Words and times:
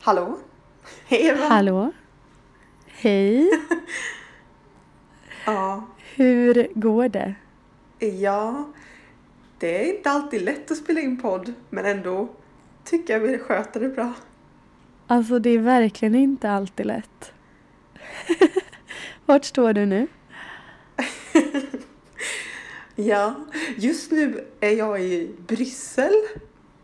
Hallå? 0.00 0.38
Hej 1.06 1.26
Eva! 1.26 1.44
Hallå? 1.48 1.92
Hej! 2.86 3.50
Ja, 5.46 5.84
Hur 6.14 6.68
går 6.74 7.08
det? 7.08 7.34
ja, 7.98 8.68
det 9.58 9.82
är 9.84 9.96
inte 9.96 10.10
alltid 10.10 10.42
lätt 10.42 10.70
att 10.70 10.76
spela 10.76 11.00
in 11.00 11.20
podd, 11.20 11.52
men 11.70 11.84
ändå 11.86 12.28
tycker 12.84 13.12
jag 13.12 13.20
vi 13.20 13.38
sköter 13.38 13.80
det 13.80 13.88
bra. 13.88 14.12
Alltså 15.06 15.38
det 15.38 15.50
är 15.50 15.58
verkligen 15.58 16.14
inte 16.14 16.50
alltid 16.50 16.86
lätt. 16.86 17.32
Vart 19.26 19.44
står 19.44 19.72
du 19.72 19.86
nu? 19.86 20.06
Ja, 22.94 23.34
just 23.76 24.10
nu 24.10 24.44
är 24.60 24.70
jag 24.70 25.02
i 25.02 25.34
Bryssel 25.46 26.12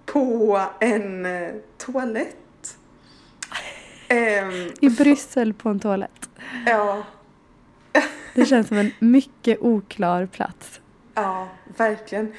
på 0.06 0.60
en 0.80 1.26
eh, 1.26 1.54
toalett. 1.78 2.36
Ehm, 4.08 4.72
I 4.80 4.88
Bryssel 4.90 5.54
på 5.54 5.68
en 5.68 5.80
toalett. 5.80 6.28
ja, 6.66 7.02
Det 8.34 8.46
känns 8.46 8.68
som 8.68 8.76
en 8.78 8.90
mycket 8.98 9.58
oklar 9.60 10.26
plats. 10.26 10.80
ja, 11.14 11.48
verkligen. 11.76 12.32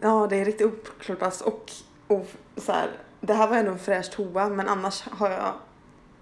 Ja, 0.00 0.26
det 0.30 0.36
är 0.36 0.44
riktigt 0.44 0.66
oklart 0.66 1.18
plats 1.18 1.40
och, 1.40 1.70
och 2.06 2.30
så 2.56 2.72
här, 2.72 2.88
det 3.20 3.34
här 3.34 3.48
var 3.48 3.56
ändå 3.56 3.72
en 3.72 3.78
fräsch 3.78 4.10
toa, 4.10 4.48
men 4.48 4.68
annars 4.68 5.02
har 5.10 5.30
jag 5.30 5.52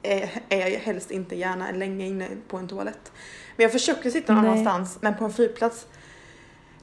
är, 0.03 0.31
är 0.49 0.69
jag 0.69 0.81
helst 0.81 1.11
inte 1.11 1.37
gärna 1.37 1.71
länge 1.71 2.07
inne 2.07 2.29
på 2.49 2.57
en 2.57 2.69
toalett. 2.69 3.13
Men 3.57 3.63
jag 3.65 3.73
försöker 3.73 4.11
sitta 4.11 4.35
någon 4.35 4.45
annanstans, 4.47 4.99
men 5.01 5.15
på 5.17 5.25
en 5.25 5.33
flygplats, 5.33 5.87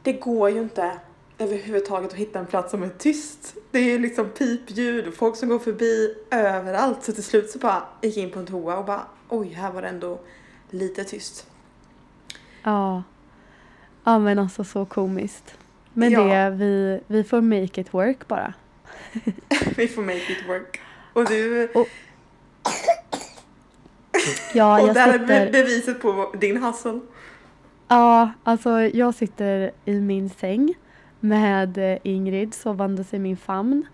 det 0.02 0.14
går 0.14 0.50
ju 0.50 0.62
inte 0.62 0.92
överhuvudtaget 1.38 2.12
att 2.12 2.18
hitta 2.18 2.40
en 2.40 2.46
plats 2.46 2.72
som 2.72 2.84
är 2.84 2.90
tyst. 2.90 3.56
Det 3.72 3.80
är 3.80 4.00
liksom 4.00 4.30
pipljud 4.30 5.08
och 5.08 5.14
folk 5.14 5.36
som 5.36 5.50
går 5.50 5.60
förbi 5.60 6.16
överallt. 6.32 7.04
Så 7.04 7.12
till 7.12 7.24
slut 7.24 7.50
så 7.50 7.60
bara 7.60 7.84
gick 8.02 8.18
jag 8.18 8.24
in 8.24 8.32
på 8.32 8.40
en 8.40 8.46
toa 8.46 8.78
och 8.78 8.86
bara 8.86 9.02
oj, 9.30 9.48
här 9.48 9.72
var 9.72 9.82
det 9.82 9.88
ändå 9.88 10.20
lite 10.70 11.04
tyst. 11.04 11.48
Ja. 12.64 13.04
Ja 14.04 14.20
men 14.20 14.40
alltså 14.40 14.64
så 14.64 14.86
komiskt. 14.86 15.58
Men 15.94 16.12
Ja. 16.12 16.24
det, 16.24 16.50
vi, 16.50 17.00
vi 17.08 17.24
får 17.24 17.42
make 17.42 17.82
it 17.82 17.94
work 17.94 18.28
bara. 18.28 18.54
Vi 19.78 19.88
får 19.88 20.02
make 20.02 20.18
it 20.32 20.48
work. 20.50 20.80
Och 21.14 21.26
du, 21.26 21.70
Ja, 24.54 24.82
och 24.82 24.88
jag 24.88 24.96
där 24.96 25.08
är 25.08 25.12
sitter... 25.20 25.52
beviset 25.52 26.02
på 26.02 26.34
din 26.42 26.64
hustle. 26.64 27.00
Ja, 27.88 28.32
alltså 28.44 28.82
jag 28.82 29.16
sitter 29.16 29.72
i 29.86 29.94
min 30.00 30.30
säng 30.30 30.74
med 31.24 31.78
eh, 31.78 31.98
Ingrid 32.04 32.54
sovandes 32.54 33.14
i 33.14 33.20
min 33.20 33.38
famn. 33.38 33.86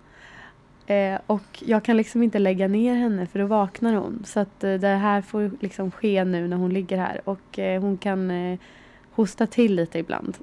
Eh, 0.87 1.19
och 1.27 1.63
jag 1.65 1.83
kan 1.83 1.97
liksom 1.97 2.23
inte 2.23 2.39
lägga 2.39 2.67
ner 2.67 2.95
henne 2.95 3.25
för 3.25 3.39
då 3.39 3.45
vaknar 3.45 3.93
hon. 3.93 4.23
Så 4.25 4.39
att 4.39 4.63
eh, 4.63 4.73
det 4.73 4.87
här 4.87 5.21
får 5.21 5.51
liksom 5.59 5.91
ske 5.91 6.23
nu 6.23 6.47
när 6.47 6.57
hon 6.57 6.73
ligger 6.73 6.97
här 6.97 7.21
och 7.23 7.59
eh, 7.59 7.81
hon 7.81 7.97
kan 7.97 8.31
eh, 8.31 8.59
hosta 9.11 9.47
till 9.47 9.75
lite 9.75 9.99
ibland. 9.99 10.37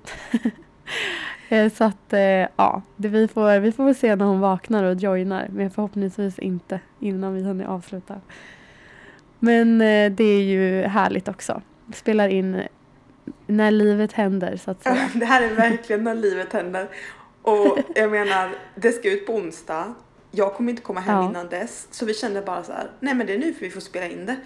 eh, 1.49 1.73
så 1.73 1.85
att 1.85 2.13
eh, 2.13 2.21
ja, 2.57 2.83
det, 2.97 3.09
vi, 3.09 3.29
får, 3.29 3.61
vi 3.61 3.73
får 3.73 3.85
väl 3.85 3.95
se 3.95 4.17
när 4.17 4.25
hon 4.25 4.41
vaknar 4.41 4.85
och 4.85 4.95
joinar 4.95 5.49
men 5.51 5.71
förhoppningsvis 5.71 6.39
inte 6.39 6.81
innan 7.01 7.35
vi 7.35 7.43
hinner 7.43 7.65
avsluta. 7.65 8.21
Men 9.39 9.81
eh, 9.81 10.13
det 10.13 10.25
är 10.25 10.43
ju 10.43 10.83
härligt 10.83 11.29
också. 11.29 11.63
Spelar 11.95 12.29
in 12.29 12.63
när 13.47 13.71
livet 13.71 14.13
händer 14.13 14.57
så 14.57 14.71
att 14.71 14.83
säga. 14.83 15.11
Det 15.15 15.25
här 15.27 15.43
är 15.43 15.55
verkligen 15.55 16.05
när 16.05 16.15
livet 16.15 16.53
händer. 16.53 16.89
Och 17.43 17.79
jag 17.95 18.11
menar, 18.11 18.51
det 18.75 18.93
ska 18.93 19.11
ut 19.11 19.27
på 19.27 19.33
onsdag. 19.35 19.95
Jag 20.31 20.55
kommer 20.55 20.71
inte 20.71 20.83
komma 20.83 21.01
hem 21.01 21.17
Ja. 21.17 21.29
innan 21.31 21.49
dess. 21.49 21.89
Så 21.91 22.05
vi 22.05 22.15
kände 22.15 22.43
bara 22.43 22.65
så 22.65 22.73
här, 22.73 22.91
nej 23.01 23.15
men 23.15 23.27
det 23.27 23.35
är 23.35 23.39
nu 23.39 23.53
för 23.55 23.61
vi 23.61 23.71
får 23.71 23.81
spela 23.81 24.07
in 24.07 24.27
det. 24.27 24.37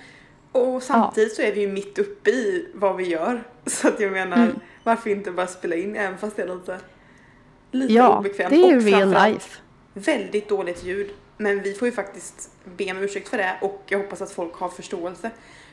Och 0.52 0.82
samtidigt 0.82 1.34
så 1.34 1.42
är 1.42 1.52
vi 1.52 1.60
ju 1.60 1.68
mitt 1.72 1.98
uppe 1.98 2.30
i 2.30 2.68
vad 2.74 2.96
vi 2.96 3.04
gör. 3.08 3.42
Så 3.66 3.88
att 3.88 4.00
jag 4.00 4.12
menar, 4.12 4.36
Mm. 4.36 4.58
varför 4.84 5.10
inte 5.10 5.30
bara 5.30 5.46
spela 5.46 5.76
in 5.76 5.96
även 5.96 6.18
fast 6.18 6.36
det 6.36 6.42
är 6.42 6.54
lite, 6.54 6.78
lite 7.70 7.92
Ja, 7.92 8.18
obekvämt. 8.18 8.50
det 8.50 8.56
är 8.56 8.70
ju 8.70 8.80
real 8.80 9.08
life. 9.32 9.58
Väldigt 9.94 10.48
dåligt 10.48 10.84
ljud. 10.84 11.10
Men 11.36 11.62
vi 11.62 11.74
får 11.74 11.88
ju 11.88 11.92
faktiskt 11.92 12.50
be 12.76 12.90
om 12.90 12.98
ursäkt 12.98 13.28
för 13.28 13.36
det 13.38 13.56
och 13.60 13.82
jag 13.86 13.98
hoppas 13.98 14.22
att 14.22 14.30
folk 14.32 14.54
har 14.54 14.68
förståelse. 14.68 15.30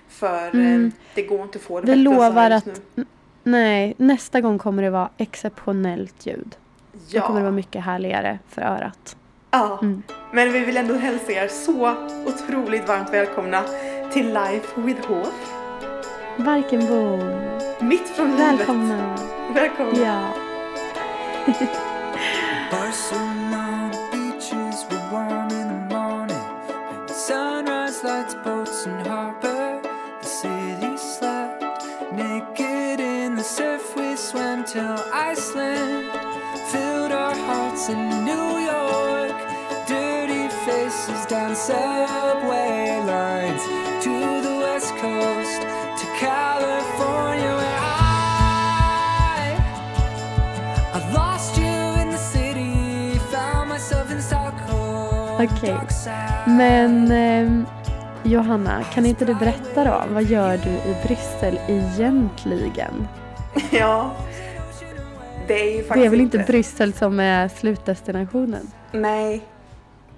För 0.09 0.50
Mm. 0.53 0.85
eh, 0.85 0.91
det 1.16 1.22
går 1.22 1.41
inte 1.41 1.57
att 1.57 1.63
få 1.63 1.81
det 1.81 1.91
Vi 1.91 1.95
lovar 1.95 2.51
att 2.51 2.66
nu. 2.95 3.06
nej, 3.44 3.94
nästa 3.97 4.41
gång 4.41 4.57
kommer 4.59 4.84
det 4.84 4.90
vara 4.90 5.09
exceptionellt 5.18 6.25
ljud. 6.25 6.56
Då 7.13 7.19
kommer 7.22 7.40
det 7.40 7.44
vara 7.44 7.51
Ja, 7.53 7.56
mycket 7.56 7.84
härligare 7.84 8.40
för 8.50 8.62
örat. 8.62 9.16
ja. 9.51 9.79
Mm. 9.81 10.03
Men 10.31 10.51
vi 10.51 10.59
vill 10.59 10.78
ändå 10.78 10.94
hälsa 10.94 11.31
er 11.31 11.47
så 11.47 11.95
otroligt 12.25 12.88
varmt 12.88 13.13
välkomna 13.13 13.63
till 14.13 14.28
Life 14.34 14.81
with 14.81 15.07
Hope. 15.07 15.29
Varken 16.38 16.88
bom. 16.88 17.19
Mitt 17.89 18.07
från 18.07 18.31
livet. 18.31 18.59
Välkomna. 18.59 19.16
Välkomna. 19.53 19.97
Ja. 20.06 20.22
Barcelona 22.72 23.91
beaches 24.12 24.85
were 24.89 25.12
warm 25.12 25.51
in 25.51 25.68
the 25.89 25.95
morning. 25.95 26.45
And 26.91 27.07
the 27.07 27.13
sunrise 27.13 28.03
lights 28.03 28.35
till 34.77 34.95
Iceland. 35.31 36.05
Filled 36.71 37.11
our 37.11 37.35
hearts 37.47 37.89
in 37.89 38.01
New 38.29 38.49
York. 38.73 39.38
Dirty 39.88 40.47
faces 40.65 41.25
down 41.25 41.55
subway 41.55 43.01
lines. 43.13 43.63
To 44.03 44.13
the 44.45 44.55
west 44.63 44.91
coast, 45.01 45.61
to 45.99 46.05
California 46.25 47.53
where 47.61 47.79
I 47.79 49.57
I 50.97 50.99
lost 51.13 51.57
you 51.57 51.77
in 52.01 52.09
the 52.11 52.21
city, 52.33 53.19
found 53.31 53.69
myself 53.69 54.11
in 54.11 54.21
Stockholm. 54.21 55.41
Okej. 55.41 55.77
side. 55.89 56.47
Men 56.47 57.11
ehm, 57.11 57.65
Johanna, 58.23 58.83
kan 58.83 59.05
inte 59.05 59.25
du 59.25 59.33
berätta 59.33 59.83
då? 59.83 60.03
Vad 60.13 60.23
gör 60.23 60.57
du 60.57 60.69
i 60.69 60.95
Bryssel 61.03 61.59
egentligen? 61.67 63.07
Ja. 63.71 64.11
Det 65.47 65.79
är 65.79 65.93
Det 65.95 66.05
är 66.05 66.09
väl 66.09 66.21
inte 66.21 66.37
Bryssel 66.47 66.93
som 66.93 67.19
är 67.19 67.47
slutdestinationen? 67.47 68.67
Nej. 68.91 69.41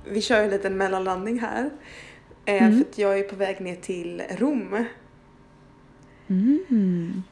Vi 0.06 0.22
kör 0.22 0.38
ju 0.38 0.44
en 0.44 0.50
liten 0.50 0.78
mellanlandning 0.78 1.40
här. 1.40 1.70
Eh, 2.46 2.64
Mm. 2.64 2.74
För 2.84 2.90
att 2.90 2.98
jag 2.98 3.20
är 3.20 3.24
på 3.24 3.36
väg 3.36 3.62
ner 3.62 3.76
till 3.76 4.22
Rom. 4.38 4.86
Mm. 6.28 7.24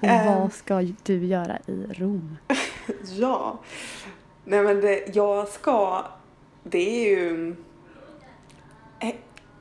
Och 0.00 0.08
Ehm. 0.08 0.40
vad 0.40 0.52
ska 0.52 0.82
du 1.02 1.26
göra 1.26 1.58
i 1.66 1.86
Rom? 1.92 2.36
Ja. 3.18 3.58
Nej 4.44 4.62
men 4.62 4.80
det, 4.80 5.14
jag 5.16 5.48
ska, 5.48 6.04
det 6.62 6.78
är 7.06 7.08
ju 7.10 7.56
eh, 9.00 9.14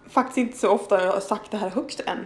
faktiskt 0.09 0.37
inte 0.37 0.57
så 0.57 0.69
ofta 0.69 1.03
jag 1.05 1.11
har 1.13 1.19
sagt 1.19 1.51
det 1.51 1.57
här 1.57 1.69
högst 1.69 1.99
än. 1.99 2.17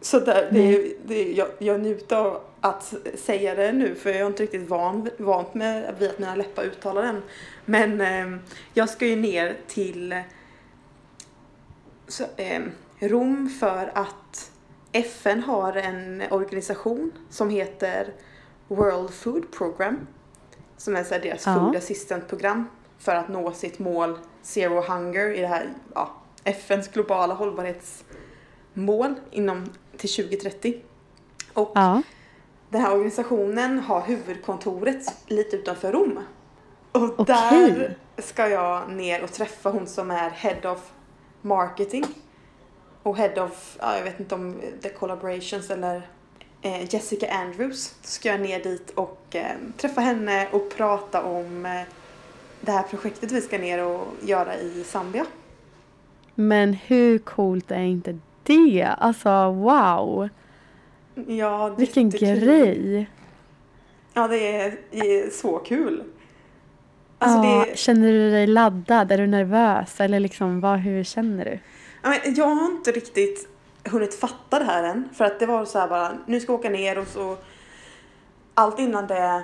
Så 0.00 0.20
där, 0.20 0.48
det, 0.52 0.92
det, 1.06 1.32
jag, 1.32 1.48
jag 1.58 1.80
njuter 1.80 2.16
av 2.16 2.40
att 2.64 2.94
säga 3.14 3.54
det 3.54 3.72
nu 3.72 3.94
för 3.94 4.10
jag 4.10 4.18
är 4.20 4.26
inte 4.26 4.42
riktigt 4.42 4.68
van, 4.68 5.10
vant 5.18 5.54
med 5.54 5.94
vid 5.98 6.10
att 6.10 6.18
mina 6.18 6.34
läppar 6.34 6.62
uttalar 6.64 7.02
den. 7.02 7.22
Men 7.64 8.00
eh, 8.00 8.40
jag 8.74 8.88
ska 8.88 9.06
ju 9.06 9.16
ner 9.16 9.56
till 9.66 10.22
så, 12.08 12.24
eh, 12.36 12.62
Rom 12.98 13.48
för 13.60 13.92
att 13.94 14.50
FN 14.92 15.40
har 15.42 15.72
en 15.76 16.22
organisation 16.30 17.12
som 17.30 17.50
heter 17.50 18.12
World 18.68 19.10
Food 19.10 19.52
Program. 19.52 20.06
Som 20.76 20.96
är 20.96 21.04
så 21.04 21.18
deras 21.18 21.46
Ja. 21.46 21.54
food 21.54 21.76
assistant 21.76 22.28
program 22.28 22.68
för 22.98 23.14
att 23.14 23.28
nå 23.28 23.52
sitt 23.52 23.78
mål 23.78 24.18
Zero 24.42 24.80
Hunger 24.82 25.30
i 25.34 25.40
det 25.40 25.46
här 25.46 25.68
ja, 25.94 26.10
FNs 26.44 26.88
globala 26.88 27.34
hållbarhetsmål 27.34 29.14
inom 29.30 29.70
till 29.96 30.10
2030. 30.10 30.82
Och 31.52 31.72
Ja. 31.74 32.02
Den 32.72 32.80
här 32.80 32.92
organisationen 32.92 33.78
har 33.78 34.00
huvudkontoret 34.00 35.14
lite 35.26 35.56
utanför 35.56 35.92
Rom. 35.92 36.18
Och 36.92 37.20
Okej. 37.20 37.24
där 37.26 37.96
ska 38.18 38.48
jag 38.48 38.90
ner 38.90 39.22
och 39.22 39.32
träffa 39.32 39.70
hon 39.70 39.86
som 39.86 40.10
är 40.10 40.30
Head 40.30 40.70
of 40.70 40.90
Marketing. 41.42 42.04
Och 43.02 43.16
Head 43.16 43.44
of, 43.44 43.76
ja, 43.80 43.96
jag 43.96 44.04
vet 44.04 44.20
inte 44.20 44.34
om 44.34 44.60
The 44.82 44.88
Collaborations 44.88 45.70
eller 45.70 46.02
eh, 46.62 46.94
Jessica 46.94 47.32
Andrews. 47.32 47.94
Så 48.02 48.10
ska 48.10 48.28
jag 48.28 48.40
ner 48.40 48.62
dit 48.62 48.90
och 48.90 49.36
eh, 49.36 49.56
träffa 49.76 50.00
henne 50.00 50.48
och 50.52 50.76
prata 50.76 51.22
om 51.22 51.66
eh, 51.66 51.82
det 52.60 52.72
här 52.72 52.82
projektet 52.82 53.32
vi 53.32 53.40
ska 53.40 53.58
ner 53.58 53.84
och 53.84 54.06
göra 54.22 54.56
i 54.56 54.84
Zambia. 54.84 55.26
Men 56.34 56.72
hur 56.72 57.18
coolt 57.18 57.70
är 57.70 57.82
inte 57.82 58.18
det? 58.42 58.94
Alltså 58.98 59.50
wow! 59.50 60.28
Ja, 61.14 61.68
Vilken 61.68 62.10
jättekul. 62.10 62.40
grej! 62.40 63.10
Ja, 64.14 64.28
det 64.28 64.56
är, 64.56 64.78
det 64.90 64.98
är 64.98 65.30
så 65.30 65.58
kul. 65.58 66.02
Alltså 67.18 67.48
ja, 67.48 67.66
det, 67.68 67.78
Känner 67.78 68.12
du 68.12 68.30
dig 68.30 68.46
laddad? 68.46 69.12
Är 69.12 69.18
du 69.18 69.26
nervös? 69.26 70.00
Eller 70.00 70.20
liksom, 70.20 70.60
vad, 70.60 70.78
hur 70.78 71.04
känner 71.04 71.44
du? 71.44 71.58
Jag 72.36 72.46
har 72.46 72.66
inte 72.66 72.92
riktigt 72.92 73.48
hunnit 73.84 74.14
fatta 74.14 74.58
det 74.58 74.64
här 74.64 74.82
än. 74.84 75.08
För 75.14 75.24
att 75.24 75.40
det 75.40 75.46
var 75.46 75.64
så 75.64 75.78
här 75.78 75.88
bara, 75.88 76.12
nu 76.26 76.40
ska 76.40 76.52
vi 76.52 76.58
åka 76.58 76.70
ner 76.70 76.98
och 76.98 77.06
så... 77.06 77.36
Allt 78.54 78.78
innan 78.78 79.06
det... 79.06 79.42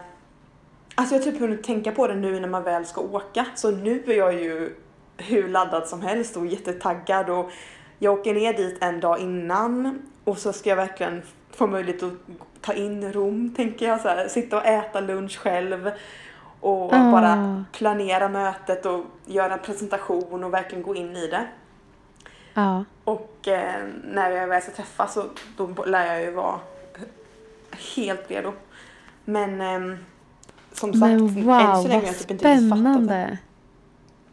Alltså 0.94 1.14
jag 1.14 1.22
har 1.22 1.30
typ 1.30 1.40
hunnit 1.40 1.62
tänka 1.64 1.92
på 1.92 2.06
det 2.06 2.14
nu 2.14 2.40
när 2.40 2.48
man 2.48 2.62
väl 2.64 2.86
ska 2.86 3.00
åka. 3.00 3.46
Så 3.54 3.70
nu 3.70 4.02
är 4.06 4.12
jag 4.12 4.34
ju 4.34 4.74
hur 5.16 5.48
laddad 5.48 5.88
som 5.88 6.02
helst 6.02 6.36
och 6.36 6.46
jättetaggad. 6.46 7.30
Och 7.30 7.50
jag 7.98 8.18
åker 8.18 8.34
ner 8.34 8.52
dit 8.52 8.78
en 8.80 9.00
dag 9.00 9.18
innan 9.20 10.02
och 10.24 10.38
så 10.38 10.52
ska 10.52 10.70
jag 10.70 10.76
verkligen 10.76 11.22
få 11.58 11.66
möjlighet 11.66 12.02
att 12.02 12.12
ta 12.60 12.72
in 12.72 13.12
Rom, 13.12 13.55
tänker 13.56 13.88
jag. 13.88 14.00
Så 14.00 14.08
här, 14.08 14.28
sitta 14.28 14.56
och 14.56 14.66
äta 14.66 15.00
lunch 15.00 15.38
själv 15.38 15.90
och 16.60 16.93
Ah. 16.94 17.10
bara 17.10 17.64
planera 17.72 18.28
mötet 18.28 18.87
och 18.87 19.05
göra 19.26 19.52
en 19.52 19.58
presentation 19.58 20.44
och 20.44 20.55
verkligen 20.55 20.84
gå 20.84 20.94
in 20.94 21.16
i 21.16 21.26
det. 21.26 21.46
Ja. 22.55 22.84
Och 23.05 23.49
eh, 23.49 23.84
när 24.05 24.31
jag 24.31 24.46
väl 24.46 24.62
ska 24.62 24.72
träffas 24.72 25.14
så 25.14 25.25
då 25.56 25.84
lär 25.84 26.06
jag 26.06 26.22
ju 26.22 26.31
vara 26.31 26.60
helt 27.94 28.31
redo. 28.31 28.52
Men 29.25 29.61
ehm, 29.61 29.99
som 30.72 30.93
sagt, 30.93 31.00
Men 31.00 31.12
än 31.12 31.28
så 31.28 31.40
wow, 31.40 31.88
länge 31.88 31.94
har 31.94 32.02
jag 32.06 32.19
typ 32.19 32.31
inte 32.31 32.69
fattat 32.70 33.08
det. 33.08 33.38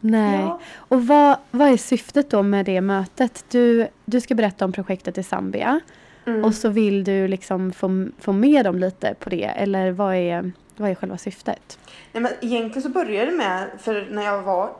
Nej. 0.00 0.40
Ja. 0.40 0.60
Och 0.76 1.06
vad, 1.06 1.36
vad 1.50 1.68
är 1.68 1.76
syftet 1.76 2.30
då 2.30 2.42
med 2.42 2.66
det 2.66 2.80
mötet? 2.80 3.44
Du, 3.50 3.88
du 4.04 4.20
ska 4.20 4.34
berätta 4.34 4.64
om 4.64 4.72
projektet 4.72 5.18
i 5.18 5.22
Zambia 5.22 5.80
Mm. 6.26 6.44
och 6.44 6.54
så 6.54 6.68
vill 6.68 7.04
du 7.04 7.28
liksom 7.28 7.72
få, 7.72 8.06
få 8.18 8.32
med 8.32 8.64
dem 8.64 8.78
lite 8.78 9.14
på 9.20 9.30
det. 9.30 9.44
Eller 9.44 9.90
vad 9.90 10.14
är, 10.14 10.52
vad 10.76 10.90
är 10.90 10.94
själva 10.94 11.18
syftet? 11.18 11.78
Nej, 12.12 12.22
men 12.22 12.32
egentligen 12.40 12.82
så 12.82 12.88
började 12.88 13.30
det 13.30 13.36
med, 13.36 13.66
för 13.78 14.06
när 14.10 14.22
jag 14.24 14.42
var 14.42 14.70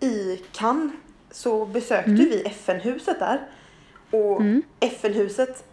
i 0.00 0.36
Cannes 0.52 0.92
så 1.30 1.66
besökte 1.66 2.10
Mm. 2.10 2.24
vi 2.24 2.42
FN-huset 2.46 3.18
där. 3.18 3.40
Och 4.10 4.40
Mm. 4.40 4.62
FN-huset, 4.80 5.64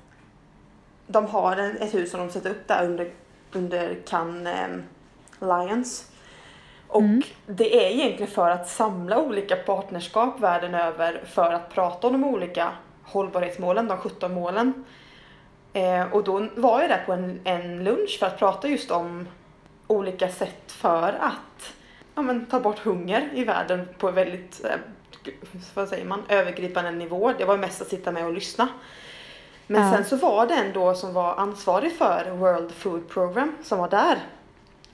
de 1.07 1.25
har 1.25 1.55
en, 1.57 1.77
ett 1.77 1.93
hus 1.93 2.11
som 2.11 2.19
de 2.19 2.29
sätter 2.29 2.49
upp 2.49 2.67
där 2.67 2.85
under, 2.85 3.11
under 3.53 3.97
Cannes 4.07 4.55
eh, 5.41 5.65
Lions. 5.65 6.11
Och 6.87 7.01
Mm. 7.01 7.21
det 7.47 7.85
är 7.85 7.91
egentligen 7.91 8.31
för 8.31 8.49
att 8.49 8.69
samla 8.69 9.21
olika 9.21 9.55
partnerskap 9.55 10.39
världen 10.39 10.75
över 10.75 11.21
för 11.25 11.53
att 11.53 11.73
prata 11.73 12.07
om 12.07 12.13
de 12.13 12.23
olika 12.23 12.71
hållbarhetsmålen, 13.03 13.87
de 13.87 13.97
17 13.97 14.33
målen. 14.33 14.73
Eh, 15.77 16.13
och 16.13 16.23
då 16.23 16.47
var 16.55 16.81
jag 16.81 16.89
där 16.89 17.03
på 17.05 17.13
en, 17.13 17.39
en 17.43 17.83
lunch 17.83 18.17
för 18.19 18.25
att 18.27 18.39
prata 18.39 18.67
just 18.67 18.91
om 18.91 19.27
olika 19.87 20.29
sätt 20.29 20.71
för 20.71 21.17
att 21.21 21.73
ja, 22.15 22.21
men, 22.21 22.45
ta 22.45 22.59
bort 22.59 22.79
hunger 22.79 23.29
i 23.33 23.43
världen 23.43 23.87
på 23.97 24.11
väldigt, 24.11 24.65
eh, 24.65 24.71
vad 25.73 25.87
säger 25.89 26.05
man, 26.05 26.23
övergripande 26.29 26.91
nivå. 26.91 27.33
Det 27.37 27.45
var 27.45 27.57
mest 27.57 27.81
att 27.81 27.87
sitta 27.87 28.11
med 28.11 28.25
och 28.25 28.33
lyssna. 28.33 28.67
Men 29.67 29.81
Ja. 29.83 29.93
sen 29.93 30.05
så 30.05 30.15
var 30.15 30.47
det 30.47 30.53
en 30.53 30.73
då 30.73 30.93
som 30.93 31.13
var 31.13 31.35
ansvarig 31.35 31.91
för 31.97 32.31
World 32.31 32.71
Food 32.71 33.09
Program 33.09 33.55
som 33.63 33.79
var 33.79 33.89
där. 33.89 34.17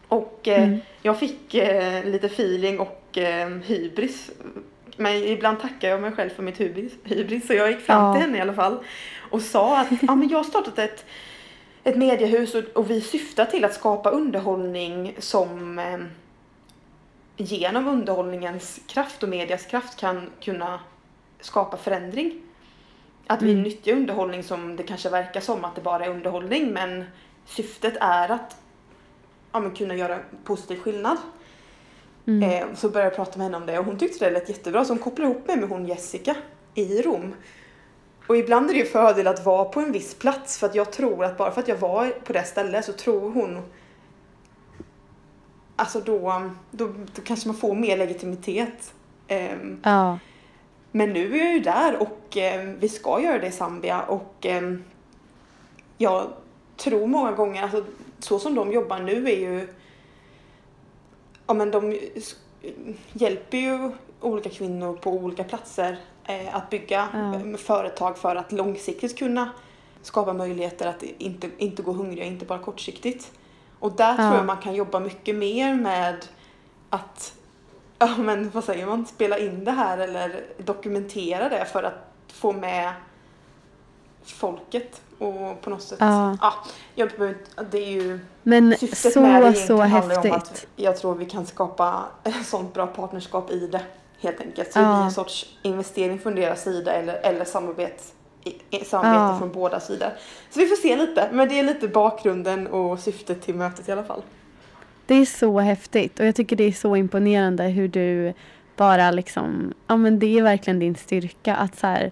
Och 0.08 0.48
eh, 0.48 0.64
Mm. 0.64 0.80
jag 1.02 1.20
fick 1.20 1.54
eh, 1.54 2.04
lite 2.06 2.26
feeling 2.28 2.80
och 2.80 3.18
eh, 3.18 3.50
hybris. 3.50 4.32
Men 4.98 5.14
ibland 5.16 5.60
tackar 5.62 5.90
jag 5.90 6.02
mig 6.02 6.12
själv 6.12 6.30
för 6.30 6.44
mitt 6.44 6.60
hybris, 6.60 6.94
hybris 7.04 7.48
så 7.48 7.54
jag 7.54 7.72
gick 7.72 7.80
fram 7.80 8.04
Ja. 8.06 8.14
till 8.14 8.22
henne 8.22 8.38
i 8.38 8.42
alla 8.42 8.54
fall 8.54 8.78
och 9.34 9.42
sa 9.42 9.80
att 9.80 9.88
ja, 10.02 10.16
men 10.16 10.30
jag 10.30 10.38
har 10.40 10.44
startat 10.44 10.80
ett, 10.80 11.06
ett 11.84 11.98
mediehus 11.98 12.56
och, 12.56 12.64
och 12.64 12.90
vi 12.90 13.02
syftar 13.02 13.46
till 13.46 13.66
att 13.66 13.74
skapa 13.74 14.10
underhållning 14.10 15.16
som 15.20 15.80
eh, 15.80 16.00
genom 17.38 17.88
underhållningens 17.88 18.80
kraft 18.88 19.24
och 19.24 19.30
medias 19.30 19.66
kraft 19.66 20.00
kan 20.00 20.30
kunna 20.42 20.80
skapa 21.42 21.78
förändring. 21.78 22.42
Att 23.28 23.42
vi 23.42 23.52
Mm. 23.52 23.64
nyttjar 23.64 23.94
underhållning 23.94 24.44
som 24.44 24.76
det 24.76 24.84
kanske 24.84 25.10
verkar 25.10 25.42
som 25.42 25.66
att 25.66 25.76
det 25.76 25.82
bara 25.82 26.06
är 26.06 26.10
underhållning 26.10 26.74
men 26.74 27.06
syftet 27.46 27.94
är 28.00 28.30
att 28.30 28.58
ja, 29.52 29.60
men 29.60 29.72
kunna 29.72 29.96
göra 29.96 30.20
positiv 30.44 30.80
skillnad. 30.80 31.18
Mm. 32.28 32.50
Eh, 32.50 32.76
så 32.76 32.90
började 32.90 33.10
jag 33.10 33.16
prata 33.16 33.38
med 33.38 33.46
henne 33.46 33.58
om 33.58 33.66
det 33.66 33.80
och 33.80 33.86
hon 33.86 33.98
tyckte 33.98 34.26
det 34.26 34.32
lät 34.32 34.50
jättebra 34.50 34.86
så 34.86 34.94
hon 34.94 35.00
kopplade 35.00 35.32
ihop 35.32 35.48
mig 35.48 35.58
med 35.58 35.70
hon 35.70 35.86
Jessica 35.86 36.36
i 36.74 37.02
Rom. 37.02 37.36
Och 38.28 38.38
ibland 38.38 38.70
är 38.70 38.74
det 38.74 38.80
ju 38.80 38.86
fördel 38.86 39.28
att 39.28 39.46
vara 39.46 39.66
på 39.66 39.80
en 39.80 39.92
viss 39.92 40.16
plats 40.16 40.58
för 40.60 40.68
att 40.68 40.76
jag 40.76 40.92
tror 40.92 41.26
att 41.26 41.38
bara 41.38 41.52
för 41.52 41.62
att 41.62 41.68
jag 41.68 41.78
var 41.78 42.10
på 42.10 42.34
det 42.34 42.44
stället 42.44 42.86
så 42.86 42.94
tror 42.94 43.32
hon 43.32 43.62
Alltså 45.76 46.00
då, 46.00 46.50
då, 46.72 46.88
då 47.16 47.22
kanske 47.22 47.48
man 47.48 47.58
får 47.58 47.76
mer 47.76 47.98
legitimitet. 47.98 48.94
Ehm, 49.28 49.80
Ja. 49.84 50.20
men 50.92 51.14
nu 51.14 51.36
är 51.36 51.44
jag 51.46 51.54
ju 51.54 51.60
där 51.60 52.02
och 52.02 52.38
eh, 52.38 52.70
vi 52.80 52.90
ska 52.90 53.22
göra 53.22 53.40
det 53.40 53.48
i 53.48 53.52
Zambia 53.52 54.02
och 54.02 54.46
eh, 54.46 54.74
jag 55.98 56.28
tror 56.78 57.08
många 57.08 57.32
gånger, 57.32 57.64
alltså 57.64 57.84
så 58.20 58.40
som 58.40 58.56
de 58.56 58.72
jobbar 58.72 59.00
nu 59.00 59.28
är 59.30 59.40
ju, 59.40 59.68
ja 61.48 61.54
men 61.54 61.72
de 61.72 62.00
hjälper 63.14 63.58
ju 63.58 63.92
olika 64.22 64.50
kvinnor 64.50 64.94
på 64.96 65.12
olika 65.12 65.44
platser 65.44 65.98
att 66.52 66.70
bygga 66.70 67.08
Ja. 67.14 67.36
eh, 67.36 67.58
företag 67.58 68.18
för 68.18 68.36
att 68.36 68.52
långsiktigt 68.52 69.18
kunna 69.20 69.50
skapa 70.02 70.34
möjligheter 70.34 70.88
att 70.88 71.04
inte, 71.04 71.50
inte 71.58 71.82
gå 71.82 71.92
hungriga, 71.92 72.26
inte 72.26 72.46
bara 72.46 72.60
kortsiktigt. 72.60 73.32
Och 73.80 73.92
där 73.92 74.10
Ja. 74.10 74.16
tror 74.18 74.36
jag 74.36 74.46
man 74.46 74.58
kan 74.58 74.76
jobba 74.76 75.00
mycket 75.00 75.36
mer 75.36 75.76
med 75.76 76.26
att 76.90 77.34
ja 78.00 78.10
men 78.18 78.50
vad 78.50 78.64
säger 78.64 78.86
man, 78.86 79.06
spela 79.06 79.38
in 79.38 79.66
det 79.66 79.72
här 79.72 79.98
eller 79.98 80.44
dokumentera 80.58 81.50
det 81.50 81.66
för 81.66 81.84
att 81.84 82.14
få 82.28 82.52
med 82.52 82.94
folket 84.26 85.02
och 85.20 85.62
på 85.62 85.70
något 85.70 85.82
sätt, 85.82 85.98
Ja. 86.02 86.38
ja, 86.42 86.54
jag 86.96 87.10
behöver 87.10 87.38
det 87.72 87.78
är 87.78 87.92
ju 87.92 88.20
Men 88.44 88.78
syftet 88.78 89.14
så, 89.14 89.22
med 89.22 89.42
det 89.44 89.54
så 89.54 89.74
ju 89.74 89.82
om 89.82 89.82
häftigt. 89.82 90.34
att 90.34 90.66
jag 90.76 90.98
tror 90.98 91.16
vi 91.16 91.26
kan 91.26 91.46
skapa 91.46 92.04
ett 92.24 92.46
sånt 92.46 92.74
bra 92.74 92.88
partnerskap 92.88 93.52
i 93.52 93.68
det 93.68 93.82
helt 94.24 94.42
enkelt. 94.42 94.74
Så 94.74 94.80
det 94.80 94.86
blir 94.86 95.04
en 95.04 95.12
sorts 95.12 95.46
investering 95.62 96.20
från 96.20 96.36
deras 96.36 96.64
sida 96.64 96.94
eller, 96.94 97.14
eller 97.14 97.46
samarbete, 97.46 98.04
samarbete 98.86 99.34
Ja. 99.34 99.36
från 99.40 99.52
båda 99.52 99.80
sidor. 99.80 100.10
Så 100.50 100.60
vi 100.60 100.66
får 100.66 100.76
se 100.76 100.96
lite, 100.96 101.30
men 101.32 101.50
det 101.50 101.60
är 101.60 101.64
lite 101.64 101.88
bakgrunden 101.88 102.68
och 102.68 103.00
syftet 103.00 103.42
till 103.42 103.56
mötet 103.56 103.90
i 103.90 103.92
alla 103.92 104.04
fall. 104.04 104.22
Det 105.06 105.16
är 105.16 105.26
så 105.26 105.60
häftigt 105.60 106.20
och 106.20 106.26
jag 106.26 106.36
tycker 106.36 106.56
det 106.56 106.64
är 106.64 106.72
så 106.72 106.96
imponerande 106.96 107.64
hur 107.64 107.88
du 107.88 108.34
bara 108.76 109.12
liksom, 109.12 109.74
ja 109.88 109.98
men 109.98 110.20
det 110.20 110.38
är 110.40 110.44
verkligen 110.44 110.80
din 110.80 110.96
styrka 110.96 111.56
att 111.56 111.76
så 111.80 111.88
här 111.88 112.12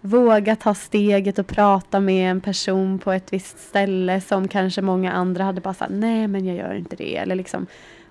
våga 0.00 0.56
ta 0.56 0.74
steget 0.74 1.38
och 1.38 1.46
prata 1.46 2.00
med 2.00 2.30
en 2.30 2.40
person 2.40 2.98
på 2.98 3.12
ett 3.12 3.32
visst 3.32 3.58
ställe 3.58 4.20
som 4.20 4.48
kanske 4.48 4.82
många 4.82 5.12
andra 5.12 5.44
hade 5.44 5.60
bara 5.60 5.74
sagt 5.74 5.92
nej 5.94 6.28
men 6.28 6.44
jag 6.46 6.56
gör 6.56 6.74
inte 6.74 6.96
det 6.96 7.16
eller 7.16 7.34
liksom 7.34 7.66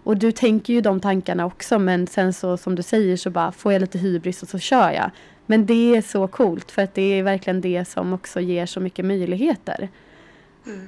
och 0.07 0.17
du 0.17 0.31
tänker 0.31 0.73
ju 0.73 0.81
de 0.81 0.99
tankarna 0.99 1.45
också 1.45 1.79
men 1.79 2.07
sen 2.07 2.33
så 2.33 2.57
som 2.57 2.75
du 2.75 2.83
säger 2.83 3.17
så 3.17 3.29
bara 3.29 3.51
får 3.51 3.73
jag 3.73 3.79
lite 3.79 3.97
hybris 3.97 4.43
och 4.43 4.49
så 4.49 4.59
kör 4.59 4.91
jag. 4.91 5.11
Men 5.45 5.65
det 5.65 5.95
är 5.95 6.01
så 6.01 6.27
coolt 6.27 6.71
för 6.71 6.81
att 6.81 6.93
det 6.93 7.01
är 7.01 7.23
verkligen 7.23 7.61
det 7.61 7.85
som 7.85 8.13
också 8.13 8.39
ger 8.39 8.65
så 8.65 8.79
mycket 8.79 9.05
möjligheter. 9.05 9.89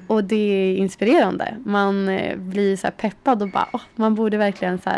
Och 0.08 0.24
det 0.24 0.36
är 0.36 0.76
inspirerande. 0.78 1.56
Man 1.66 2.10
eh, 2.10 2.38
blir 2.38 2.76
så 2.78 2.88
här 2.88 2.92
peppad 2.92 3.42
och 3.42 3.50
bara, 3.50 3.68
åh, 3.74 3.82
man 3.96 4.16
borde 4.16 4.38
verkligen 4.38 4.80
så 4.82 4.90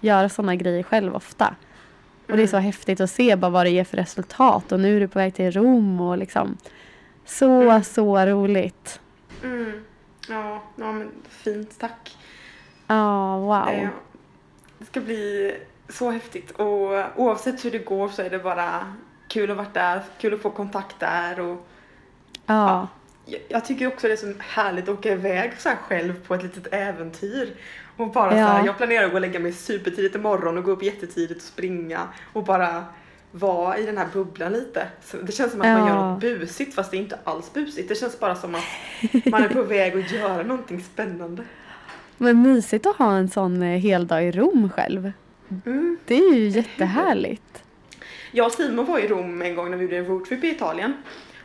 göra 0.00 0.28
sådana 0.28 0.54
grejer 0.56 0.82
själv 0.82 1.14
ofta. 1.14 1.54
Och 2.28 2.36
det 2.36 2.42
är 2.42 2.46
så 2.46 2.56
häftigt 2.56 3.00
att 3.00 3.10
se 3.10 3.36
bara 3.36 3.50
vad 3.50 3.66
det 3.66 3.70
ger 3.70 3.84
för 3.84 3.96
resultat. 3.96 4.72
Och 4.72 4.80
nu 4.80 4.96
är 4.96 5.00
du 5.00 5.08
på 5.08 5.18
väg 5.18 5.34
till 5.34 5.52
Rom 5.52 6.00
och 6.00 6.18
liksom 6.18 6.56
så, 7.24 7.62
Mm. 7.62 7.84
så 7.84 8.26
roligt. 8.26 9.00
Mm. 9.44 9.72
Ja, 10.28 10.62
ja, 10.76 10.92
men 10.92 11.10
fint, 11.28 11.78
tack. 11.78 12.16
Ja, 12.88 13.38
wow. 13.38 13.68
Eh, 13.68 13.88
Det 14.78 14.84
ska 14.84 15.00
bli 15.00 15.54
så 15.88 16.10
häftigt 16.10 16.50
och 16.50 16.90
oavsett 17.16 17.64
hur 17.64 17.70
det 17.70 17.78
går 17.78 18.08
så 18.08 18.22
är 18.22 18.30
det 18.30 18.38
bara 18.38 18.94
kul 19.28 19.50
att 19.50 19.56
vara 19.56 19.66
där, 19.72 20.02
kul 20.20 20.34
att 20.34 20.40
få 20.40 20.50
kontakt 20.50 21.00
där 21.00 21.40
och 21.40 21.66
Ja, 22.46 22.88
jag, 23.26 23.40
jag 23.48 23.64
tycker 23.64 23.86
också 23.86 24.06
det 24.06 24.12
är 24.12 24.16
så 24.16 24.32
härligt 24.38 24.88
att 24.88 24.98
åka 24.98 25.12
iväg 25.12 25.52
så 25.58 25.68
här 25.68 25.76
själv 25.76 26.26
på 26.26 26.34
ett 26.34 26.42
litet 26.42 26.66
äventyr. 26.74 27.54
Och 27.96 28.12
bara 28.12 28.36
Ja. 28.38 28.46
så 28.46 28.52
här, 28.52 28.66
jag 28.66 28.76
planerar 28.76 29.04
att 29.04 29.10
gå 29.10 29.14
och 29.16 29.20
lägga 29.20 29.40
mig 29.40 29.52
supertidigt 29.52 30.14
imorgon 30.14 30.58
och 30.58 30.64
gå 30.64 30.70
upp 30.70 30.82
jättetidigt 30.82 31.36
och 31.40 31.42
springa 31.48 32.00
och 32.32 32.44
bara 32.44 32.84
vara 33.30 33.78
i 33.78 33.86
den 33.86 33.98
här 33.98 34.06
bubblan 34.12 34.52
lite. 34.52 34.86
Så 35.04 35.16
det 35.16 35.32
känns 35.32 35.52
som 35.52 35.60
att 35.60 35.66
man 35.66 35.80
Ja. 35.80 35.88
gör 35.88 35.94
något 36.10 36.20
busigt 36.20 36.74
fast 36.74 36.90
det 36.90 36.96
är 36.96 36.98
inte 36.98 37.18
alls 37.24 37.52
busigt. 37.52 37.88
Det 37.88 37.94
känns 37.94 38.20
bara 38.20 38.34
som 38.34 38.54
att 38.54 38.64
man 39.26 39.42
är 39.44 39.48
på 39.48 39.62
väg 39.74 39.96
att 39.98 40.10
göra 40.12 40.42
någonting 40.42 40.80
spännande. 40.82 41.42
Men 42.18 42.42
mysigt 42.42 42.86
att 42.86 42.96
ha 42.96 43.16
en 43.16 43.28
sån 43.30 43.62
eh, 43.62 43.68
hel 43.80 44.06
dag 44.06 44.24
i 44.24 44.30
Rom 44.30 44.70
själv. 44.70 45.12
Mm. 45.66 45.98
Det 46.06 46.14
är 46.14 46.34
ju 46.34 46.48
jättehärligt. 46.48 47.62
Jag 48.32 48.46
och 48.46 48.52
Simon 48.52 48.86
var 48.86 48.98
i 48.98 49.08
Rom 49.08 49.42
en 49.42 49.54
gång 49.54 49.70
när 49.70 49.76
vi 49.78 49.82
gjorde 49.84 49.96
en 49.96 50.06
roadtrip 50.06 50.44
i 50.44 50.48
Italien. 50.48 50.92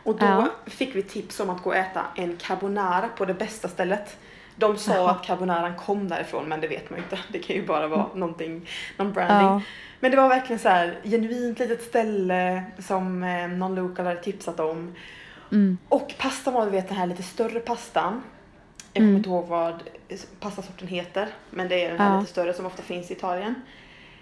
Och 0.03 0.17
då 0.19 0.25
Ja. 0.25 0.49
fick 0.65 0.95
vi 0.95 1.03
tips 1.03 1.39
om 1.39 1.49
att 1.49 1.63
gå 1.63 1.69
och 1.69 1.75
äta 1.75 2.01
en 2.15 2.37
carbonara 2.37 3.07
på 3.17 3.25
det 3.25 3.33
bästa 3.33 3.67
stället. 3.67 4.17
De 4.55 4.77
sa 4.77 4.93
Jaha. 4.95 5.11
att 5.11 5.23
carbonaran 5.25 5.75
kom 5.75 6.07
därifrån 6.07 6.45
men 6.49 6.61
det 6.61 6.67
vet 6.67 6.89
man 6.89 6.99
ju 6.99 7.03
inte. 7.03 7.19
Det 7.31 7.39
kan 7.39 7.55
ju 7.55 7.65
bara 7.65 7.87
vara 7.87 8.07
någonting, 8.15 8.69
någon 8.97 9.13
branding. 9.13 9.47
Ja. 9.47 9.61
Men 9.99 10.11
det 10.11 10.17
var 10.17 10.29
verkligen 10.29 10.59
så 10.59 10.69
här 10.69 10.99
genuint 11.03 11.59
litet 11.59 11.81
ställe 11.83 12.63
som 12.79 13.23
eh, 13.23 13.47
någon 13.47 13.75
local 13.75 14.05
hade 14.05 14.21
tipsat 14.23 14.59
om. 14.59 14.95
Mm. 15.51 15.77
Och 15.89 16.13
pastan 16.17 16.53
var 16.53 16.65
du 16.65 16.71
vet 16.71 16.87
den 16.87 16.97
här 16.97 17.07
lite 17.07 17.23
större 17.23 17.59
pastan. 17.59 18.21
Jag 18.93 19.01
Mm. 19.01 19.09
kommer 19.09 19.17
inte 19.17 19.29
ihåg 19.29 19.47
vad 19.47 19.83
pastasorten 20.39 20.87
heter. 20.87 21.27
Men 21.49 21.67
det 21.69 21.85
är 21.85 21.89
den 21.89 21.99
här 21.99 22.13
Ja. 22.13 22.19
lite 22.19 22.31
större 22.31 22.53
som 22.53 22.65
ofta 22.65 22.83
finns 22.83 23.11
i 23.11 23.13
Italien. 23.13 23.55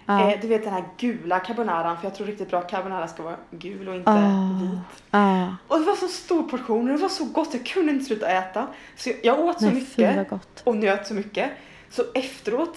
Ja. 0.06 0.32
Eh, 0.32 0.40
du 0.40 0.48
vet 0.48 0.64
den 0.64 0.72
här 0.72 0.84
gula 0.98 1.40
carbonaran. 1.40 1.96
För 1.96 2.04
jag 2.04 2.14
tror 2.14 2.26
riktigt 2.26 2.50
bra 2.50 2.60
carbonara 2.60 3.08
ska 3.08 3.22
vara 3.22 3.36
gul 3.50 3.88
och 3.88 3.94
inte 3.94 4.10
Ah. 4.10 4.58
vit. 4.62 4.80
Ja. 5.10 5.56
Och 5.68 5.78
det 5.78 5.84
var 5.84 5.96
så 5.96 6.08
stor 6.08 6.42
portion 6.42 6.90
och 6.90 6.96
det 6.96 7.02
var 7.02 7.08
så 7.08 7.24
gott. 7.24 7.54
Jag 7.54 7.66
kunde 7.66 7.92
inte 7.92 8.04
sluta 8.04 8.28
äta. 8.28 8.66
Så 8.96 9.08
jag, 9.08 9.18
jag 9.22 9.40
åt 9.40 9.58
så 9.58 9.64
Nej, 9.64 9.84
fy 9.96 10.06
mycket 10.06 10.32
och 10.64 10.76
njöt 10.76 11.06
så 11.06 11.14
mycket. 11.14 11.50
Så 11.90 12.02
efteråt, 12.14 12.76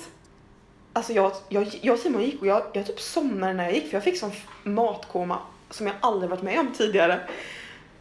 alltså 0.93 1.13
jag, 1.13 1.31
jag, 1.49 1.79
jag 1.81 1.93
och 1.93 1.99
Simon 1.99 2.21
gick 2.23 2.41
och 2.41 2.47
jag, 2.47 2.61
jag 2.73 2.85
typ 2.85 2.99
somnade 2.99 3.53
när 3.53 3.63
jag 3.63 3.73
gick 3.73 3.87
för 3.89 3.93
jag 3.97 4.03
fick 4.03 4.19
sån 4.19 4.31
matkoma 4.63 5.37
som 5.69 5.87
jag 5.87 5.95
aldrig 5.99 6.29
varit 6.29 6.41
med 6.43 6.59
om 6.59 6.71
tidigare. 6.77 7.19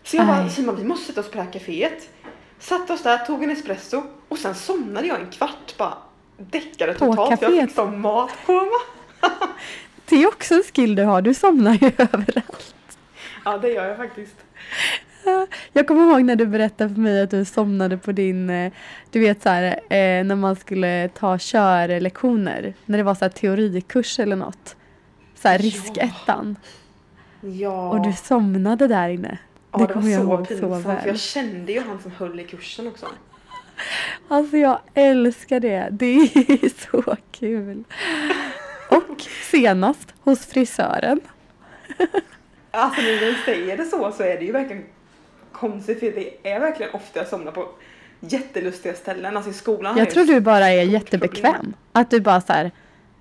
Så 0.03 0.17
jag 0.17 0.27
bara. 0.27 0.49
Simon 0.49 0.77
vi 0.77 0.85
måste 0.85 1.07
sätta 1.07 1.21
oss 1.21 1.31
på 1.31 1.37
det 1.37 1.43
här 1.43 1.53
kaféet. 1.53 2.09
Satte 2.65 2.93
oss 2.93 3.03
där, 3.03 3.19
tog 3.19 3.43
en 3.45 3.51
espresso 3.51 4.03
och 4.29 4.39
sen 4.39 4.55
somnade 4.55 5.07
jag 5.07 5.21
en 5.21 5.31
kvart 5.31 5.77
bara 5.79 5.95
däckade 6.37 6.93
På 6.93 6.99
totalt 6.99 7.41
för 7.41 7.47
jag 7.47 7.53
kaféet? 7.53 7.67
fick 7.67 7.75
sån 7.77 8.01
matkoma. 8.01 8.79
Det 10.09 10.17
är 10.23 10.27
också 10.29 10.55
en 10.55 10.63
skill 10.63 10.95
du 10.95 11.03
har, 11.05 11.23
du 11.23 11.35
somnar 11.35 11.73
ju 11.75 11.87
överallt. 11.99 12.75
Ja 13.45 13.59
det 13.59 13.69
gör 13.69 13.89
jag 13.89 13.97
faktiskt. 13.97 14.35
Jag 15.73 15.87
kommer 15.89 16.03
ihåg 16.11 16.23
när 16.25 16.37
du 16.37 16.47
berättade 16.47 16.95
för 16.95 17.01
mig 17.01 17.23
att 17.23 17.31
du 17.31 17.45
somnade 17.45 17.97
på 17.99 18.13
din, 18.13 18.51
eh, 18.51 18.73
du 19.11 19.21
vet 19.21 19.43
så 19.43 19.49
här, 19.49 19.65
eh, 19.67 20.25
när 20.25 20.35
man 20.35 20.57
skulle 20.57 21.09
ta 21.09 21.39
körlektioner, 21.41 22.75
när 22.85 22.99
det 22.99 23.05
var 23.05 23.15
så 23.15 23.25
här 23.25 23.31
teorikurs 23.31 24.19
eller 24.19 24.37
något. 24.37 24.77
Så 25.35 25.49
här 25.49 25.59
Ja. 25.59 25.65
riskettan. 25.65 26.57
Ja. 27.41 27.89
Och 27.91 28.03
du 28.07 28.13
somnade 28.13 28.87
där 28.89 29.09
inne. 29.09 29.39
Ja, 29.79 29.87
det 29.87 29.87
det, 29.87 29.95
var 29.95 30.39
så 30.39 30.45
pinsamt 30.45 31.01
för 31.01 31.07
jag 31.07 31.19
kände 31.19 31.73
ju 31.73 31.81
han 31.81 32.03
som 32.03 32.11
höll 32.11 32.41
i 32.41 32.45
kursen 32.45 32.89
också. 32.89 33.07
Alltså 34.29 34.57
jag 34.57 34.79
älskar 34.95 35.61
det. 35.61 35.89
Det 35.91 36.15
är 36.15 36.91
så 36.91 37.17
kul. 37.33 37.85
Och 38.91 39.21
senast 39.51 40.15
hos 40.21 40.47
frisören. 40.47 41.21
Alltså 42.71 43.03
när 43.03 43.21
du 43.21 43.35
säger 43.45 43.77
det 43.77 43.85
så 43.85 44.13
så 44.13 44.23
är 44.23 44.39
det 44.39 44.45
ju 44.45 44.53
verkligen 44.53 44.85
konstigt 45.53 46.01
för 46.01 46.07
det 46.07 46.49
är 46.53 46.61
verkligen 46.61 46.95
ofta 46.95 47.19
jag 47.19 47.29
somnar 47.29 47.53
på 47.53 47.69
jättelustiga 48.21 48.95
ställen. 48.95 49.37
Alltså 49.37 49.51
i 49.51 49.55
skolan 49.55 49.99
Jag 49.99 50.11
tror 50.11 50.25
du 50.25 50.41
bara 50.41 50.69
är 50.69 50.83
jättebekväm. 50.83 51.53
problem. 51.55 51.75
Att 51.93 52.11
du 52.11 52.21
bara 52.21 52.41
så 52.41 52.53
här, 52.53 52.71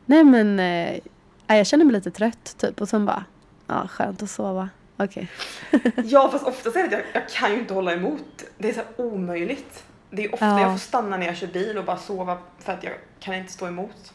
nej 0.06 0.24
men 0.24 0.56
nej, 0.56 1.02
jag 1.48 1.68
känner 1.68 1.86
mig 1.86 1.94
lite 1.94 2.12
trött 2.12 2.56
typ 2.58 2.82
och 2.82 2.90
sen 2.90 3.06
bara, 3.06 3.26
ja 3.68 3.88
skönt 3.88 4.24
att 4.24 4.30
sova. 4.30 4.70
Okej. 4.98 5.28
Ja 6.06 6.30
fast 6.32 6.48
oftast 6.48 6.76
är 6.76 6.80
det 6.80 6.86
att 6.86 6.92
jag, 6.92 7.02
jag 7.24 7.30
kan 7.30 7.52
ju 7.54 7.60
inte 7.60 7.74
hålla 7.74 7.94
emot. 7.94 8.44
Det 8.58 8.70
är 8.70 8.74
så 8.74 9.04
omöjligt. 9.04 9.84
Det 10.10 10.26
är 10.26 10.34
ofta 10.34 10.46
Ja. 10.46 10.62
jag 10.62 10.72
får 10.72 10.78
stanna 10.80 11.18
när 11.18 11.26
jag 11.26 11.38
kör 11.38 11.48
bil 11.48 11.78
och 11.78 11.86
bara 11.86 11.98
sova 11.98 12.38
för 12.60 12.74
att 12.74 12.84
jag 12.84 12.94
kan 13.20 13.34
inte 13.34 13.52
stå 13.54 13.68
emot. 13.68 14.14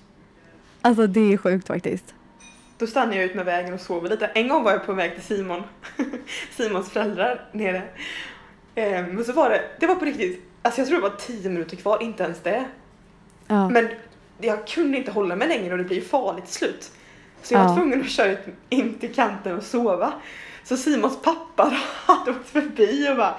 Alltså 0.83 1.07
det 1.07 1.33
är 1.33 1.37
sjukt 1.37 1.67
faktiskt. 1.67 2.15
Då 2.79 2.87
stannar 2.87 3.15
jag 3.15 3.25
ut 3.25 3.35
med 3.35 3.45
vägen 3.45 3.75
och 3.75 3.81
sover 3.81 4.09
lite. 4.11 4.27
En 4.27 4.49
gång 4.49 4.63
var 4.65 4.73
jag 4.73 4.87
på 4.87 4.93
väg 4.93 5.15
till 5.15 5.23
Simon, 5.23 5.63
Simons 6.57 6.91
föräldrar 6.91 7.49
nere. 7.53 7.83
Eh, 8.75 9.07
Men 9.07 9.25
så 9.25 9.33
var 9.33 9.51
det, 9.51 9.63
det 9.81 9.87
var 9.87 9.95
på 9.95 10.05
riktigt, 10.05 10.43
alltså 10.63 10.81
jag 10.81 10.89
tror 10.89 11.01
det 11.01 11.09
var 11.09 11.17
10 11.19 11.51
minuter 11.51 11.77
kvar, 11.77 12.03
inte 12.03 12.23
ens 12.23 12.41
det. 12.41 12.65
Ja. 13.47 13.69
Men 13.69 13.89
jag 14.41 14.67
kunde 14.67 14.99
inte 14.99 15.11
hålla 15.11 15.37
mig 15.37 15.49
längre 15.49 15.73
och 15.73 15.79
det 15.79 15.85
blir 15.85 15.97
ju 15.97 16.05
farligt 16.05 16.45
till 16.45 16.55
slut. 16.55 16.91
Så 17.43 17.55
jag 17.55 17.61
var 17.65 17.71
Ja. 17.71 17.77
tvungen 17.77 18.01
att 18.01 18.11
köra 18.11 18.31
ut 18.33 18.39
in 18.69 18.99
till 18.99 19.15
kanten 19.15 19.57
och 19.57 19.63
sova. 19.63 20.13
Så 20.69 20.77
Simons 20.77 21.23
pappa 21.23 21.73
hade 22.07 22.31
åkt 22.31 22.49
förbi 22.49 23.09
och 23.11 23.17
bara 23.17 23.35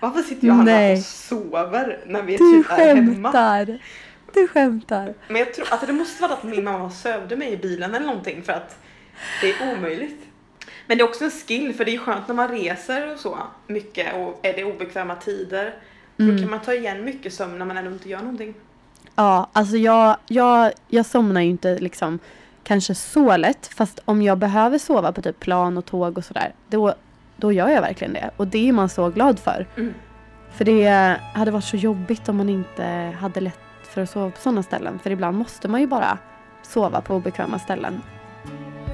Varför 0.00 0.22
sitter 0.22 0.46
jag 0.46 0.54
här 0.54 0.92
och 0.92 0.98
sover 1.02 1.98
när 2.06 2.22
vi 2.22 2.36
Du 2.36 2.62
typ 2.62 2.72
är 2.72 2.94
hemma? 2.96 3.32
skämtar. 3.32 3.78
Du 4.34 4.48
skämtar. 4.48 5.14
Men 5.28 5.36
jag 5.36 5.54
tror 5.54 5.66
att 5.74 5.86
det 5.86 5.92
måste 5.92 6.22
vara 6.22 6.32
att 6.32 6.42
min 6.44 6.64
mamma 6.64 6.90
sövde 6.90 7.36
mig 7.36 7.52
i 7.52 7.56
bilen 7.56 7.94
eller 7.94 8.06
någonting 8.06 8.42
för 8.42 8.52
att 8.52 8.78
det 9.42 9.50
är 9.50 9.72
omöjligt. 9.72 10.24
Men 10.86 10.98
det 10.98 11.04
är 11.04 11.08
också 11.08 11.24
en 11.24 11.30
skill 11.30 11.74
för 11.74 11.84
det 11.84 11.94
är 11.94 11.98
skönt 11.98 12.28
när 12.28 12.34
man 12.34 12.48
reser 12.48 13.12
och 13.12 13.18
så 13.20 13.38
mycket 13.66 14.14
och 14.14 14.40
är 14.42 14.52
det 14.52 14.64
obekväma 14.64 15.14
tider. 15.14 15.74
Då 16.16 16.24
Mm. 16.24 16.38
kan 16.38 16.50
man 16.50 16.60
ta 16.60 16.74
igen 16.74 17.04
mycket 17.04 17.32
sömn 17.34 17.58
när 17.58 17.66
man 17.66 17.76
ändå 17.76 17.90
inte 17.90 18.08
gör 18.08 18.18
någonting. 18.18 18.54
Ja, 19.14 19.50
alltså 19.52 19.76
jag, 19.76 20.16
jag, 20.26 20.72
jag 20.88 21.06
somnar 21.06 21.40
ju 21.40 21.48
inte 21.48 21.78
liksom 21.78 22.18
kanske 22.68 22.94
så 22.94 23.36
lätt. 23.36 23.66
Fast 23.66 24.00
om 24.04 24.22
jag 24.22 24.38
behöver 24.38 24.78
sova 24.78 25.12
på 25.12 25.22
typ 25.22 25.40
plan 25.40 25.78
och 25.78 25.84
tåg 25.84 26.18
och 26.18 26.24
sådär. 26.24 26.52
Då, 26.68 26.94
då 27.36 27.52
gör 27.52 27.68
jag 27.68 27.80
verkligen 27.80 28.12
det. 28.12 28.30
Och 28.36 28.46
det 28.46 28.68
är 28.68 28.72
man 28.72 28.88
så 28.88 29.08
glad 29.08 29.38
för. 29.38 29.66
Mm. 29.76 29.94
För 30.50 30.64
det 30.64 31.16
hade 31.34 31.50
varit 31.50 31.64
så 31.64 31.76
jobbigt 31.76 32.28
om 32.28 32.36
man 32.36 32.48
inte 32.48 33.14
hade 33.20 33.40
lätt 33.40 33.58
för 33.82 34.02
att 34.02 34.10
sova 34.10 34.30
på 34.30 34.38
sådana 34.38 34.62
ställen. 34.62 34.98
För 34.98 35.10
ibland 35.10 35.38
måste 35.38 35.68
man 35.68 35.80
ju 35.80 35.86
bara 35.86 36.18
sova 36.62 37.00
på 37.00 37.14
obekväma 37.14 37.58
ställen. 37.58 38.02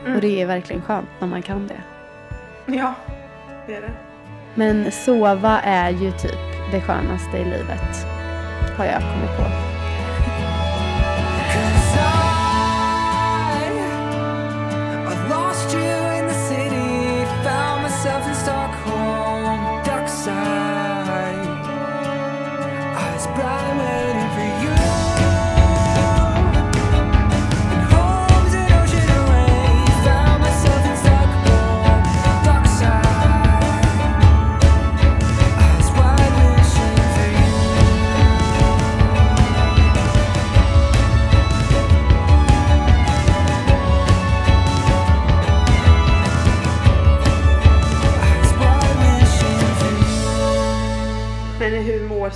Mm. 0.00 0.14
Och 0.14 0.21
det 0.21 0.43
är 0.43 0.47
verkligen 0.47 0.83
skönt 0.83 1.09
när 1.19 1.28
man 1.28 1.43
kan 1.43 1.66
det. 1.66 1.81
Ja, 2.75 2.95
det 3.66 3.75
är 3.75 3.81
det. 3.81 3.93
Men 4.54 4.93
sova 4.93 5.61
är 5.61 5.90
ju 5.90 6.12
typ 6.12 6.71
det 6.73 6.81
skönaste 6.81 7.38
i 7.38 7.45
livet. 7.45 8.07
Har 8.76 8.85
jag 8.85 9.00
kommit 9.00 9.37
på. 9.37 9.74
prime 23.26 23.93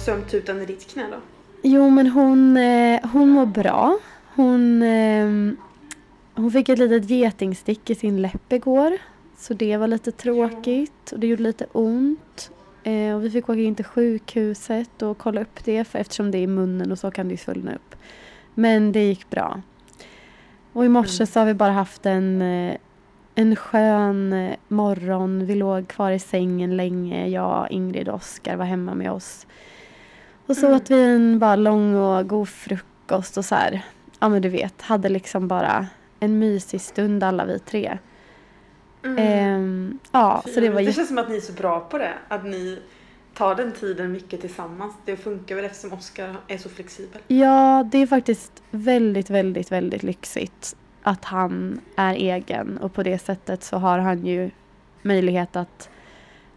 sömntutan 0.08 0.62
i 0.62 0.66
ditt 0.66 0.86
knä 0.92 1.06
då? 1.10 1.16
Jo 1.62 1.90
men 1.90 2.06
hon, 2.06 2.56
eh, 2.56 3.00
hon 3.12 3.28
mår 3.28 3.46
bra. 3.46 3.98
Hon, 4.34 4.82
eh, 4.82 5.26
hon 6.34 6.50
fick 6.52 6.68
ett 6.68 6.78
litet 6.78 7.10
getingstick 7.10 7.90
i 7.90 7.94
sin 7.94 8.22
läpp 8.22 8.52
igår. 8.52 8.98
Så 9.36 9.54
det 9.54 9.76
var 9.76 9.86
lite 9.88 10.12
tråkigt 10.12 11.12
och 11.12 11.18
det 11.20 11.26
gjorde 11.26 11.42
lite 11.42 11.66
ont. 11.72 12.50
Eh, 12.82 13.14
och 13.14 13.24
vi 13.24 13.30
fick 13.30 13.48
åka 13.48 13.60
in 13.60 13.74
till 13.74 13.84
sjukhuset 13.84 15.02
och 15.02 15.18
kolla 15.18 15.40
upp 15.40 15.64
det 15.64 15.84
för 15.84 15.98
eftersom 15.98 16.30
det 16.30 16.38
är 16.38 16.42
i 16.42 16.46
munnen 16.46 16.92
och 16.92 16.98
så 16.98 17.10
kan 17.10 17.28
det 17.28 17.32
ju 17.32 17.36
svullna 17.38 17.74
upp. 17.74 17.94
Men 18.54 18.92
det 18.92 19.04
gick 19.08 19.30
bra. 19.30 19.62
Och 20.72 20.84
i 20.84 20.88
morse 20.88 21.22
Mm. 21.22 21.26
så 21.26 21.40
har 21.40 21.46
vi 21.46 21.54
bara 21.54 21.72
haft 21.72 22.06
en, 22.06 22.42
eh, 22.42 22.76
en 23.34 23.56
skön 23.56 24.50
morgon. 24.68 25.46
Vi 25.46 25.54
låg 25.54 25.88
kvar 25.88 26.10
i 26.10 26.18
sängen 26.18 26.76
länge. 26.76 27.28
Jag, 27.28 27.66
Ingrid 27.70 28.08
och 28.08 28.14
Oskar 28.14 28.56
var 28.56 28.64
hemma 28.64 28.94
med 28.94 29.12
oss. 29.12 29.46
Och 30.48 30.56
så 30.56 30.66
Mm. 30.66 30.76
åt 30.76 30.90
vi 30.90 31.02
en 31.14 31.38
bara 31.38 31.56
lång 31.56 31.94
och 31.94 32.28
god 32.28 32.48
frukost 32.48 33.36
och 33.36 33.44
så 33.44 33.54
här. 33.54 33.84
Ja 34.20 34.28
men 34.28 34.42
du 34.42 34.48
vet, 34.48 34.82
hade 34.82 35.08
liksom 35.08 35.48
bara 35.48 35.86
en 36.20 36.38
mysig 36.38 36.80
stund 36.80 37.24
alla 37.24 37.44
vi 37.44 37.58
tre. 37.58 37.98
Ehm, 39.18 39.98
ja, 40.12 40.42
så 40.54 40.60
det 40.60 40.68
var 40.70 40.82
det 40.82 40.92
känns 40.92 41.08
som 41.08 41.18
att 41.18 41.28
ni 41.28 41.36
är 41.36 41.40
så 41.40 41.52
bra 41.52 41.80
på 41.80 41.98
det. 41.98 42.12
Att 42.28 42.44
ni 42.44 42.78
tar 43.34 43.54
den 43.54 43.72
tiden 43.72 44.12
mycket 44.12 44.40
tillsammans. 44.40 44.94
Det 45.04 45.16
funkar 45.16 45.54
väl 45.54 45.64
eftersom 45.64 45.92
Oskar 45.92 46.36
är 46.48 46.58
så 46.58 46.68
flexibel. 46.68 47.20
Ja, 47.26 47.88
det 47.92 47.98
är 47.98 48.06
faktiskt 48.06 48.62
väldigt, 48.70 49.30
väldigt, 49.30 49.72
väldigt 49.72 50.02
lyxigt 50.02 50.76
att 51.02 51.24
han 51.24 51.80
är 51.96 52.14
egen 52.14 52.78
och 52.78 52.94
på 52.94 53.02
det 53.02 53.18
sättet 53.18 53.62
så 53.64 53.76
har 53.76 53.98
han 53.98 54.26
ju 54.26 54.50
möjlighet 55.02 55.56
att 55.56 55.90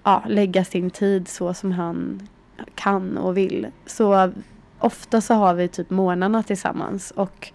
ja, 0.04 0.24
lägga 0.28 0.66
sin 0.66 0.90
tid 0.90 1.28
så 1.28 1.54
som 1.54 1.72
han 1.72 2.28
kan 2.76 3.18
och 3.18 3.38
vill. 3.38 3.68
Så 3.86 4.32
ofta 4.80 5.22
så 5.22 5.34
har 5.34 5.54
vi 5.54 5.68
typ 5.68 5.90
morgnarna 5.90 6.44
tillsammans 6.44 7.12
och 7.12 7.52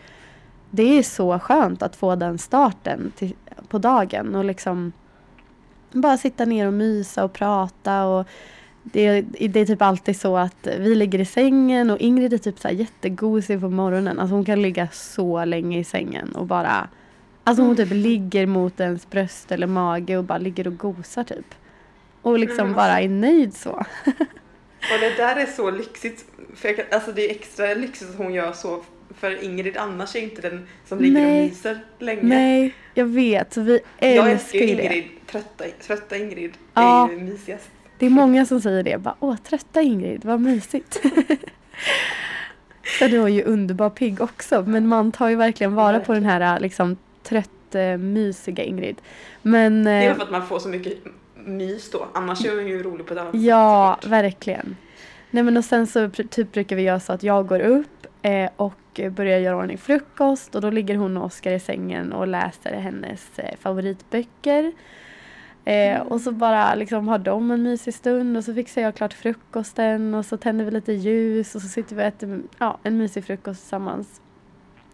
det 0.70 0.98
är 0.98 1.02
så 1.02 1.38
skönt 1.38 1.82
att 1.82 1.96
få 1.96 2.14
den 2.14 2.38
starten 2.38 3.12
till, 3.16 3.34
på 3.68 3.78
dagen 3.78 4.34
och 4.34 4.44
liksom 4.44 4.92
bara 5.92 6.16
sitta 6.16 6.44
ner 6.44 6.66
och 6.66 6.72
mysa 6.72 7.24
och 7.24 7.32
prata 7.32 8.04
och 8.04 8.26
det, 8.82 9.20
det 9.22 9.60
är 9.60 9.66
typ 9.66 9.82
alltid 9.82 10.20
så 10.20 10.36
att 10.36 10.68
vi 10.78 10.94
ligger 10.94 11.18
i 11.18 11.24
sängen 11.24 11.90
och 11.90 11.98
Ingrid 11.98 12.32
är 12.32 12.38
typ 12.38 12.58
så 12.58 12.68
här 12.68 12.74
jättegosig 12.74 13.60
på 13.60 13.68
morgonen. 13.68 14.18
Alltså 14.18 14.34
hon 14.34 14.44
kan 14.44 14.62
ligga 14.62 14.88
så 14.92 15.44
länge 15.44 15.78
i 15.78 15.84
sängen 15.84 16.32
och 16.36 16.46
bara 16.46 16.88
Alltså 17.44 17.62
hon 17.62 17.76
typ 17.76 17.90
ligger 17.90 18.46
mot 18.46 18.80
ens 18.80 19.10
bröst 19.10 19.52
eller 19.52 19.66
mage 19.66 20.16
och 20.16 20.24
bara 20.24 20.38
ligger 20.38 20.66
och 20.66 20.76
gosar 20.76 21.24
typ. 21.24 21.54
Och 22.22 22.38
liksom 22.38 22.66
Men 22.66 22.76
bara 22.76 23.00
är 23.00 23.08
nöjd 23.08 23.54
så. 23.54 23.84
Och 24.94 25.00
det 25.00 25.16
där 25.16 25.36
är 25.36 25.46
så 25.46 25.70
lyxigt. 25.70 26.24
För 26.54 26.72
kan, 26.76 26.84
alltså 26.90 27.12
det 27.12 27.26
är 27.26 27.30
extra 27.30 27.74
lyxigt 27.74 28.10
att 28.10 28.16
hon 28.16 28.34
gör 28.34 28.52
så. 28.52 28.82
För 29.18 29.44
Ingrid 29.44 29.76
annars 29.76 30.16
är 30.16 30.20
inte 30.20 30.42
den 30.42 30.66
som 30.86 30.98
ligger 30.98 31.20
Nej. 31.20 31.42
och 31.44 31.50
myser 31.50 31.78
länge. 31.98 32.22
Nej, 32.22 32.74
jag 32.94 33.04
vet. 33.04 33.54
Så 33.54 33.60
vi 33.60 33.80
jag 33.98 34.10
älskar 34.10 34.30
älskar 34.30 34.58
ju 34.58 34.74
det. 34.74 34.82
Ingrid. 34.82 35.04
Trötta, 35.30 35.64
trötta 35.86 36.16
Ingrid 36.16 36.52
Ja. 36.74 37.08
är 37.08 37.12
ju 37.12 37.20
mysigast. 37.20 37.70
Det 37.98 38.06
är 38.06 38.10
många 38.10 38.46
som 38.46 38.60
säger 38.60 38.82
det. 38.82 38.98
Bara, 38.98 39.16
Åh, 39.20 39.36
trötta 39.36 39.82
Ingrid, 39.82 40.24
vad 40.24 40.40
mysigt. 40.40 41.00
Sen 42.98 43.14
är 43.14 43.18
hon 43.18 43.34
ju 43.34 43.42
underbar 43.42 43.90
pigg 43.90 44.20
också. 44.20 44.62
Men 44.66 44.86
man 44.88 45.12
tar 45.12 45.28
ju 45.28 45.36
verkligen 45.36 45.74
vara 45.74 46.00
på 46.00 46.12
den 46.12 46.24
här 46.24 46.60
liksom, 46.60 46.96
trött, 47.22 47.74
eh, 47.74 47.96
mysiga 47.96 48.64
Ingrid. 48.64 48.96
Men 49.42 49.84
Det 49.84 49.90
är 49.90 50.10
eh, 50.10 50.14
för 50.16 50.22
att 50.22 50.30
man 50.30 50.46
får 50.46 50.58
så 50.58 50.68
mycket 50.68 50.98
mys 51.46 51.90
då. 51.90 52.06
Annars 52.12 52.44
är 52.44 52.56
hon 52.56 52.66
ju 52.66 52.82
rolig 52.82 53.06
på 53.06 53.14
ett 53.14 53.20
annat 53.20 53.32
sätt. 53.32 53.42
ja, 53.42 53.98
verkligen. 54.06 54.76
Nej 55.30 55.42
men 55.42 55.56
och 55.56 55.64
sen 55.64 55.86
så 55.86 56.10
typ 56.10 56.52
brukar 56.52 56.76
vi 56.76 56.82
göra 56.82 57.00
så 57.00 57.12
att 57.12 57.22
jag 57.22 57.46
går 57.46 57.60
upp 57.60 58.06
eh, 58.22 58.50
och 58.56 59.00
börjar 59.10 59.38
göra 59.38 59.56
ordning 59.56 59.78
frukost 59.78 60.54
och 60.54 60.60
då 60.60 60.70
ligger 60.70 60.96
hon 60.96 61.16
och 61.16 61.24
Oskar 61.24 61.52
i 61.52 61.60
sängen 61.60 62.12
och 62.12 62.26
läser 62.26 62.72
hennes 62.72 63.38
eh, 63.38 63.56
favoritböcker. 63.60 64.72
Eh, 65.64 66.00
och 66.00 66.20
så 66.20 66.32
bara 66.32 66.74
liksom 66.74 67.08
har 67.08 67.18
de 67.18 67.50
en 67.50 67.62
mysig 67.62 67.94
stund 67.94 68.36
och 68.36 68.44
så 68.44 68.54
fixar 68.54 68.82
jag 68.82 68.94
klart 68.94 69.12
frukosten 69.12 70.14
och 70.14 70.26
så 70.26 70.36
tänder 70.36 70.64
vi 70.64 70.70
lite 70.70 70.92
ljus 70.92 71.54
och 71.54 71.62
så 71.62 71.68
sitter 71.68 71.96
vi 71.96 72.02
och 72.02 72.06
äter 72.06 72.42
ja, 72.58 72.78
en 72.82 72.98
mysig 72.98 73.24
frukost 73.24 73.60
tillsammans. 73.60 74.20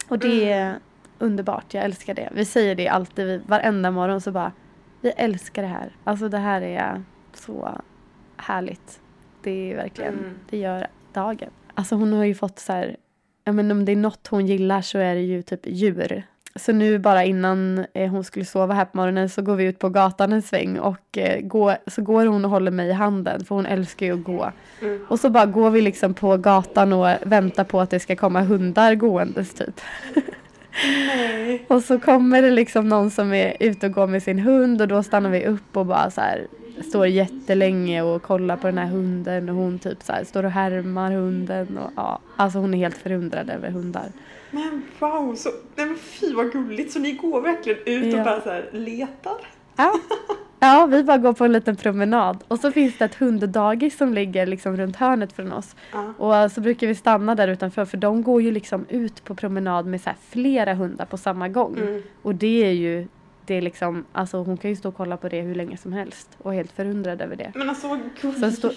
Och 0.09 0.19
det 0.19 0.51
är 0.51 0.79
underbart, 1.19 1.75
jag 1.75 1.85
älskar 1.85 2.15
det. 2.15 2.29
Vi 2.33 2.45
säger 2.45 2.75
det 2.75 2.89
alltid, 2.89 3.27
vi, 3.27 3.41
varenda 3.47 3.91
morgon 3.91 4.21
så 4.21 4.33
bara 4.33 4.53
vi 5.03 5.11
älskar 5.17 5.63
det 5.63 5.69
här. 5.69 5.93
Alltså 6.05 6.29
det 6.29 6.39
här 6.39 6.63
är 6.63 7.03
så 7.35 7.81
härligt. 8.37 9.01
Det 9.43 9.73
är 9.73 9.77
verkligen, 9.77 10.15
Mm. 10.15 10.35
det 10.51 10.57
gör 10.59 10.87
dagen. 11.13 11.51
Alltså 11.75 11.95
hon 11.95 12.13
har 12.13 12.25
ju 12.25 12.35
fått 12.35 12.59
så 12.59 12.73
här, 12.73 12.97
ja 13.45 13.53
men 13.53 13.71
om 13.71 13.85
det 13.85 13.93
är 13.93 13.97
något 13.97 14.27
hon 14.27 14.47
gillar 14.47 14.81
så 14.81 14.99
är 14.99 15.15
det 15.15 15.21
ju 15.21 15.43
typ 15.43 15.61
djur. 15.67 16.23
Så 16.57 16.73
nu 16.73 16.99
bara 16.99 17.25
innan 17.25 17.87
eh, 17.95 18.11
hon 18.11 18.25
skulle 18.25 18.45
sova 18.45 18.75
här 18.75 18.85
på 18.85 18.97
morgonen 18.97 19.29
så 19.29 19.43
går 19.43 19.57
vi 19.57 19.65
ut 19.65 19.79
på 19.79 19.89
gatan 19.89 20.33
en 20.33 20.43
sväng 20.43 20.79
och 20.79 21.19
eh, 21.19 21.41
går, 21.41 21.77
så 21.87 22.03
går 22.03 22.27
hon 22.27 22.45
och 22.45 22.51
håller 22.51 22.71
mig 22.71 22.89
i 22.89 22.93
handen 22.93 23.45
för 23.45 23.55
hon 23.55 23.67
älskar 23.67 24.07
ju 24.07 24.13
att 24.15 24.25
gå. 24.25 24.53
Mm. 24.83 25.07
Och 25.09 25.21
så 25.21 25.31
bara 25.31 25.47
går 25.47 25.71
vi 25.71 25.81
liksom 25.81 26.15
på 26.15 26.37
gatan 26.37 26.93
och 26.93 27.07
väntar 27.25 27.65
på 27.65 27.81
att 27.81 27.91
det 27.91 28.01
ska 28.01 28.17
komma 28.17 28.41
hundar 28.41 28.95
gåendes 28.95 29.55
typ. 29.55 29.81
Nej. 30.85 31.65
Och 31.69 31.83
så 31.83 31.99
kommer 31.99 32.43
det 32.43 32.51
liksom 32.51 32.89
någon 32.89 33.11
som 33.11 33.33
är 33.33 33.57
ute 33.61 33.87
och 33.87 33.93
går 33.93 34.07
med 34.07 34.23
sin 34.23 34.39
hund 34.39 34.81
och 34.83 34.89
då 34.89 35.03
stannar 35.03 35.31
vi 35.31 35.47
upp 35.47 35.77
och 35.77 35.87
bara 35.87 36.11
så 36.11 36.21
här 36.21 36.47
står 36.89 37.07
jättelänge 37.07 38.03
och 38.03 38.23
kollar 38.23 38.57
på 38.57 38.67
den 38.67 38.79
här 38.79 38.87
hunden 38.87 39.49
och 39.49 39.55
hon 39.55 39.79
typ 39.79 40.03
så 40.03 40.13
här 40.13 40.25
står 40.25 40.45
och 40.45 40.51
härmar 40.51 41.11
hunden 41.13 41.79
och 41.79 41.91
ja, 41.97 42.19
alltså 42.37 42.59
hon 42.59 42.75
är 42.75 42.79
helt 42.79 42.97
förundrad 42.99 43.51
över 43.51 43.71
hundar. 43.71 44.13
Men 44.51 44.83
wow, 44.99 45.35
så, 45.35 45.49
nej 45.77 45.87
men 45.87 45.97
fy 45.99 46.33
vad 46.35 46.53
gulligt. 46.53 46.93
Så 46.93 46.99
ni 46.99 47.13
går 47.13 47.41
verkligen 47.41 47.79
ut 47.87 48.15
och 48.15 48.21
Ja. 48.21 48.25
bara 48.25 48.41
så 48.41 48.51
här 48.51 48.69
letar? 48.73 49.37
Ja. 49.77 49.93
ja, 50.63 50.87
vi 50.87 51.03
bara 51.03 51.19
går 51.19 51.33
på 51.33 51.45
en 51.45 51.53
liten 51.53 51.77
promenad 51.77 52.45
och 52.49 52.59
så 52.59 52.73
finns 52.73 52.99
det 52.99 53.05
ett 53.05 53.15
hunddagis 53.15 53.97
som 53.97 54.15
ligger 54.15 54.47
liksom 54.47 54.77
runt 54.77 54.97
hörnet 54.97 55.33
från 55.33 55.53
oss. 55.53 55.77
Ja. 55.93 56.15
Och 56.19 56.53
så 56.53 56.61
brukar 56.61 56.87
vi 56.87 56.95
stanna 56.95 57.35
där 57.35 57.49
utanför 57.49 57.85
för 57.85 57.97
de 57.97 58.23
går 58.23 58.43
ju 58.43 58.51
liksom 58.51 58.87
ut 58.89 59.25
på 59.25 59.35
promenad 59.35 59.87
med 59.87 60.01
så 60.01 60.11
flera 60.29 60.75
hundar 60.75 61.05
på 61.05 61.17
samma 61.17 61.49
gång. 61.49 61.77
Mm. 61.79 62.03
Och 62.23 62.35
det 62.35 62.65
är 62.65 62.73
ju, 62.73 63.07
det 63.47 63.55
är 63.55 63.63
liksom, 63.63 64.05
alltså 64.13 64.37
hon 64.37 64.57
kan 64.57 64.71
ju 64.71 64.77
stå 64.77 64.89
och 64.89 64.97
kolla 64.97 65.17
på 65.17 65.29
det 65.29 65.41
hur 65.41 65.55
länge 65.55 65.77
som 65.77 65.93
helst 65.93 66.29
och 66.39 66.53
är 66.53 66.57
helt 66.57 66.73
förundrad 66.73 67.21
över 67.21 67.37
det. 67.37 67.53
Men 67.55 67.69
alltså 67.69 67.89
vad 67.89 68.01
gulligt. 68.21 68.59
stå, 68.59 68.71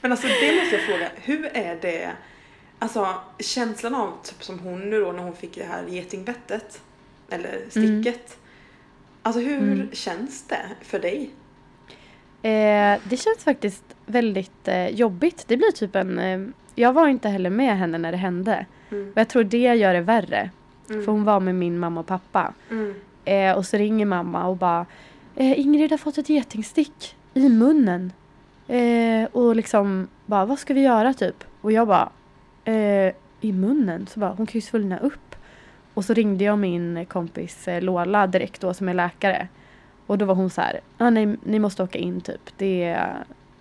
Men 0.00 0.12
alltså 0.12 0.26
det 0.26 0.60
måste 0.60 0.76
jag 0.76 0.84
fråga, 0.84 1.08
hur 1.16 1.44
är 1.56 1.78
det, 1.82 2.10
alltså 2.78 3.06
känslan 3.38 3.94
av 3.94 4.12
typ 4.22 4.44
som 4.44 4.58
hon 4.58 4.90
nu 4.90 5.00
då 5.00 5.12
när 5.12 5.22
hon 5.22 5.36
fick 5.36 5.54
det 5.54 5.64
här 5.64 5.84
getingbettet, 5.88 6.82
eller 7.30 7.58
sticket. 7.68 8.38
Alltså 9.28 9.40
hur 9.40 9.58
Mm. 9.72 9.88
känns 9.92 10.42
det 10.48 10.66
för 10.82 10.98
dig? 11.00 11.30
eh, 12.42 12.98
det 13.04 13.16
känns 13.16 13.44
faktiskt 13.44 13.84
väldigt 14.06 14.68
eh, 14.68 14.88
jobbigt. 14.88 15.44
Det 15.48 15.56
blir 15.56 15.72
typ 15.72 15.96
en, 15.96 16.18
eh, 16.18 16.40
jag 16.74 16.92
var 16.92 17.08
inte 17.08 17.28
heller 17.28 17.50
med 17.50 17.78
henne 17.78 17.98
när 17.98 18.10
det 18.12 18.18
hände. 18.18 18.66
Mm. 18.90 19.10
Och 19.14 19.18
jag 19.20 19.28
tror 19.28 19.44
det 19.44 19.58
gör 19.74 19.94
det 19.94 20.00
värre. 20.00 20.50
Mm. 20.90 21.04
För 21.04 21.12
hon 21.12 21.24
var 21.24 21.40
med 21.40 21.54
min 21.54 21.78
mamma 21.78 22.00
och 22.00 22.06
pappa. 22.06 22.52
Mm. 22.70 22.94
Eh, 23.24 23.56
och 23.56 23.66
så 23.66 23.76
ringer 23.76 24.06
mamma 24.06 24.46
och 24.46 24.56
bara 24.56 24.86
eh, 25.36 25.60
Ingrid 25.60 25.90
har 25.90 25.98
fått 25.98 26.18
ett 26.18 26.28
getingstick 26.28 27.16
i 27.34 27.48
munnen. 27.48 28.12
Eh, 28.68 29.24
och 29.32 29.56
liksom 29.56 30.08
bara 30.26 30.44
vad 30.44 30.58
ska 30.58 30.74
vi 30.74 30.80
göra 30.80 31.14
typ? 31.14 31.44
Och 31.60 31.72
jag 31.72 31.88
bara 31.88 32.08
i 33.40 33.52
munnen? 33.52 34.06
Så 34.06 34.20
bara 34.20 34.30
hon 34.30 34.46
kan 34.46 34.54
ju 34.54 34.60
svullna 34.60 34.98
upp. 34.98 35.27
Och 35.98 36.04
så 36.04 36.14
ringde 36.14 36.44
jag 36.44 36.58
min 36.58 37.06
kompis 37.06 37.68
eh, 37.68 37.82
Lola 37.82 38.26
direkt 38.26 38.60
då 38.60 38.74
som 38.74 38.88
är 38.88 38.94
läkare. 38.94 39.48
Och 40.06 40.18
då 40.18 40.24
var 40.24 40.34
hon 40.34 40.50
så 40.50 40.60
här, 40.60 40.80
ah, 40.98 41.10
nej, 41.10 41.36
ni 41.42 41.58
måste 41.58 41.82
åka 41.82 41.98
in 41.98 42.20
typ. 42.20 42.40
Det, 42.56 42.98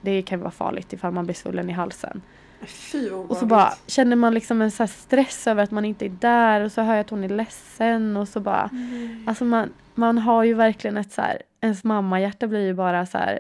det 0.02 0.22
kan 0.22 0.40
vara 0.40 0.52
farligt 0.52 0.94
ifall 0.94 1.12
man 1.12 1.26
blir 1.26 1.36
svullen 1.36 1.70
i 1.70 1.74
halsen. 1.74 2.22
Fy 2.66 3.10
Och 3.10 3.38
så 3.38 3.46
bara 3.46 3.74
känner 3.88 4.16
man 4.16 4.34
liksom 4.34 4.62
en 4.62 4.72
så 4.72 4.88
stress 4.88 5.48
över 5.48 5.64
att 5.64 5.72
man 5.72 5.86
inte 5.86 6.06
är 6.06 6.10
där 6.10 6.62
och 6.62 6.72
så 6.72 6.82
hör 6.82 6.94
jag 6.94 7.02
att 7.02 7.10
hon 7.10 7.24
är 7.24 7.30
ledsen 7.30 8.18
och 8.18 8.28
så 8.28 8.40
bara 8.40 8.70
Alltså 9.28 9.46
man, 9.46 9.74
man 9.96 10.18
har 10.18 10.44
ju 10.44 10.54
verkligen 10.54 10.98
ett 10.98 11.12
så 11.12 11.22
här, 11.22 11.42
ens 11.62 11.84
mammahjärta 11.84 12.48
blir 12.48 12.66
ju 12.66 12.74
bara 12.74 13.06
så 13.06 13.18
här, 13.18 13.40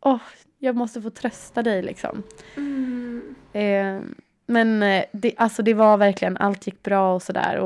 åh, 0.00 0.20
jag 0.58 0.76
måste 0.76 1.02
få 1.02 1.10
trösta 1.10 1.62
dig 1.62 1.82
liksom. 1.82 2.22
Mm. 2.56 3.34
Eh, 3.52 4.00
men 4.46 4.80
det, 5.12 5.32
alltså 5.36 5.62
det 5.62 5.74
var 5.74 5.96
verkligen, 5.96 6.36
allt 6.36 6.66
gick 6.66 6.82
bra 6.82 7.14
och 7.14 7.22
sådär. 7.22 7.60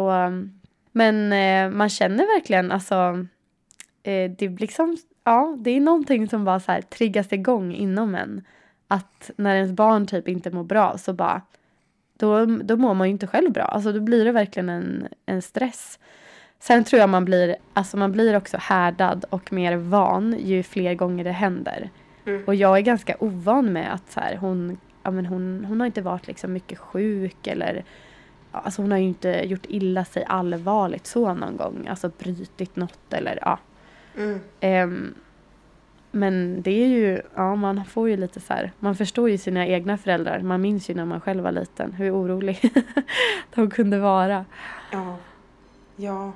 Men 0.92 1.32
eh, 1.32 1.76
man 1.76 1.88
känner 1.88 2.34
verkligen, 2.34 2.72
alltså, 2.72 3.26
eh, 4.02 4.30
det 4.30 4.42
är 4.42 4.60
liksom, 4.60 4.96
ja, 5.24 5.56
det 5.58 5.70
är 5.70 5.80
någonting 5.80 6.28
som 6.28 6.44
bara 6.44 6.60
så 6.60 6.72
här 6.72 6.82
triggas 6.82 7.32
igång 7.32 7.74
inom 7.74 8.14
en. 8.14 8.44
Att 8.88 9.30
när 9.36 9.56
ens 9.56 9.72
barn 9.72 10.06
typ 10.06 10.28
inte 10.28 10.50
mår 10.50 10.64
bra 10.64 10.98
så 10.98 11.12
bara, 11.12 11.42
då, 12.18 12.46
då 12.46 12.76
mår 12.76 12.94
man 12.94 13.08
ju 13.08 13.12
inte 13.12 13.26
själv 13.26 13.52
bra. 13.52 13.64
Alltså 13.64 13.92
då 13.92 14.00
blir 14.00 14.24
det 14.24 14.32
verkligen 14.32 14.68
en, 14.68 15.08
en 15.26 15.42
stress. 15.42 15.98
Sen 16.58 16.84
tror 16.84 17.00
jag 17.00 17.08
man 17.08 17.24
blir, 17.24 17.56
alltså 17.72 17.96
man 17.96 18.12
blir 18.12 18.36
också 18.36 18.56
härdad 18.60 19.24
och 19.30 19.52
mer 19.52 19.76
van 19.76 20.36
ju 20.38 20.62
fler 20.62 20.94
gånger 20.94 21.24
det 21.24 21.32
händer. 21.32 21.90
Mm. 22.26 22.44
Och 22.46 22.54
jag 22.54 22.76
är 22.76 22.80
ganska 22.80 23.16
ovan 23.18 23.72
med 23.72 23.94
att 23.94 24.12
så 24.12 24.20
här, 24.20 24.36
hon, 24.36 24.78
ja, 25.02 25.10
men 25.10 25.26
hon, 25.26 25.64
hon 25.68 25.80
har 25.80 25.86
inte 25.86 26.02
varit 26.02 26.26
liksom 26.26 26.52
mycket 26.52 26.78
sjuk 26.78 27.46
eller 27.46 27.84
alltså 28.52 28.82
hon 28.82 28.90
har 28.90 28.98
ju 28.98 29.04
inte 29.04 29.28
gjort 29.28 29.66
illa 29.68 30.04
sig 30.04 30.24
allvarligt 30.28 31.06
så 31.06 31.34
någon 31.34 31.56
gång. 31.56 31.86
Alltså 31.90 32.10
brutit 32.18 32.76
något 32.76 33.12
eller 33.12 33.38
ja. 33.42 33.58
Mm. 34.16 34.40
Ehm, 34.60 35.14
men 36.10 36.62
det 36.62 36.70
är 36.70 36.86
ju, 36.86 37.22
ja 37.34 37.56
man 37.56 37.84
får 37.84 38.08
ju 38.08 38.16
lite 38.16 38.40
så 38.40 38.52
här, 38.52 38.72
man 38.78 38.96
förstår 38.96 39.30
ju 39.30 39.38
sina 39.38 39.66
egna 39.66 39.98
föräldrar. 39.98 40.40
Man 40.40 40.60
minns 40.60 40.90
ju 40.90 40.94
när 40.94 41.04
man 41.04 41.20
själv 41.20 41.44
var 41.44 41.52
liten 41.52 41.92
hur 41.92 42.14
orolig 42.14 42.72
de 43.54 43.70
kunde 43.70 43.98
vara. 43.98 44.44
Ja. 44.92 45.16
Ja. 45.96 46.32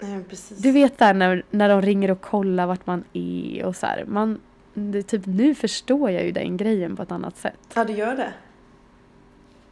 Nej 0.00 0.24
precis. 0.24 0.58
Du 0.58 0.72
vet 0.72 0.98
där 0.98 1.14
när, 1.14 1.42
när 1.50 1.68
de 1.68 1.82
ringer 1.82 2.10
och 2.10 2.20
kollar 2.20 2.66
vart 2.66 2.86
man 2.86 3.04
är 3.12 3.64
och 3.64 3.76
så 3.76 3.86
här. 3.86 4.04
Man, 4.04 4.40
det, 4.74 5.02
typ 5.02 5.26
nu 5.26 5.54
förstår 5.54 6.10
jag 6.10 6.24
ju 6.24 6.32
den 6.32 6.56
grejen 6.56 6.96
på 6.96 7.02
ett 7.02 7.12
annat 7.12 7.36
sätt. 7.36 7.72
Ja, 7.74 7.84
du 7.84 7.92
gör 7.92 8.16
det? 8.16 8.32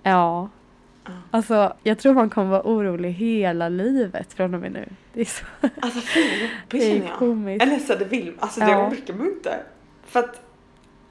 Ja. 0.02 0.48
Ja. 1.04 1.10
Alltså 1.30 1.72
jag 1.82 1.98
tror 1.98 2.14
man 2.14 2.30
kommer 2.30 2.50
vara 2.50 2.62
orolig 2.64 3.12
hela 3.12 3.68
livet 3.68 4.32
från 4.32 4.54
och 4.54 4.60
med 4.60 4.72
nu. 4.72 4.88
Det 5.12 5.20
är 5.20 5.24
så 5.24 5.44
Alltså 5.80 6.00
fy 6.00 6.20
vad 6.40 6.50
det 6.68 6.80
känner 6.80 7.06
jag. 7.08 7.16
komiskt. 7.18 7.62
Eller 7.62 7.78
så 7.78 7.94
det 7.94 8.04
vill, 8.04 8.32
alltså 8.38 8.60
det 8.60 8.70
Ja. 8.70 8.88
orkar 8.88 9.14
man 9.14 9.26
inte. 9.26 9.56
För 10.04 10.20
att, 10.20 10.40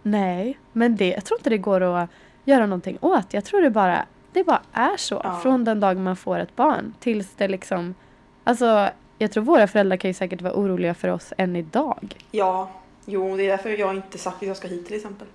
Nej, 0.04 0.60
men 0.71 0.95
det, 0.95 1.08
jag 1.10 1.25
tror 1.25 1.39
inte 1.39 1.49
det 1.49 1.58
går 1.58 1.82
att 1.82 2.10
göra 2.45 2.65
någonting 2.65 2.97
åt. 3.01 3.34
Jag 3.34 3.45
tror 3.45 3.62
det 3.62 3.69
bara, 3.69 4.06
det 4.34 4.43
bara 4.43 4.62
är 4.73 4.97
så. 4.97 5.21
Ja. 5.23 5.39
Från 5.43 5.63
den 5.63 5.80
dag 5.80 5.97
man 5.97 6.15
får 6.15 6.39
ett 6.39 6.56
barn 6.56 6.93
tills 6.99 7.34
det 7.38 7.47
liksom... 7.47 7.95
Alltså, 8.43 8.89
jag 9.17 9.32
tror 9.32 9.43
våra 9.43 9.67
föräldrar 9.67 9.97
kan 9.97 10.10
ju 10.10 10.13
säkert 10.13 10.41
vara 10.41 10.54
oroliga 10.54 10.93
för 10.93 11.08
oss 11.08 11.34
än 11.38 11.56
idag. 11.56 12.15
ja, 12.32 12.71
jo 13.06 13.38
det 13.38 13.43
är 13.43 13.47
därför 13.49 13.69
jag 13.69 13.95
inte 13.95 14.17
sagt 14.17 14.36
att 14.36 14.47
jag 14.47 14.58
ska 14.58 14.67
hit 14.67 14.88
till 14.88 14.95
exempel. 14.95 15.27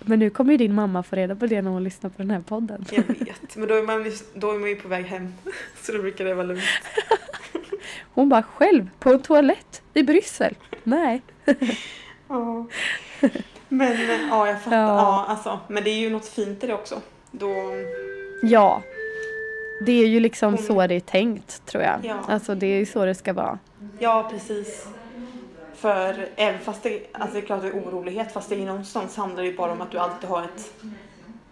Men 0.00 0.18
nu 0.18 0.30
kommer 0.30 0.52
ju 0.52 0.56
din 0.58 0.74
mamma 0.74 1.02
få 1.02 1.16
reda 1.16 1.34
på 1.36 1.46
det 1.46 1.62
när 1.62 1.70
hon 1.70 1.84
lyssnar 1.84 2.10
på 2.10 2.22
den 2.22 2.30
här 2.30 2.40
podden. 2.40 2.84
Jag 2.90 3.02
vet, 3.02 3.56
men 3.56 3.68
då 3.68 3.74
är, 3.74 3.82
man, 3.82 4.12
då 4.34 4.50
är 4.52 4.58
man 4.58 4.68
ju 4.68 4.76
på 4.76 4.88
väg 4.88 5.04
hem. 5.04 5.34
Så 5.82 5.92
då 5.92 5.98
brukar 5.98 6.24
det 6.24 6.34
vara 6.34 6.46
lugnt. 6.46 6.62
Hon 8.14 8.28
bara 8.28 8.42
själv 8.42 8.90
på 8.98 9.10
en 9.10 9.22
toalett 9.22 9.82
i 9.94 10.02
Bryssel. 10.02 10.54
Nej. 10.84 11.22
Ja. 12.28 12.66
Men 13.68 13.96
ja, 14.30 14.46
jag 14.46 14.62
fattar. 14.62 14.76
Ja. 14.76 14.86
Ja. 14.88 15.24
alltså, 15.28 15.60
men 15.68 15.84
det 15.84 15.90
är 15.90 15.98
ju 15.98 16.10
något 16.10 16.28
fint 16.28 16.64
i 16.64 16.66
det 16.66 16.74
också. 16.74 17.00
Då, 17.30 17.54
Ja. 18.42 18.82
Det 19.86 19.92
är 19.92 20.06
ju 20.06 20.20
liksom 20.20 20.48
Mm. 20.54 20.66
så 20.66 20.86
det 20.86 20.94
är 20.94 21.00
tänkt 21.00 21.66
tror 21.66 21.82
jag. 21.84 22.00
Ja. 22.02 22.18
Alltså 22.28 22.54
det 22.54 22.66
är 22.66 22.78
ju 22.78 22.86
så 22.86 23.04
det 23.04 23.14
ska 23.14 23.32
vara. 23.32 23.58
ja, 23.98 24.28
precis. 24.32 24.86
För 25.80 26.28
även 26.36 26.60
fast 26.60 26.82
det, 26.82 27.06
alltså 27.12 27.34
det 27.34 27.40
är 27.40 27.46
klart 27.46 27.62
det 27.62 27.68
är 27.68 27.72
orolighet, 27.72 28.32
fast 28.32 28.48
det 28.48 28.54
är 28.62 28.66
någonstans 28.66 29.16
handlar 29.16 29.42
det 29.42 29.48
ju 29.48 29.56
bara 29.56 29.72
om 29.72 29.80
att 29.80 29.90
du 29.90 29.98
alltid 29.98 30.28
har 30.30 30.42
ett, 30.42 30.72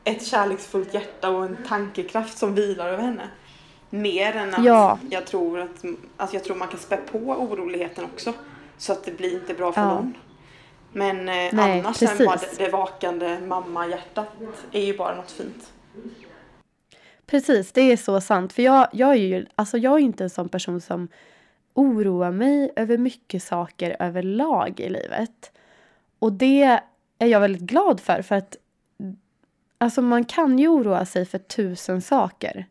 ett 0.04 0.26
kärleksfullt 0.26 0.94
hjärta 0.94 1.30
och 1.30 1.44
en 1.44 1.56
tankekraft 1.68 2.38
som 2.38 2.54
vilar 2.54 2.88
över 2.88 3.02
henne. 3.02 3.28
Mer 3.90 4.36
än 4.36 4.54
att 4.54 4.64
Ja. 4.64 4.98
jag 5.10 5.26
tror 5.26 5.60
att, 5.60 5.84
alltså 6.16 6.36
jag 6.36 6.44
tror 6.44 6.56
man 6.56 6.68
kan 6.68 6.78
spä 6.78 6.96
på 6.96 7.18
oroligheten 7.18 8.04
också. 8.04 8.32
Så 8.78 8.92
att 8.92 9.04
det 9.04 9.16
blir 9.16 9.34
inte 9.34 9.54
bra 9.54 9.72
för 9.72 9.80
Ja. 9.80 9.88
någon. 9.94 10.14
Men 10.92 11.18
eh, 11.18 11.24
Nej, 11.52 11.80
annars 11.80 11.96
sen 11.96 12.26
bara 12.26 12.36
precis. 12.36 12.58
det, 12.58 12.64
det 12.64 12.70
vakande 12.70 13.38
mamma-hjärtat 13.46 14.28
är 14.72 14.80
ju 14.84 14.96
bara 14.96 15.14
något 15.16 15.30
fint. 15.30 15.72
Precis, 17.26 17.72
det 17.72 17.80
är 17.92 17.96
så 17.96 18.20
sant. 18.20 18.52
För 18.52 18.62
jag, 18.62 18.88
jag 18.92 19.10
är 19.10 19.14
ju 19.14 19.46
alltså 19.54 19.78
jag 19.78 19.92
är 19.94 19.98
inte 19.98 20.24
en 20.24 20.30
sån 20.30 20.48
person 20.48 20.80
som 20.80 21.08
oroa 21.78 22.30
mig 22.30 22.72
över 22.76 22.98
mycket 22.98 23.42
saker 23.42 23.96
överlag 23.98 24.80
i 24.80 24.88
livet. 24.88 25.52
Och 26.18 26.32
det 26.32 26.80
är 27.18 27.26
jag 27.26 27.40
väldigt 27.40 27.62
glad 27.62 28.00
för. 28.00 28.22
För 28.22 28.34
att 28.34 28.56
alltså 29.78 30.02
man 30.02 30.24
kan 30.24 30.58
ju 30.58 30.68
oroa 30.68 31.04
sig 31.04 31.24
för 31.26 31.38
tusen 31.38 32.00
saker. 32.00 32.66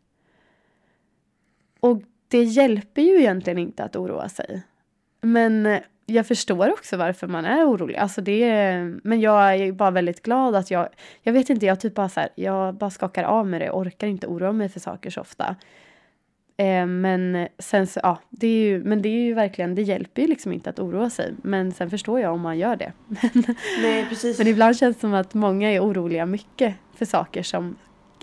Och 1.80 2.02
det 2.28 2.42
hjälper 2.42 3.02
ju 3.02 3.18
egentligen 3.18 3.58
inte 3.58 3.84
att 3.84 3.96
oroa 3.96 4.28
sig. 4.28 4.62
Men 5.20 5.78
jag 6.06 6.26
förstår 6.26 6.72
också 6.72 6.96
varför 6.96 7.26
man 7.26 7.44
är 7.44 7.64
orolig. 7.64 7.96
Alltså 7.96 8.20
det 8.20 8.42
är, 8.44 8.98
men 9.04 9.20
jag 9.20 9.54
är 9.54 9.72
bara 9.72 9.90
väldigt 9.90 10.22
glad 10.22 10.54
att 10.54 10.70
jag... 10.70 10.88
Jag 11.22 11.32
vet 11.32 11.50
inte, 11.50 11.66
jag 11.66 11.80
typ 11.80 11.94
bara 11.94 12.08
så 12.08 12.20
här, 12.20 12.28
jag 12.34 12.74
bara 12.74 12.90
skakar 12.90 13.24
av 13.24 13.46
mig 13.46 13.60
det. 13.60 13.70
Orkar 13.70 14.06
inte 14.06 14.26
oroa 14.26 14.52
mig 14.52 14.68
för 14.68 14.80
saker 14.80 15.10
så 15.10 15.20
ofta. 15.20 15.56
Eh, 16.60 16.86
men 16.86 17.48
sen 17.58 17.86
så, 17.86 18.00
ja, 18.02 18.18
det 18.30 18.46
är 18.46 18.64
ju, 18.64 18.84
men 18.84 19.02
det 19.02 19.08
är 19.08 19.22
ju 19.22 19.34
verkligen, 19.34 19.74
det 19.74 19.82
hjälper 19.82 20.22
ju 20.22 20.28
liksom 20.28 20.52
inte 20.52 20.70
att 20.70 20.78
oroa 20.78 21.10
sig. 21.10 21.34
Men 21.42 21.72
sen 21.72 21.90
förstår 21.90 22.20
jag 22.20 22.32
om 22.34 22.40
man 22.40 22.58
gör 22.58 22.76
det. 22.76 22.92
Men, 23.32 23.56
Nej, 23.82 24.06
precis. 24.08 24.38
men 24.38 24.46
ibland 24.46 24.76
känns 24.76 24.96
det 24.96 25.00
som 25.00 25.14
att 25.14 25.34
många 25.34 25.70
är 25.72 25.80
oroliga 25.84 26.26
mycket 26.26 26.74
för 26.94 27.04
saker 27.04 27.42
som 27.42 27.76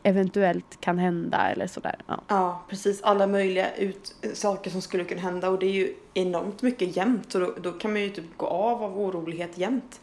eventuellt 0.03 0.81
kan 0.81 0.97
hända 0.97 1.37
eller 1.37 1.67
sådär. 1.67 1.95
Ja. 2.07 2.21
Ja, 2.27 2.65
precis. 2.69 3.01
Alla 3.01 3.27
möjliga 3.27 3.75
ut, 3.75 4.15
saker 4.33 4.71
som 4.71 4.81
skulle 4.81 5.03
kunna 5.03 5.21
hända 5.21 5.49
och 5.49 5.59
det 5.59 5.65
är 5.65 5.71
ju 5.71 5.93
enormt 6.13 6.61
mycket 6.61 6.95
jämt 6.95 7.31
så 7.31 7.39
då, 7.39 7.53
då 7.61 7.71
kan 7.71 7.91
man 7.91 8.01
ju 8.01 8.09
typ 8.09 8.37
gå 8.37 8.45
av 8.45 8.83
av 8.83 8.99
orolighet 8.99 9.57
jämt. 9.57 10.01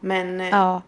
Men 0.00 0.40
eh, 0.40 0.48
ja, 0.48 0.82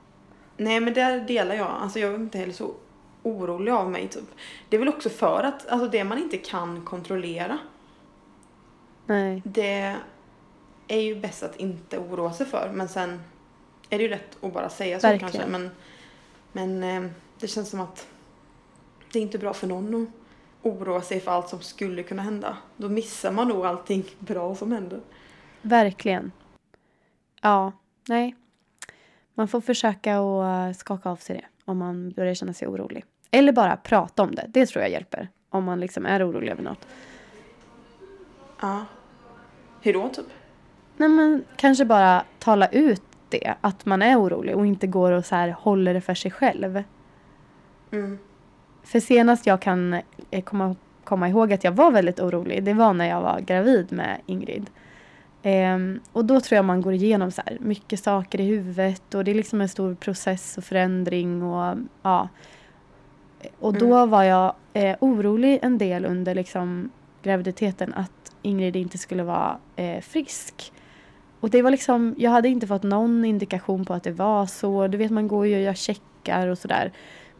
nej, 0.57 0.81
men 0.81 0.95
där 0.95 1.21
delar 1.21 1.55
jag. 1.55 1.71
Alltså 1.81 1.99
jag 1.99 2.11
är 2.11 2.17
inte 2.17 2.39
heller 2.39 2.53
så 2.53 2.75
orolig 3.23 3.73
av 3.73 3.91
mig 3.91 4.09
typ. 4.09 4.25
Det 4.69 4.77
är 4.77 4.79
väl 4.79 4.89
också 4.89 5.11
för 5.11 5.43
att 5.43 5.69
alltså 5.69 5.89
det 5.89 6.05
man 6.05 6.19
inte 6.19 6.37
kan 6.37 6.85
kontrollera 6.85 7.59
nej. 9.07 9.43
det 9.45 9.97
är 10.89 11.01
ju 11.01 11.21
bäst 11.21 11.43
att 11.43 11.57
inte 11.57 11.99
oroa 11.99 12.33
sig 12.33 12.47
för 12.47 12.71
men 12.75 12.89
sen 12.89 13.23
är 13.91 13.99
det 13.99 14.03
ju 14.05 14.11
lätt 14.11 14.45
att 14.45 14.53
bara 14.53 14.69
säga 14.69 15.01
så 15.01 15.07
Verkligen. 15.07 15.33
kanske 15.33 15.51
men, 15.51 15.71
men 16.53 17.05
eh, 17.05 17.11
det 17.39 17.49
känns 17.49 17.71
som 17.71 17.81
att 17.81 18.07
det 19.13 19.19
är 19.19 19.23
inte 19.23 19.39
bra 19.39 19.53
för 19.53 19.67
någon 19.67 20.03
att 20.03 20.09
oroa 20.63 21.03
sig 21.03 21.21
för 21.21 21.31
allt 21.31 21.49
som 21.49 21.61
skulle 21.61 22.03
kunna 22.03 22.23
hända. 22.23 22.57
Då 22.77 22.89
missar 22.89 23.33
man 23.33 23.49
nog 23.49 23.67
allting 23.67 24.05
bra 24.19 24.55
som 24.55 24.73
händer. 24.73 25.01
Verkligen. 25.63 26.33
Ja, 27.43 27.73
nej. 28.09 28.37
Man 29.35 29.49
får 29.49 29.61
försöka 29.61 30.19
att 30.19 30.77
skaka 30.77 31.11
av 31.11 31.17
sig 31.17 31.37
det 31.37 31.47
om 31.71 31.79
man 31.79 32.11
börjar 32.11 32.35
känna 32.35 32.53
sig 32.53 32.69
orolig. 32.69 33.05
Eller 33.31 33.53
bara 33.53 33.77
prata 33.77 34.23
om 34.23 34.35
det. 34.35 34.45
Det 34.49 34.67
tror 34.67 34.83
jag 34.83 34.91
hjälper. 34.91 35.29
Om 35.51 35.65
man 35.65 35.81
liksom 35.81 36.07
är 36.07 36.31
orolig 36.31 36.53
över 36.53 36.63
något. 36.63 36.87
Ja. 38.61 38.85
Hur 39.83 39.93
då 39.93 40.09
typ? 40.09 40.27
Nej 40.97 41.09
men 41.09 41.45
kanske 41.57 41.85
bara 41.85 42.25
tala 42.39 42.67
ut 42.67 43.03
det. 43.29 43.55
Att 43.61 43.87
man 43.87 44.03
är 44.03 44.21
orolig 44.21 44.57
och 44.57 44.67
inte 44.67 44.87
går 44.87 45.13
och 45.13 45.25
så 45.25 45.35
här 45.35 45.49
håller 45.49 45.95
det 45.95 46.01
för 46.01 46.15
sig 46.15 46.31
själv. 46.31 46.83
Mm. 47.91 48.19
För 48.83 49.01
senast 49.01 49.47
jag 49.47 49.63
kan 49.63 50.01
eh, 50.31 50.45
komma, 50.45 50.77
komma 51.05 51.29
ihåg 51.29 51.53
att 51.53 51.65
jag 51.65 51.73
var 51.73 51.91
väldigt 51.91 52.21
orolig, 52.21 52.65
det 52.65 52.75
var 52.75 52.93
när 52.93 53.09
jag 53.09 53.21
var 53.21 53.41
gravid 53.41 53.93
med 53.93 54.21
Ingrid. 54.27 54.71
Ehm, 55.43 56.01
och 56.13 56.25
då 56.25 56.41
tror 56.41 56.57
jag 56.57 56.65
man 56.65 56.81
går 56.81 56.93
igenom 56.93 57.31
så 57.31 57.43
här 57.47 57.59
mycket 57.61 58.01
saker 58.01 58.41
i 58.41 58.45
huvudet 58.45 59.15
och 59.15 59.25
det 59.25 59.31
är 59.31 59.35
liksom 59.35 59.61
en 59.61 59.69
stor 59.69 59.95
process 59.95 60.59
och 60.59 60.65
förändring 60.65 61.43
och 61.43 61.79
ja. 62.03 62.29
Och 63.59 63.75
då 63.75 64.07
var 64.07 64.23
jag 64.23 64.55
eh, 64.73 64.97
orolig 65.01 65.59
en 65.63 65.79
del 65.79 66.05
under 66.05 66.35
liksom 66.35 66.91
graviditeten 67.23 67.95
att 67.95 68.33
Ingrid 68.43 68.77
inte 68.77 68.99
skulle 68.99 69.23
vara 69.23 69.59
eh, 69.77 70.01
frisk. 70.01 70.73
Och 71.41 71.51
det 71.51 71.63
var 71.63 71.71
liksom, 71.71 72.15
jag 72.19 72.31
hade 72.31 72.49
inte 72.49 72.67
fått 72.67 72.83
någon 72.83 73.25
indikation 73.25 73.85
på 73.85 73.95
att 73.95 74.03
det 74.03 74.13
var 74.13 74.47
så. 74.47 74.87
Du 74.87 74.99
vet 74.99 75.11
man 75.11 75.29
går 75.29 75.47
ju 75.47 75.57
och 75.57 75.63
gör 75.63 75.75
checkar 75.75 76.47
och 76.47 76.59
sådär. 76.59 76.93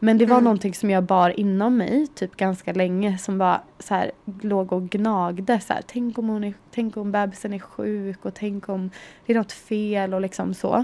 Men 0.03 0.17
det 0.17 0.25
var 0.25 0.35
Mm. 0.35 0.43
någonting 0.43 0.73
som 0.73 0.89
jag 0.89 1.03
bar 1.03 1.39
inom 1.39 1.77
mig 1.77 2.07
typ 2.07 2.35
ganska 2.35 2.73
länge 2.73 3.17
som 3.17 3.37
bara 3.37 3.61
så 3.79 3.93
här, 3.95 4.11
låg 4.41 4.73
och 4.73 4.89
gnagde. 4.89 5.59
Så 5.59 5.73
här, 5.73 5.81
tänk, 5.87 6.17
om 6.17 6.29
hon 6.29 6.43
är, 6.43 6.53
tänk 6.71 6.97
om 6.97 7.11
bebisen 7.11 7.53
är 7.53 7.59
sjuk 7.59 8.25
och 8.25 8.33
tänk 8.33 8.69
om 8.69 8.89
det 9.25 9.33
är 9.33 9.37
något 9.37 9.51
fel 9.51 10.13
och 10.13 10.21
liksom 10.21 10.53
så. 10.53 10.83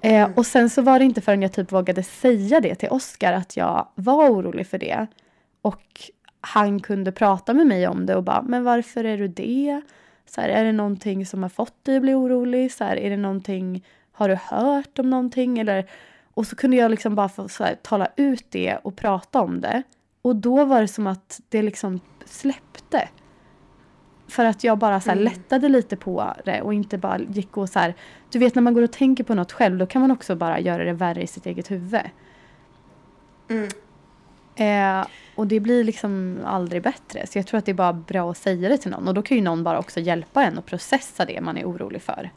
Eh, 0.00 0.22
Mm. 0.22 0.32
och 0.36 0.46
sen 0.46 0.70
så 0.70 0.82
var 0.82 0.98
det 0.98 1.04
inte 1.04 1.20
förrän 1.20 1.42
jag 1.42 1.52
typ 1.52 1.72
vågade 1.72 2.02
säga 2.02 2.60
det 2.60 2.74
till 2.74 2.88
Oscar 2.88 3.32
att 3.32 3.56
jag 3.56 3.88
var 3.94 4.30
orolig 4.30 4.66
för 4.66 4.78
det. 4.78 5.06
Och 5.62 5.82
han 6.40 6.80
kunde 6.80 7.12
prata 7.12 7.54
med 7.54 7.66
mig 7.66 7.88
om 7.88 8.06
det 8.06 8.16
och 8.16 8.22
bara, 8.22 8.42
men 8.42 8.64
varför 8.64 9.04
är 9.04 9.18
du 9.18 9.28
det? 9.28 9.80
Så 10.26 10.40
här, 10.40 10.48
är 10.48 10.64
det 10.64 10.72
någonting 10.72 11.26
som 11.26 11.42
har 11.42 11.50
fått 11.50 11.84
dig 11.84 11.96
att 11.96 12.02
bli 12.02 12.14
orolig? 12.14 12.72
Så 12.72 12.84
här, 12.84 12.96
är 12.96 13.10
det 13.10 13.16
någonting, 13.16 13.84
har 14.12 14.28
du 14.28 14.38
hört 14.50 14.98
om 14.98 15.10
någonting? 15.10 15.58
Eller, 15.58 15.86
och 16.34 16.46
så 16.46 16.56
kunde 16.56 16.76
jag 16.76 16.90
liksom 16.90 17.14
bara 17.14 17.28
få 17.28 17.48
här, 17.58 17.74
tala 17.82 18.08
ut 18.16 18.44
det 18.50 18.76
och 18.76 18.96
prata 18.96 19.40
om 19.40 19.60
det. 19.60 19.82
Och 20.22 20.36
då 20.36 20.64
var 20.64 20.80
det 20.80 20.88
som 20.88 21.06
att 21.06 21.40
det 21.48 21.62
liksom 21.62 22.00
släppte. 22.24 23.08
För 24.28 24.44
att 24.44 24.64
jag 24.64 24.78
bara 24.78 25.00
så 25.00 25.10
här 25.10 25.16
Mm. 25.16 25.24
lättade 25.32 25.68
lite 25.68 25.96
på 25.96 26.34
det 26.44 26.62
och 26.62 26.74
inte 26.74 26.98
bara 26.98 27.18
gick 27.18 27.56
och 27.56 27.68
så 27.68 27.78
här. 27.78 27.94
Du 28.30 28.38
vet 28.38 28.54
när 28.54 28.62
man 28.62 28.74
går 28.74 28.82
och 28.82 28.92
tänker 28.92 29.24
på 29.24 29.34
något 29.34 29.52
själv 29.52 29.78
då 29.78 29.86
kan 29.86 30.00
man 30.00 30.10
också 30.10 30.36
bara 30.36 30.60
göra 30.60 30.84
det 30.84 30.92
värre 30.92 31.22
i 31.22 31.26
sitt 31.26 31.46
eget 31.46 31.70
huvud. 31.70 32.00
Mm. 33.50 33.68
Eh, 34.56 35.06
och 35.34 35.46
det 35.46 35.60
blir 35.60 35.84
liksom 35.84 36.38
aldrig 36.44 36.82
bättre. 36.82 37.26
Så 37.26 37.38
jag 37.38 37.46
tror 37.46 37.58
att 37.58 37.66
det 37.66 37.72
är 37.72 37.74
bara 37.74 37.92
bra 37.92 38.30
att 38.30 38.36
säga 38.36 38.68
det 38.68 38.78
till 38.78 38.90
någon. 38.90 39.08
Och 39.08 39.14
då 39.14 39.22
kan 39.22 39.36
ju 39.36 39.42
någon 39.42 39.64
bara 39.64 39.78
också 39.78 40.00
hjälpa 40.00 40.44
en 40.44 40.58
att 40.58 40.66
processa 40.66 41.24
det 41.24 41.40
man 41.40 41.56
är 41.56 41.64
orolig 41.64 42.02
för. 42.02 42.30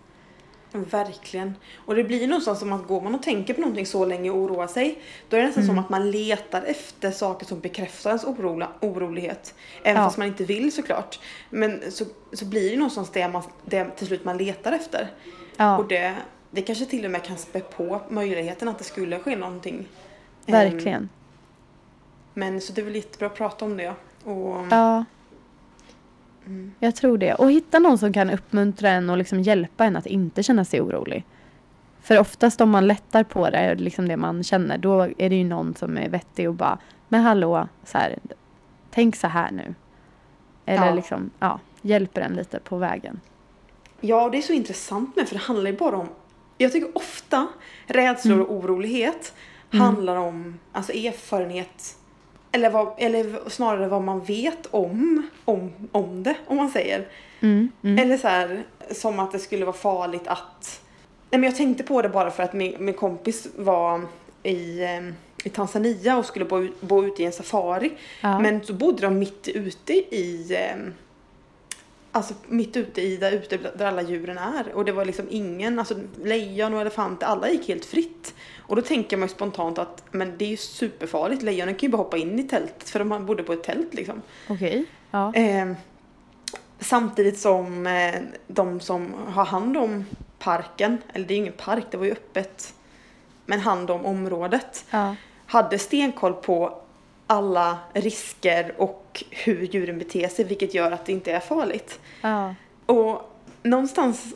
Verkligen. 0.83 1.55
Och 1.85 1.95
det 1.95 2.03
blir 2.03 2.27
någonstans 2.27 2.59
som 2.59 2.73
att 2.73 2.87
går 2.87 3.01
man 3.01 3.15
och 3.15 3.23
tänker 3.23 3.53
på 3.53 3.61
någonting 3.61 3.85
så 3.85 4.05
länge 4.05 4.29
och 4.29 4.37
oroar 4.37 4.67
sig, 4.67 4.99
då 5.29 5.37
är 5.37 5.41
det 5.41 5.45
nästan 5.47 5.63
Mm. 5.63 5.75
som 5.75 5.83
att 5.83 5.89
man 5.89 6.11
letar 6.11 6.61
efter 6.61 7.11
saker 7.11 7.45
som 7.45 7.59
bekräftar 7.59 8.09
ens 8.09 8.23
orola, 8.23 8.69
orolighet. 8.81 9.55
Även 9.83 10.01
Ja. 10.01 10.07
fast 10.07 10.17
man 10.17 10.27
inte 10.27 10.43
vill 10.43 10.71
såklart. 10.71 11.19
Men 11.49 11.91
så, 11.91 12.05
så 12.33 12.45
blir 12.45 12.71
det 12.71 12.77
någonstans 12.77 13.09
det, 13.09 13.27
man, 13.27 13.43
det 13.65 13.85
till 13.95 14.07
slut 14.07 14.25
man 14.25 14.37
letar 14.37 14.71
efter. 14.71 15.07
Ja, 15.57 15.77
Och 15.77 15.87
det, 15.87 16.15
det 16.51 16.61
kanske 16.61 16.85
till 16.85 17.05
och 17.05 17.11
med 17.11 17.23
kan 17.23 17.37
spä 17.37 17.59
på 17.59 18.01
möjligheten 18.09 18.67
att 18.67 18.77
det 18.77 18.83
skulle 18.83 19.19
ske 19.19 19.35
någonting. 19.35 19.75
Ehm, 20.45 20.51
verkligen. 20.51 21.09
Men 22.33 22.61
så 22.61 22.73
det 22.73 22.81
är 22.81 22.85
väl 22.85 22.95
jättebra 22.95 23.27
att 23.27 23.35
prata 23.35 23.65
om 23.65 23.77
det. 23.77 23.93
Och, 24.23 24.65
Ja, 24.71 25.05
mm, 26.45 26.71
jag 26.79 26.95
tror 26.95 27.17
det. 27.17 27.33
Och 27.33 27.51
hitta 27.51 27.79
någon 27.79 27.97
som 27.97 28.13
kan 28.13 28.29
uppmuntra 28.29 28.89
en 28.89 29.09
och 29.09 29.17
liksom 29.17 29.41
hjälpa 29.41 29.85
en 29.85 29.95
att 29.95 30.05
inte 30.05 30.43
känna 30.43 30.65
sig 30.65 30.81
orolig. 30.81 31.25
För 32.01 32.19
oftast 32.19 32.61
om 32.61 32.69
man 32.69 32.87
lättar 32.87 33.23
på 33.23 33.49
det, 33.49 33.75
liksom 33.75 34.07
det 34.07 34.17
man 34.17 34.43
känner, 34.43 34.77
då 34.77 35.01
är 35.17 35.29
det 35.29 35.35
ju 35.35 35.43
någon 35.43 35.75
som 35.75 35.97
är 35.97 36.09
vettig 36.09 36.49
och 36.49 36.55
bara, 36.55 36.77
men 37.09 37.21
hallå, 37.21 37.67
så 37.83 37.97
här, 37.97 38.19
tänk 38.91 39.15
så 39.15 39.27
här 39.27 39.51
nu. 39.51 39.75
Eller 40.65 40.87
Ja. 40.87 40.93
liksom, 40.95 41.29
ja, 41.39 41.59
hjälper 41.81 42.21
en 42.21 42.33
lite 42.33 42.59
på 42.59 42.77
vägen. 42.77 43.19
Ja, 44.01 44.29
det 44.29 44.37
är 44.37 44.41
så 44.41 44.53
intressant 44.53 45.15
med 45.15 45.27
för 45.27 45.35
det 45.35 45.41
handlar 45.41 45.71
ju 45.71 45.77
bara 45.77 45.97
om 45.97 46.07
jag 46.57 46.71
tycker 46.71 46.97
ofta 46.97 47.47
rädslor 47.87 48.39
och 48.39 48.51
orolighet 48.55 49.33
Mm. 49.73 49.85
handlar 49.85 50.15
om 50.15 50.59
alltså 50.71 50.91
erfarenhet 50.93 51.97
eller, 52.55 52.69
vad, 52.69 52.93
eller 52.97 53.49
snarare 53.49 53.87
vad 53.87 54.01
man 54.01 54.23
vet 54.23 54.65
om, 54.71 55.29
om, 55.45 55.73
om 55.91 56.23
det, 56.23 56.35
om 56.47 56.57
man 56.57 56.69
säger. 56.69 57.07
Mm, 57.41 57.71
mm. 57.83 57.99
Eller 57.99 58.17
så 58.17 58.27
här, 58.27 58.63
som 58.91 59.19
att 59.19 59.31
det 59.31 59.39
skulle 59.39 59.65
vara 59.65 59.75
farligt 59.75 60.27
att... 60.27 60.81
Nej 61.29 61.39
men 61.39 61.43
jag 61.43 61.55
tänkte 61.55 61.83
på 61.83 62.01
det 62.01 62.09
bara 62.09 62.31
för 62.31 62.43
att 62.43 62.53
min, 62.53 62.75
min 62.79 62.93
kompis 62.93 63.47
var 63.55 64.01
i, 64.43 64.83
eh, 64.83 65.01
i 65.43 65.49
Tanzania 65.49 66.17
och 66.17 66.25
skulle 66.25 66.45
bo, 66.45 66.67
bo 66.81 67.05
ute 67.05 67.23
i 67.23 67.25
en 67.25 67.31
safari. 67.31 67.91
Ja. 68.21 68.39
Men 68.39 68.65
så 68.65 68.73
bodde 68.73 69.01
de 69.01 69.19
mitt 69.19 69.47
ute 69.47 69.93
i, 69.93 70.47
eh, 70.55 70.77
Alltså 72.15 72.33
mitt 72.47 72.77
ute 72.77 73.01
i 73.01 73.17
där 73.17 73.31
ute 73.31 73.57
där 73.57 73.85
alla 73.85 74.01
djuren 74.01 74.37
är. 74.37 74.71
Och 74.73 74.85
det 74.85 74.91
var 74.91 75.05
liksom 75.05 75.27
ingen, 75.29 75.79
alltså 75.79 75.95
lejon 76.23 76.73
och 76.73 76.81
elefanter, 76.81 77.27
alla 77.27 77.49
gick 77.49 77.67
helt 77.67 77.85
fritt. 77.85 78.33
Och 78.59 78.75
då 78.75 78.81
tänker 78.81 79.17
man 79.17 79.27
ju 79.27 79.33
spontant 79.33 79.79
att 79.79 80.03
men 80.11 80.37
det 80.37 80.45
är 80.45 80.49
ju 80.49 80.57
superfarligt, 80.57 81.41
lejonen 81.43 81.75
kan 81.75 81.87
ju 81.87 81.91
bara 81.91 81.97
hoppa 81.97 82.17
in 82.17 82.39
i 82.39 82.43
tältet 82.43 82.89
för 82.89 82.99
de 82.99 83.25
bodde 83.25 83.43
på 83.43 83.53
ett 83.53 83.63
tält 83.63 83.93
liksom. 83.93 84.21
Okej. 84.49 84.85
Ja. 85.11 85.33
Eh, 85.33 85.71
samtidigt 86.79 87.39
som 87.39 87.87
eh, 87.87 88.15
de 88.47 88.79
som 88.79 89.13
har 89.27 89.45
hand 89.45 89.77
om 89.77 90.05
parken, 90.39 90.97
eller 91.13 91.27
det 91.27 91.33
är 91.33 91.35
ju 91.35 91.41
ingen 91.41 91.53
park, 91.53 91.85
det 91.91 91.97
var 91.97 92.05
ju 92.05 92.11
öppet, 92.11 92.73
men 93.45 93.59
hand 93.59 93.91
om 93.91 94.05
området, 94.05 94.85
Ja. 94.89 95.15
hade 95.45 95.79
stenkoll 95.79 96.33
på 96.33 96.81
alla 97.27 97.77
risker 97.93 98.73
och 98.77 99.23
hur 99.31 99.61
djuren 99.61 99.97
beter 99.99 100.27
sig, 100.27 100.45
vilket 100.45 100.73
gör 100.73 100.91
att 100.91 101.05
det 101.05 101.11
inte 101.11 101.31
är 101.31 101.39
farligt. 101.39 101.99
Ja. 102.21 102.55
Och 102.85 103.31
någonstans 103.63 104.33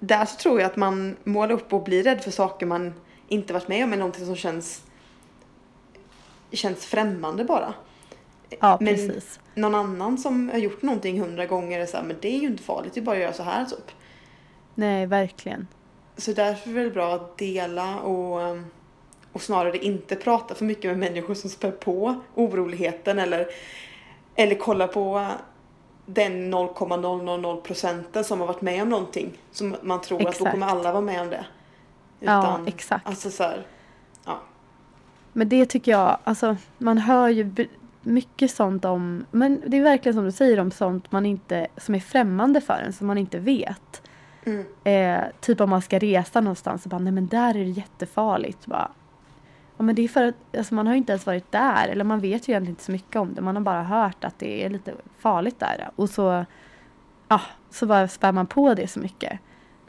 där 0.00 0.24
så 0.24 0.36
tror 0.36 0.60
jag 0.60 0.70
att 0.70 0.76
man 0.76 1.16
målar 1.24 1.54
upp 1.54 1.72
och 1.72 1.82
blir 1.84 2.02
rädd 2.02 2.20
för 2.24 2.30
saker 2.30 2.66
man 2.66 2.94
inte 3.28 3.52
varit 3.52 3.68
med 3.68 3.84
om, 3.84 3.92
eller 3.92 3.98
någonting 4.00 4.26
som 4.26 4.36
känns, 4.36 4.82
känns 6.52 6.86
främmande 6.86 7.44
bara. 7.44 7.74
Ja, 8.60 8.78
Men- 8.80 8.94
precis. 8.94 9.40
Någon 9.54 9.74
annan 9.74 10.18
som 10.18 10.48
har 10.50 10.58
gjort 10.58 10.82
någonting 10.82 11.20
hundra 11.20 11.46
gånger 11.46 11.80
är 11.80 11.86
så 11.86 11.96
här, 11.96 12.04
men 12.04 12.16
det 12.20 12.28
är 12.36 12.38
ju 12.38 12.46
inte 12.46 12.62
farligt, 12.62 12.94
det 12.94 13.00
är 13.00 13.04
bara 13.04 13.16
att 13.16 13.22
göra 13.22 13.32
så 13.32 13.42
här 13.42 13.64
typ. 13.64 13.90
Nej, 14.74 15.06
verkligen. 15.06 15.66
Så 16.16 16.32
därför 16.32 16.70
är 16.78 16.84
det 16.84 16.90
bra 16.90 17.14
att 17.14 17.38
dela 17.38 18.00
och, 18.00 18.40
um, 18.40 18.66
och 19.36 19.42
snarare 19.42 19.78
inte 19.78 20.16
prata 20.16 20.54
för 20.54 20.64
mycket 20.64 20.84
med 20.84 20.98
människor 20.98 21.34
som 21.34 21.50
spär 21.50 21.70
på 21.70 22.14
oroligheten 22.34 23.18
eller, 23.18 23.46
eller 24.34 24.54
kolla 24.54 24.86
på 24.86 25.26
den 26.06 26.50
0,000 26.50 27.62
procenten 27.62 28.24
som 28.24 28.40
har 28.40 28.46
varit 28.46 28.60
med 28.60 28.82
om 28.82 28.88
någonting. 28.88 29.38
Som 29.52 29.76
man 29.82 30.00
tror 30.00 30.18
att 30.18 30.24
då 30.24 30.30
Exakt. 30.30 30.50
kommer 30.50 30.66
alla 30.66 30.92
vara 30.92 31.02
med 31.02 31.20
om 31.20 31.30
det. 31.30 31.46
Ja, 32.20 32.60
exakt. 32.66 33.06
Alltså 33.06 33.30
så 33.30 33.42
här, 33.42 33.66
ja. 34.24 34.40
Men 35.32 35.48
det 35.48 35.66
tycker 35.66 35.92
jag, 35.92 36.18
alltså 36.24 36.56
man 36.78 36.98
hör 36.98 37.28
ju 37.28 37.68
mycket 38.02 38.50
sånt 38.50 38.84
om, 38.84 39.26
men 39.30 39.62
det 39.66 39.76
är 39.76 39.82
verkligen 39.82 40.14
som 40.14 40.24
du 40.24 40.32
säger 40.32 40.60
om 40.60 40.70
sånt 40.70 41.12
man 41.12 41.26
inte, 41.26 41.66
som 41.76 41.94
är 41.94 42.00
främmande 42.00 42.60
för 42.60 42.82
en, 42.86 42.92
som 42.92 43.06
man 43.06 43.18
inte 43.18 43.38
vet. 43.38 44.02
Mm. 44.44 44.64
Eh, 44.84 45.24
typ 45.40 45.60
om 45.60 45.70
man 45.70 45.82
ska 45.82 45.98
resa 45.98 46.40
någonstans 46.40 46.84
och 46.84 46.90
bara, 46.90 46.98
nej 46.98 47.12
men 47.12 47.26
där 47.26 47.50
är 47.50 47.64
det 47.64 47.70
jättefarligt. 47.70 48.66
Bara, 48.66 48.90
ja, 49.76 49.84
men 49.84 49.94
det 49.94 50.04
är 50.04 50.08
för 50.08 50.24
att 50.24 50.56
alltså, 50.56 50.74
man 50.74 50.86
har 50.86 50.94
ju 50.94 50.98
inte 50.98 51.12
ens 51.12 51.26
varit 51.26 51.52
där, 51.52 51.88
eller 51.88 52.04
man 52.04 52.20
vet 52.20 52.48
ju 52.48 52.52
egentligen 52.52 52.72
inte 52.72 52.84
så 52.84 52.92
mycket 52.92 53.16
om 53.16 53.34
det. 53.34 53.40
Man 53.40 53.56
har 53.56 53.62
bara 53.62 53.82
hört 53.82 54.24
att 54.24 54.38
det 54.38 54.64
är 54.64 54.70
lite 54.70 54.94
farligt 55.18 55.60
där. 55.60 55.90
Och 55.96 56.10
så, 56.10 56.44
ja, 57.28 57.40
så 57.70 57.86
bara 57.86 58.08
spär 58.08 58.32
man 58.32 58.46
på 58.46 58.74
det 58.74 58.86
så 58.86 59.00
mycket. 59.00 59.38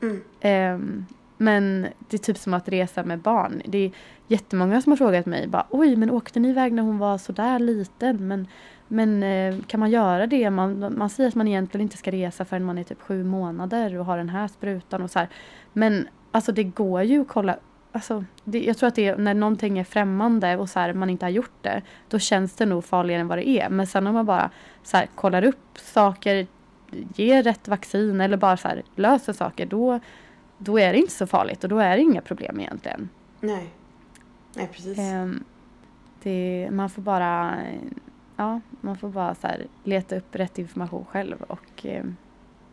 Mm. 0.02 0.24
Ehm, 0.42 1.06
men 1.38 1.88
det 2.10 2.18
är 2.18 2.24
typ 2.24 2.38
som 2.38 2.54
att 2.54 2.70
resa 2.70 3.04
med 3.04 3.20
barn. 3.20 3.62
Det 3.66 3.78
är 3.78 3.92
jättemånga 4.28 4.82
som 4.82 4.92
har 4.92 4.98
frågat 4.98 5.26
mig 5.26 5.48
bara 5.48 5.68
oj 5.70 5.96
men 5.96 6.12
åkte 6.12 6.40
ni 6.40 6.50
iväg 6.50 6.74
när 6.74 6.84
hon 6.84 6.98
var 6.98 7.18
så 7.18 7.32
där 7.32 7.60
liten? 7.60 8.28
Men, 8.28 8.48
men 8.88 9.24
eh, 9.24 9.56
kan 9.68 9.80
man 9.80 9.92
göra 9.92 10.28
det? 10.28 10.50
Man, 10.50 10.94
man 10.98 11.10
säger 11.10 11.28
att 11.28 11.36
man 11.36 11.48
egentligen 11.48 11.82
inte 11.82 11.98
ska 11.98 12.12
resa 12.12 12.46
förrän 12.46 12.64
man 12.64 12.78
är 12.78 12.84
typ 12.84 13.02
sju 13.02 13.24
månader 13.24 13.98
och 13.98 14.06
har 14.06 14.18
den 14.18 14.30
här 14.30 14.48
sprutan 14.48 15.02
och 15.02 15.12
så 15.12 15.20
här. 15.20 15.30
Men 15.74 16.08
alltså 16.32 16.52
det 16.52 16.64
går 16.64 17.02
ju 17.04 17.22
att 17.22 17.28
kolla 17.28 17.58
Alltså, 17.98 18.26
det, 18.44 18.64
jag 18.64 18.78
tror 18.78 18.88
att 18.88 18.96
det 18.96 19.08
är, 19.08 19.18
när 19.18 19.34
någonting 19.34 19.80
är 19.80 19.84
främmande 19.84 20.58
och 20.58 20.70
så 20.70 20.80
här, 20.80 20.94
man 20.94 21.10
inte 21.10 21.26
har 21.26 21.30
gjort 21.30 21.64
det, 21.64 21.82
då 22.10 22.20
känns 22.20 22.56
det 22.56 22.66
nog 22.66 22.86
farligare 22.86 23.22
än 23.22 23.28
vad 23.28 23.38
det 23.38 23.50
är. 23.50 23.70
Men 23.70 23.88
sen 23.88 24.08
om 24.08 24.14
man 24.14 24.26
bara 24.26 24.50
så 24.84 24.98
här, 24.98 25.08
kollar 25.16 25.44
upp 25.44 25.78
saker, 25.78 26.48
ger 27.16 27.44
rätt 27.44 27.68
vaccin 27.68 28.22
eller 28.22 28.38
bara 28.38 28.58
så 28.58 28.68
här, 28.68 28.84
löser 28.96 29.34
saker, 29.34 29.66
då, 29.66 30.00
då 30.58 30.80
är 30.80 30.94
det 30.94 31.00
inte 31.00 31.14
så 31.14 31.28
farligt 31.28 31.64
och 31.64 31.70
då 31.70 31.80
är 31.80 31.98
det 31.98 32.04
inga 32.04 32.22
problem 32.22 32.60
egentligen. 32.60 33.10
Nej. 33.40 33.70
Nej, 34.56 34.70
precis. 34.74 35.00
Ehm, 35.00 35.44
det, 36.24 36.70
man 36.72 36.90
får 36.90 37.02
bara 37.02 37.58
ja, 38.36 38.62
man 38.82 38.98
får 38.98 39.10
bara 39.10 39.36
så 39.36 39.48
leta 39.84 40.16
upp 40.16 40.36
rätt 40.36 40.60
information 40.60 41.06
själv 41.06 41.42
och 41.42 41.86
ehm, 41.86 42.16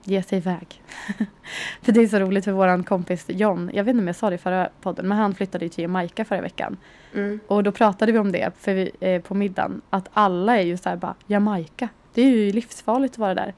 ge 0.06 0.22
sig 0.22 0.38
iväg. 0.38 0.82
för 1.82 1.92
det 1.92 2.00
är 2.00 2.06
så 2.06 2.18
roligt 2.18 2.44
för 2.44 2.52
våran 2.52 2.84
kompis 2.84 3.24
John, 3.28 3.70
jag 3.74 3.84
vet 3.84 3.90
inte 3.90 4.02
om 4.02 4.06
jag 4.06 4.16
sa 4.16 4.30
det 4.30 4.34
i 4.34 4.38
förra 4.38 4.68
podden, 4.80 5.08
men 5.08 5.18
han 5.18 5.34
flyttade 5.34 5.64
ju 5.64 5.68
till 5.68 5.82
Jamaica 5.82 6.24
förra 6.24 6.40
veckan. 6.40 6.76
Mm. 7.14 7.40
Och 7.46 7.62
då 7.62 7.72
pratade 7.72 8.12
vi 8.12 8.18
om 8.18 8.32
det 8.32 8.50
för 8.58 8.74
vi, 8.74 8.90
eh, 9.00 9.22
på 9.22 9.34
middagen, 9.34 9.80
att 9.90 10.08
alla 10.12 10.58
är 10.58 10.62
ju 10.62 10.76
så 10.76 10.88
här 10.88 10.96
bara 10.96 11.14
Jamaica, 11.26 11.88
det 12.14 12.22
är 12.22 12.30
ju 12.30 12.52
livsfarligt 12.52 13.14
att 13.14 13.18
vara 13.18 13.34
där. 13.34 13.54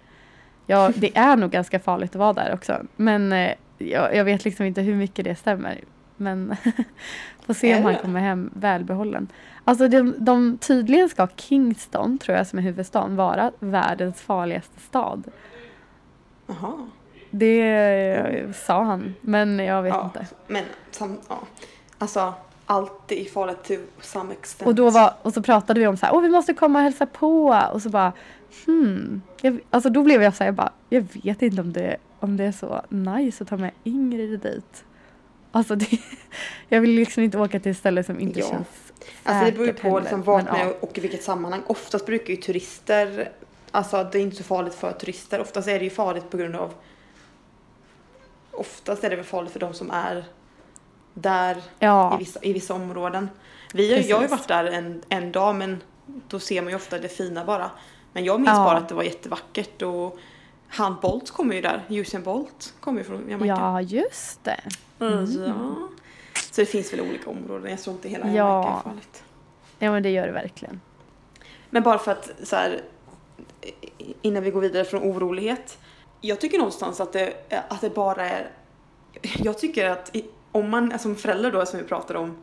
Ja, 0.67 0.93
det 0.97 1.17
är 1.17 1.37
nog 1.37 1.51
ganska 1.51 1.81
farligt 1.81 2.11
att 2.11 2.19
vara 2.19 2.33
där 2.33 2.55
också, 2.55 2.87
men 2.97 3.33
eh, 3.33 3.53
jag, 3.79 4.17
jag 4.17 4.25
vet 4.25 4.45
liksom 4.45 4.67
inte 4.67 4.81
hur 4.81 4.95
mycket 4.95 5.25
det 5.25 5.37
stämmer. 5.37 5.81
Men 6.17 6.57
får 7.47 7.55
se 7.55 7.77
om 7.77 7.85
han 7.85 7.97
kommer 7.97 8.21
hem 8.21 8.51
välbehållen. 8.55 9.29
Alltså 9.65 9.89
de, 9.89 10.15
de 10.19 10.59
tydligen 10.59 11.09
ska 11.09 11.29
Kingston, 11.37 12.19
tror 12.19 12.37
jag 12.37 12.47
som 12.47 12.59
är 12.59 12.63
huvudstaden, 12.63 13.17
vara 13.17 13.53
världens 13.59 14.21
farligaste 14.21 14.81
stad. 14.81 15.25
Jaha. 16.47 16.91
Det 17.31 18.55
sa 18.57 18.83
han, 18.83 19.15
men 19.21 19.59
jag 19.59 19.83
vet 19.83 19.95
Ja, 19.95 20.05
inte. 20.05 20.27
men 20.47 20.65
sam, 20.91 21.19
ja. 21.29 21.39
Alltså, 21.99 22.35
allt 22.67 23.13
är 23.13 23.25
farligt 23.25 23.65
till 23.65 23.81
some 24.01 24.33
extent. 24.33 24.69
Och, 24.69 24.75
då 24.75 24.91
var, 24.91 25.15
och 25.23 25.35
så 25.35 25.43
pratade 25.43 25.81
vi 25.81 25.87
om 25.87 25.97
så 25.97 26.07
här, 26.07 26.15
åh 26.15 26.23
vi 26.23 26.29
måste 26.29 26.55
komma 26.55 26.79
och 26.79 26.83
hälsa 26.83 27.07
på. 27.07 27.65
Och 27.73 27.83
så 27.83 27.89
bara, 27.89 28.13
hmm. 28.67 29.23
Jag, 29.41 29.61
alltså 29.71 29.91
då 29.91 30.03
blev 30.03 30.23
jag 30.23 30.35
så 30.35 30.45
här, 30.45 30.49
jag 30.49 30.55
bara, 30.55 30.73
jag 30.89 31.07
vet 31.25 31.43
inte 31.43 31.61
om 31.61 31.73
det, 31.73 31.97
om 32.21 32.37
det 32.37 32.45
är 32.45 32.53
så 32.53 32.83
nice 32.89 33.43
att 33.45 33.49
ta 33.49 33.57
med 33.57 33.71
Ingrid 33.85 34.41
dit. 34.41 34.85
Alltså 35.53 35.77
det, 35.77 35.89
jag 36.69 36.81
vill 36.81 36.91
liksom 36.91 37.23
inte 37.23 37.39
åka 37.39 37.61
till 37.61 37.71
ett 37.71 37.79
ställe 37.79 38.05
som 38.05 38.21
inte 38.21 38.41
Ja. 38.41 38.47
känns 38.47 38.67
Alltså 39.23 39.45
det 39.45 39.53
beror 39.53 39.67
ju 39.67 39.73
på 39.73 39.99
liksom 40.01 40.23
vart 40.23 40.45
man 40.45 40.59
ja. 40.59 40.65
är 40.65 40.85
och 40.85 40.99
i 40.99 41.01
vilket 41.01 41.23
sammanhang. 41.23 41.63
Oftast 41.67 42.07
brukar 42.07 42.35
ju 42.35 42.37
turister, 42.37 43.29
alltså 43.71 44.05
det 44.13 44.19
är 44.19 44.23
inte 44.23 44.37
så 44.37 44.45
farligt 44.45 44.75
för 44.75 44.93
turister. 44.93 45.41
Oftast 45.41 45.69
är 45.69 45.79
det 45.79 45.85
ju 45.85 45.91
farligt 45.91 46.31
på 46.31 46.37
grund 46.37 46.57
av, 46.57 46.75
oftast 48.51 49.05
är 49.05 49.11
det 49.11 49.17
väl 49.17 49.25
farligt 49.25 49.53
för 49.53 49.61
de 49.61 49.75
som 49.75 49.91
är 49.91 50.25
där 51.15 51.57
i, 51.57 51.61
Ja, 51.79 52.17
vissa, 52.17 52.41
i 52.43 52.53
vissa 52.53 52.75
områden. 52.75 53.31
Vi 53.75 53.95
har, 53.95 54.01
jag 54.03 54.17
har 54.17 54.23
ju 54.23 54.29
varit 54.29 54.49
där 54.49 54.65
en, 54.65 55.03
en 55.09 55.33
dag 55.33 55.55
men 55.55 55.83
då 56.29 56.39
ser 56.39 56.63
man 56.63 56.71
ju 56.71 56.77
ofta 56.77 56.99
det 56.99 57.09
fina 57.09 57.45
bara. 57.45 57.71
Men 58.13 58.25
jag 58.25 58.41
minns 58.41 58.49
Ja. 58.57 58.65
bara 58.65 58.77
att 58.77 58.89
det 58.89 58.95
var 58.95 59.03
jättevackert 59.03 59.83
och 59.83 60.19
han 60.69 60.97
Bolt 61.03 61.31
kommer 61.31 61.55
ju 61.55 61.61
där, 61.61 61.83
Usain 61.89 62.23
Bolt 62.23 62.75
kommer 62.81 62.99
ju 63.01 63.05
från 63.05 63.31
Jamaica. 63.31 63.47
ja 63.55 63.81
just 63.81 64.45
det. 64.45 64.61
Mm. 65.01 65.43
Ja. 65.47 65.89
Så 66.53 66.61
det 66.61 66.67
finns 66.67 66.93
väl 66.93 67.01
olika 67.01 67.31
områden, 67.31 67.71
jag 67.71 67.81
tror 67.81 67.97
inte 67.97 68.09
hela 68.09 68.25
Jamaica 68.27 68.39
Ja. 68.39 68.81
farligt. 68.85 69.25
Ja 69.79 69.93
men 69.93 70.03
det 70.03 70.11
gör 70.11 70.27
det 70.27 70.33
verkligen. 70.33 70.81
Men 71.71 71.83
bara 71.83 71.99
för 71.99 72.13
att 72.13 72.31
så 72.43 72.57
här, 72.57 72.81
innan 74.23 74.43
vi 74.43 74.51
går 74.51 74.61
vidare 74.61 74.85
från 74.85 75.03
orolighet. 75.03 75.79
Jag 76.21 76.41
tycker 76.41 76.59
någonstans 76.59 77.01
att 77.01 77.13
det, 77.13 77.35
att 77.69 77.81
det 77.81 77.95
bara 77.95 78.29
är, 78.29 78.51
jag 79.39 79.59
tycker 79.59 79.91
att 79.91 80.17
om 80.53 80.71
man 80.71 80.99
som 80.99 81.17
förälder 81.17 81.53
då 81.53 81.67
som 81.67 81.79
vi 81.81 81.85
pratade 81.87 82.19
om, 82.19 82.37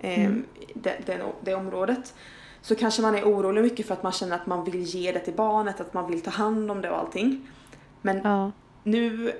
eh, 0.00 0.24
Mm. 0.24 0.44
det, 0.74 0.96
det, 1.06 1.20
det 1.40 1.54
området, 1.54 2.14
så 2.62 2.74
kanske 2.74 3.02
man 3.02 3.14
är 3.14 3.24
orolig 3.24 3.62
mycket 3.62 3.86
för 3.86 3.94
att 3.94 4.02
man 4.02 4.12
känner 4.12 4.36
att 4.36 4.46
man 4.46 4.64
vill 4.64 4.82
ge 4.82 5.12
det 5.12 5.18
till 5.20 5.34
barnet, 5.34 5.80
att 5.80 5.94
man 5.94 6.10
vill 6.10 6.20
ta 6.20 6.30
hand 6.30 6.70
om 6.70 6.80
det 6.80 6.90
och 6.90 6.98
allting. 6.98 7.48
Men 8.02 8.20
Ja, 8.24 8.50
nu 8.82 9.32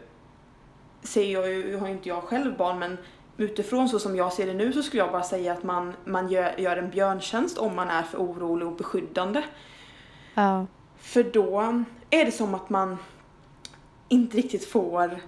ser 1.02 1.24
jag 1.32 1.48
ju, 1.50 1.76
har 1.76 1.86
ju 1.86 1.92
inte 1.92 2.08
jag 2.08 2.22
själv 2.22 2.56
barn 2.56 2.78
men 2.78 2.98
utifrån 3.36 3.88
så 3.88 3.98
som 3.98 4.16
jag 4.16 4.32
ser 4.32 4.46
det 4.46 4.54
nu 4.54 4.72
så 4.72 4.82
skulle 4.82 5.02
jag 5.02 5.12
bara 5.12 5.22
säga 5.22 5.52
att 5.52 5.62
man, 5.62 5.92
man 6.04 6.28
gör, 6.28 6.54
gör 6.58 6.76
en 6.76 6.90
björntjänst 6.90 7.58
om 7.58 7.76
man 7.76 7.88
är 7.88 8.02
för 8.02 8.18
orolig 8.18 8.68
och 8.68 8.74
beskyddande. 8.74 9.42
ja, 10.34 10.66
För 11.08 11.22
då 11.22 11.60
är 12.10 12.24
det 12.24 12.32
som 12.32 12.54
att 12.54 12.70
man 12.70 12.98
inte 14.08 14.36
riktigt 14.36 14.64
får 14.64 15.20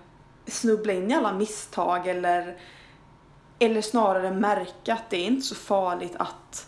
snubbla 0.46 0.92
in 0.92 1.10
i 1.10 1.14
alla 1.14 1.32
misstag 1.32 2.06
eller, 2.08 2.56
eller 3.58 3.80
snarare 3.80 4.30
märka 4.30 4.92
att 4.92 5.10
det 5.10 5.16
är 5.16 5.26
inte 5.26 5.46
så 5.46 5.54
farligt 5.54 6.16
att 6.16 6.66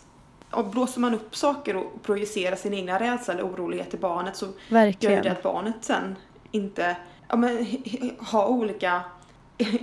och 0.51 0.65
blåser 0.65 1.01
man 1.01 1.13
upp 1.13 1.35
saker 1.35 1.75
och 1.75 2.03
projicerar 2.03 2.55
sin 2.55 2.73
egna 2.73 2.99
rädsla 2.99 3.33
eller 3.33 3.43
orolighet 3.43 3.89
till 3.89 3.99
barnet 3.99 4.35
så 4.35 4.45
gör 4.45 4.53
verkligen. 4.69 5.23
det 5.23 5.31
att 5.31 5.43
barnet 5.43 5.75
sen 5.81 6.15
inte 6.51 6.97
ja, 7.29 7.35
men, 7.35 7.67
har 8.19 8.47
olika 8.47 9.01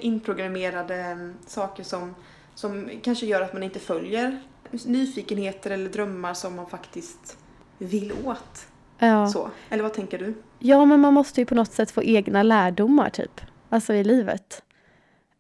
inprogrammerade 0.01 1.33
saker 1.47 1.85
som, 1.85 2.15
som 2.55 2.91
kanske 3.03 3.27
gör 3.27 3.41
att 3.43 3.53
man 3.53 3.63
inte 3.63 3.79
följer 3.79 4.43
nyfikenheter 4.71 5.71
eller 5.71 5.91
drömmar 5.91 6.35
som 6.35 6.57
man 6.57 6.67
faktiskt 6.67 7.39
vill 7.79 8.13
åt. 8.25 8.67
Ja. 9.01 9.27
Så. 9.27 9.51
Eller 9.71 9.83
vad 9.83 9.95
tänker 9.95 10.19
du? 10.19 10.35
Ja, 10.59 10.85
men 10.85 11.01
man 11.01 11.15
måste 11.15 11.41
ju 11.41 11.47
på 11.47 11.55
något 11.55 11.73
sätt 11.73 11.91
få 11.91 12.03
egna 12.03 12.43
lärdomar 12.43 13.11
typ. 13.11 13.41
Alltså 13.69 13.95
i 13.95 14.05
livet. 14.05 14.63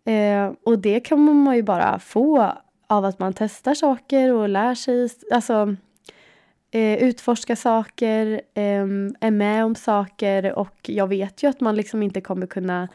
Eh, 0.04 0.52
och 0.64 0.78
det 0.78 1.00
kan 1.00 1.42
man 1.44 1.56
ju 1.56 1.62
bara 1.62 1.98
få 1.98 2.52
av 2.86 3.04
att 3.04 3.18
man 3.18 3.32
testar 3.32 3.74
saker 3.74 4.32
och 4.32 4.48
lär 4.48 4.74
sig. 4.74 5.08
Alltså, 5.32 5.76
eh, 6.70 7.02
utforska 7.02 7.56
saker, 7.56 8.40
ehm, 8.54 9.14
är 9.20 9.30
med 9.30 9.64
om 9.64 9.74
saker 9.74 10.52
och 10.52 10.76
jag 10.82 11.06
vet 11.06 11.42
ju 11.42 11.48
att 11.48 11.60
man 11.60 11.76
liksom 11.76 12.02
inte 12.02 12.20
kommer 12.20 12.46
kunna 12.46 12.88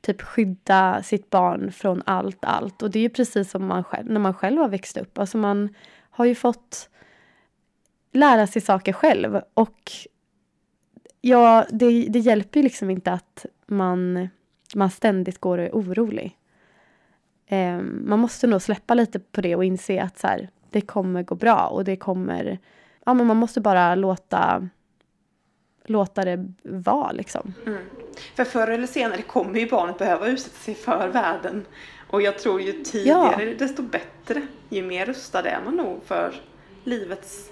typ 0.00 0.22
skydda 0.22 1.02
sitt 1.02 1.30
barn 1.30 1.72
från 1.72 2.02
allt, 2.06 2.44
allt. 2.44 2.82
Och 2.82 2.90
det 2.90 2.98
är 2.98 3.02
ju 3.02 3.08
precis 3.08 3.50
som 3.50 3.66
man 3.66 3.84
själv, 3.84 4.10
när 4.10 4.20
man 4.20 4.34
själv 4.34 4.58
har 4.58 4.68
växt 4.68 4.96
upp. 4.96 5.18
Alltså 5.18 5.38
man 5.38 5.74
har 6.10 6.24
ju 6.24 6.34
fått 6.34 6.90
lära 8.12 8.46
sig 8.46 8.62
saker 8.62 8.92
själv 8.92 9.40
och 9.54 9.92
ja, 11.20 11.66
det, 11.70 12.06
det 12.08 12.18
hjälper 12.18 12.60
ju 12.60 12.64
liksom 12.64 12.90
inte 12.90 13.12
att 13.12 13.46
man, 13.66 14.28
man 14.74 14.90
ständigt 14.90 15.38
går 15.38 15.58
och 15.58 15.64
är 15.64 15.70
orolig. 15.70 16.36
Eh, 17.46 17.78
man 17.82 18.18
måste 18.18 18.46
nog 18.46 18.62
släppa 18.62 18.94
lite 18.94 19.18
på 19.18 19.40
det 19.40 19.56
och 19.56 19.64
inse 19.64 20.02
att 20.02 20.18
så 20.18 20.26
här, 20.26 20.48
det 20.70 20.80
kommer 20.80 21.22
gå 21.22 21.34
bra 21.34 21.66
och 21.66 21.84
det 21.84 21.96
kommer... 21.96 22.58
Ja, 23.04 23.14
men 23.14 23.26
man 23.26 23.36
måste 23.36 23.60
bara 23.60 23.94
låta, 23.94 24.68
låta 25.84 26.24
det 26.24 26.52
vara 26.62 27.12
liksom. 27.12 27.54
Mm. 27.66 27.82
För 28.34 28.44
förr 28.44 28.68
eller 28.68 28.86
senare 28.86 29.22
kommer 29.22 29.60
ju 29.60 29.68
barnet 29.68 29.98
behöva 29.98 30.26
utsätta 30.26 30.56
sig 30.56 30.74
för 30.74 31.08
världen. 31.08 31.66
Och 32.10 32.22
jag 32.22 32.38
tror 32.38 32.60
ju 32.60 32.72
tidigare 32.72 33.44
Ja. 33.44 33.54
desto 33.58 33.82
bättre. 33.82 34.46
Ju 34.68 34.82
mer 34.82 35.06
rustad 35.06 35.42
är 35.48 35.60
man 35.64 35.76
nog 35.76 36.02
för 36.04 36.34
livets 36.84 37.50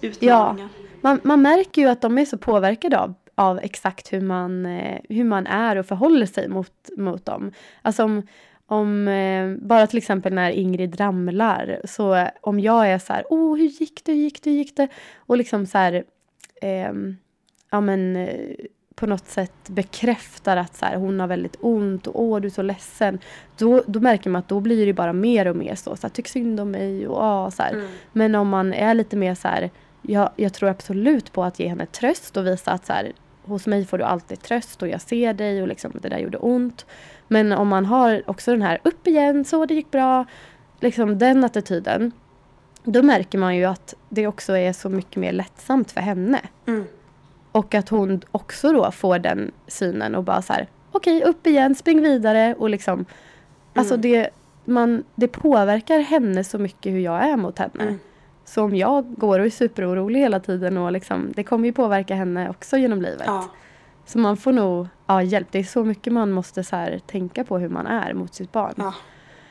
utmaningar. 0.00 0.68
Ja, 0.72 0.86
Man, 1.00 1.20
man 1.24 1.42
märker 1.42 1.82
ju 1.82 1.88
att 1.88 2.00
de 2.00 2.18
är 2.18 2.24
så 2.24 2.38
påverkade 2.38 2.98
av, 2.98 3.14
av 3.34 3.58
exakt 3.58 4.12
hur 4.12 4.20
man, 4.20 4.66
eh, 4.66 5.00
hur 5.08 5.24
man 5.24 5.46
är 5.46 5.76
och 5.76 5.86
förhåller 5.86 6.26
sig 6.26 6.48
mot, 6.48 6.88
mot 6.96 7.24
dem. 7.24 7.52
Alltså 7.82 8.04
om, 8.04 8.22
om 8.66 9.08
eh, 9.08 9.66
bara 9.66 9.86
till 9.86 9.98
exempel 9.98 10.34
när 10.34 10.50
Ingrid 10.50 11.00
ramlar, 11.00 11.80
så 11.84 12.26
om 12.40 12.60
jag 12.60 12.88
är 12.88 12.98
så 12.98 13.12
här, 13.12 13.24
åh 13.30 13.52
oh, 13.52 13.56
hur 13.56 13.66
gick 13.66 14.04
det, 14.04 14.12
hur 14.12 14.20
gick 14.20 14.42
det, 14.42 14.50
hur 14.50 14.56
gick 14.56 14.76
det? 14.76 14.88
Och 15.16 15.36
liksom 15.36 15.66
så 15.66 15.78
här, 15.78 16.04
eh, 16.62 16.92
ja 17.70 17.80
men 17.80 18.16
eh, 18.16 18.54
på 18.98 19.06
något 19.06 19.28
sätt 19.28 19.68
bekräftar 19.68 20.56
att 20.56 20.76
så 20.76 20.84
här, 20.84 20.96
hon 20.96 21.20
har 21.20 21.26
väldigt 21.26 21.56
ont 21.60 22.06
och 22.06 22.22
åh 22.22 22.40
du 22.40 22.48
är 22.48 22.52
så 22.52 22.62
ledsen. 22.62 23.18
Då, 23.56 23.82
då 23.86 24.00
märker 24.00 24.30
man 24.30 24.38
att 24.38 24.48
då 24.48 24.60
blir 24.60 24.86
det 24.86 24.92
bara 24.92 25.12
mer 25.12 25.46
och 25.46 25.56
mer 25.56 25.74
så, 25.74 25.96
så 25.96 26.02
här, 26.02 26.08
tyck 26.08 26.28
synd 26.28 26.60
om 26.60 26.70
mig 26.70 27.08
och 27.08 27.22
ah, 27.22 27.50
så. 27.50 27.62
Mm. 27.62 27.86
Men 28.12 28.34
om 28.34 28.48
man 28.48 28.74
är 28.74 28.94
lite 28.94 29.16
mer 29.16 29.34
så 29.34 29.48
här, 29.48 29.70
jag, 30.02 30.30
jag 30.36 30.52
tror 30.52 30.68
absolut 30.68 31.32
på 31.32 31.44
att 31.44 31.58
ge 31.58 31.68
henne 31.68 31.86
tröst 31.86 32.36
och 32.36 32.46
visa 32.46 32.70
att 32.70 32.86
så 32.86 32.92
här, 32.92 33.12
hos 33.42 33.66
mig 33.66 33.84
får 33.84 33.98
du 33.98 34.04
alltid 34.04 34.40
tröst 34.40 34.82
och 34.82 34.88
jag 34.88 35.00
ser 35.00 35.34
dig 35.34 35.62
och 35.62 35.68
liksom 35.68 35.92
det 36.02 36.08
där 36.08 36.18
gjorde 36.18 36.38
ont. 36.38 36.86
Men 37.28 37.52
om 37.52 37.68
man 37.68 37.86
har 37.86 38.22
också 38.26 38.50
den 38.50 38.62
här 38.62 38.78
upp 38.84 39.06
igen, 39.06 39.44
så 39.44 39.66
det 39.66 39.74
gick 39.74 39.90
bra, 39.90 40.24
liksom 40.80 41.18
den 41.18 41.44
attityden. 41.44 42.12
Då 42.84 43.02
märker 43.02 43.38
man 43.38 43.56
ju 43.56 43.64
att 43.64 43.94
det 44.08 44.26
också 44.26 44.56
är 44.56 44.72
så 44.72 44.88
mycket 44.88 45.16
mer 45.16 45.32
lättsamt 45.32 45.92
för 45.92 46.00
henne. 46.00 46.40
Mm. 46.66 46.84
Och 47.52 47.74
att 47.74 47.88
hon 47.88 48.20
också 48.32 48.72
då 48.72 48.90
får 48.90 49.18
den 49.18 49.50
synen 49.66 50.14
och 50.14 50.24
bara 50.24 50.42
så 50.42 50.52
här, 50.52 50.66
okej 50.92 51.22
upp 51.24 51.46
igen, 51.46 51.74
spring 51.74 52.02
vidare 52.02 52.54
och 52.58 52.70
liksom. 52.70 53.04
Alltså 53.74 53.94
Mm. 53.94 54.02
det, 54.02 54.30
man, 54.64 55.04
det 55.14 55.28
påverkar 55.28 55.98
henne 55.98 56.44
så 56.44 56.58
mycket 56.58 56.92
hur 56.92 57.00
jag 57.00 57.28
är 57.28 57.36
mot 57.36 57.58
henne. 57.58 57.82
Mm. 57.82 57.98
Så 58.44 58.64
om 58.64 58.76
jag 58.76 59.14
går 59.14 59.38
och 59.38 59.46
är 59.46 59.50
superorolig 59.50 60.20
hela 60.20 60.40
tiden 60.40 60.76
och 60.76 60.92
liksom, 60.92 61.32
det 61.36 61.44
kommer 61.44 61.66
ju 61.66 61.72
påverka 61.72 62.14
henne 62.14 62.50
också 62.50 62.76
genom 62.76 63.02
livet. 63.02 63.26
Ja. 63.26 63.48
Så 64.06 64.18
man 64.18 64.36
får 64.36 64.52
nog 64.52 64.86
ja, 65.06 65.22
hjälp. 65.22 65.48
Det 65.50 65.58
är 65.58 65.64
så 65.64 65.84
mycket 65.84 66.12
man 66.12 66.30
måste 66.30 66.64
så 66.64 66.76
här, 66.76 67.00
tänka 67.06 67.44
på 67.44 67.58
hur 67.58 67.68
man 67.68 67.86
är 67.86 68.14
mot 68.14 68.34
sitt 68.34 68.52
barn. 68.52 68.74
Ja. 68.76 68.94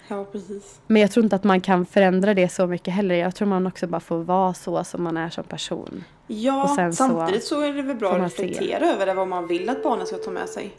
Ja, 0.08 0.26
precis. 0.32 0.82
Men 0.88 1.02
jag 1.02 1.12
tror 1.12 1.24
inte 1.24 1.36
att 1.36 1.43
man 1.43 1.62
kan 1.62 1.86
förändra 1.86 2.34
det 2.34 2.50
så 2.50 2.67
mycket 2.67 2.93
heller. 2.93 3.15
Jag 3.15 3.36
tror 3.36 3.48
man 3.48 3.67
också 3.67 3.88
bara 3.88 4.00
får 4.00 4.17
vara 4.17 4.54
så 4.54 4.84
som 4.84 5.04
man 5.04 5.17
är 5.17 5.30
som 5.30 5.43
person. 5.43 6.04
Ja, 6.28 6.74
sen 6.76 6.93
så 6.93 6.96
samtidigt 6.96 7.43
så, 7.43 7.62
är 7.62 7.74
det 7.74 7.82
väl 7.82 7.96
bra 7.96 8.12
att 8.12 8.20
man 8.20 8.30
se. 8.30 8.43
reflektera 8.43 8.86
över 8.86 9.06
det, 9.06 9.13
vad 9.13 9.28
man 9.28 9.48
vill 9.48 9.70
att 9.70 9.84
barnet 9.84 10.08
ska 10.08 10.17
ta 10.17 10.32
med 10.32 10.50
sig. 10.50 10.76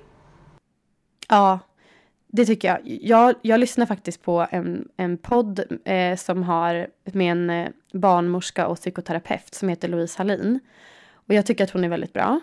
Ja, 1.29 1.59
det 2.27 2.45
tycker 2.45 2.69
jag. 2.69 2.81
Jag, 2.85 3.35
jag 3.43 3.61
lyssnar 3.61 3.87
faktiskt 3.87 4.23
på 4.23 4.47
en, 4.51 4.89
en 4.97 5.19
podd 5.19 5.65
eh, 5.85 6.17
som 6.17 6.43
har 6.43 6.87
med 7.05 7.33
en 7.33 7.51
eh, 7.51 7.69
barnmorska 7.93 8.67
och 8.67 8.77
psykoterapeut 8.77 9.55
som 9.55 9.69
heter 9.69 9.89
Louise 9.89 10.19
Hallin. 10.19 10.61
Och 11.13 11.35
jag 11.35 11.47
tycker 11.47 11.65
att 11.65 11.71
hon 11.71 11.85
är 11.85 11.89
väldigt 11.89 12.13
bra. 12.13 12.41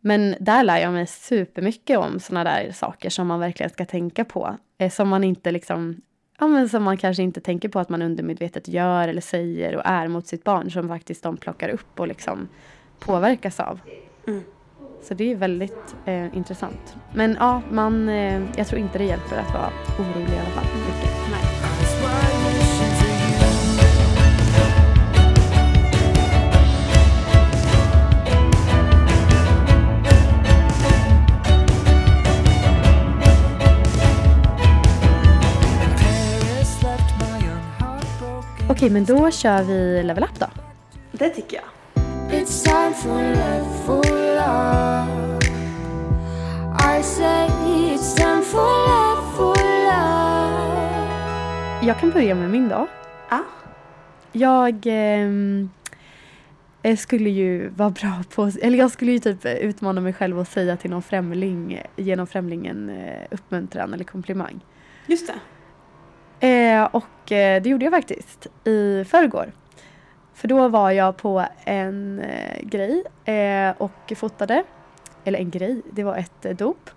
Men 0.00 0.34
där 0.40 0.64
lär 0.64 0.78
jag 0.78 0.92
mig 0.92 1.06
supermycket 1.06 1.98
om 1.98 2.20
sådana 2.20 2.50
där 2.50 2.72
saker 2.72 3.10
som 3.10 3.26
man 3.26 3.40
verkligen 3.40 3.70
ska 3.70 3.84
tänka 3.84 4.24
på. 4.24 4.56
Eh, 4.78 4.90
som 4.90 5.08
man 5.08 5.24
inte 5.24 5.50
liksom, 5.50 6.00
ja 6.38 6.46
men 6.46 6.68
som 6.68 6.82
man 6.82 6.96
kanske 6.96 7.22
inte 7.22 7.40
tänker 7.40 7.68
på 7.68 7.80
att 7.80 7.88
man 7.88 8.02
undermedvetet 8.02 8.68
gör 8.68 9.08
eller 9.08 9.20
säger 9.20 9.76
och 9.76 9.82
är 9.84 10.08
mot 10.08 10.26
sitt 10.26 10.44
barn 10.44 10.70
som 10.70 10.88
faktiskt 10.88 11.22
de 11.22 11.36
plockar 11.36 11.68
upp 11.68 12.00
och 12.00 12.08
liksom 12.08 12.48
påverkas 12.98 13.60
av. 13.60 13.80
Mm. 14.26 14.42
Så 15.02 15.14
det 15.14 15.32
är 15.32 15.36
väldigt 15.36 15.96
eh, 16.04 16.36
intressant. 16.36 16.96
Men 17.14 17.36
ja, 17.40 17.62
man, 17.70 18.08
eh, 18.08 18.42
jag 18.56 18.66
tror 18.66 18.80
inte 18.80 18.98
det 18.98 19.04
hjälper 19.04 19.36
att 19.36 19.54
vara 19.54 19.70
orolig 19.98 20.34
i 20.34 20.38
alla 20.38 20.50
fall. 20.50 20.66
Mycket. 20.86 21.13
Okej, 38.76 38.90
men 38.90 39.04
då 39.04 39.30
kör 39.30 39.62
vi 39.62 40.02
level 40.02 40.24
up 40.24 40.40
då. 40.40 40.46
Det 41.12 41.28
tycker 41.30 41.56
jag. 41.56 41.64
It's 42.40 42.64
time 42.64 42.94
for 42.94 43.22
level 43.22 44.38
up. 44.38 45.42
I 46.80 47.02
say 47.02 47.48
it's 47.48 48.16
time 48.16 48.42
for 48.42 48.86
level 48.88 49.86
up. 49.86 50.64
Jag 51.84 52.00
kan 52.00 52.10
börja 52.10 52.34
med 52.34 52.50
min 52.50 52.68
då. 52.68 52.86
Ja. 53.30 53.44
Jag 54.32 54.82
ehm, 54.84 55.70
eh, 56.82 56.96
skulle 56.96 57.30
ju 57.30 57.68
vara 57.68 57.90
bra 57.90 58.22
på, 58.34 58.50
eller 58.62 58.78
jag 58.78 58.90
skulle 58.90 59.12
ju 59.12 59.18
typ 59.18 59.44
utmana 59.44 60.00
mig 60.00 60.12
själv 60.12 60.38
och 60.38 60.46
säga 60.46 60.76
till 60.76 60.90
någon 60.90 61.02
främling, 61.02 61.82
ge 61.96 62.16
någon 62.16 62.26
främling 62.26 62.66
en 62.66 62.90
eh, 62.90 63.26
uppmuntran 63.30 63.94
eller 63.94 64.04
komplimang. 64.04 64.60
Just 65.06 65.26
det. 65.26 65.34
Eh, 66.44 66.84
och 66.84 67.32
eh, 67.32 67.62
det 67.62 67.68
gjorde 67.68 67.84
jag 67.84 67.92
faktiskt 67.92 68.46
i 68.64 69.04
förrgår. 69.04 69.52
För 70.34 70.48
då 70.48 70.68
var 70.68 70.90
jag 70.90 71.16
på 71.16 71.44
en 71.64 72.20
eh, 72.20 72.62
grej 72.62 73.04
eh, 73.24 73.74
och 73.78 74.12
fotade. 74.16 74.64
Eller 75.24 75.38
en 75.38 75.50
grej, 75.50 75.82
det 75.92 76.04
var 76.04 76.16
ett 76.16 76.44
eh, 76.44 76.56
dop. 76.56 76.90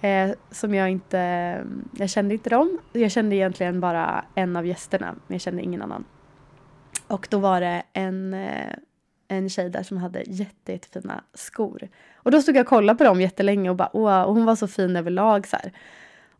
Eh, 0.00 0.30
som 0.50 0.74
jag 0.74 0.90
inte, 0.90 1.18
mm, 1.18 1.88
jag 1.96 2.10
kände 2.10 2.34
inte 2.34 2.50
dem. 2.50 2.78
Jag 2.92 3.10
kände 3.10 3.36
egentligen 3.36 3.80
bara 3.80 4.24
en 4.34 4.56
av 4.56 4.66
gästerna, 4.66 5.14
men 5.26 5.34
jag 5.34 5.40
kände 5.40 5.62
ingen 5.62 5.82
annan. 5.82 6.04
Och 7.06 7.26
då 7.30 7.38
var 7.38 7.60
det 7.60 7.82
en, 7.92 8.34
eh, 8.34 8.74
en 9.28 9.48
tjej 9.48 9.70
där 9.70 9.82
som 9.82 9.96
hade 9.96 10.22
jätte, 10.26 10.72
jättefina 10.72 11.24
skor. 11.34 11.88
Och 12.14 12.30
då 12.30 12.42
stod 12.42 12.56
jag 12.56 12.62
och 12.62 12.68
kollade 12.68 12.98
på 12.98 13.04
dem 13.04 13.20
jättelänge 13.20 13.70
och 13.70 13.76
bara 13.76 13.90
åh, 13.92 14.22
och 14.22 14.34
hon 14.34 14.44
var 14.44 14.56
så 14.56 14.68
fin 14.68 14.96
överlag 14.96 15.46
så 15.46 15.56
här. 15.56 15.72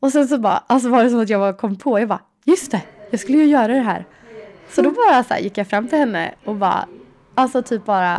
Och 0.01 0.13
sen 0.13 0.29
så 0.29 0.39
bara, 0.39 0.65
alltså 0.67 0.89
var 0.89 1.05
det 1.05 1.11
som 1.11 1.21
att 1.21 1.29
jag 1.29 1.41
bara 1.41 1.53
kom 1.53 1.77
på, 1.77 2.01
jag 2.01 2.09
bara 2.09 2.23
just 2.45 2.71
det, 2.71 2.83
jag 3.11 3.21
skulle 3.21 3.39
ju 3.39 3.45
göra 3.45 3.75
det 3.75 3.81
här. 3.81 4.05
Så 4.69 4.83
då 4.83 4.91
bara 4.91 5.25
så 5.25 5.35
här, 5.35 5.41
gick 5.41 5.59
jag 5.59 5.67
fram 5.67 5.89
till 5.89 5.99
henne 5.99 6.35
och 6.45 6.55
bara, 6.55 6.87
alltså 7.35 7.63
typ 7.63 7.85
bara 7.85 8.19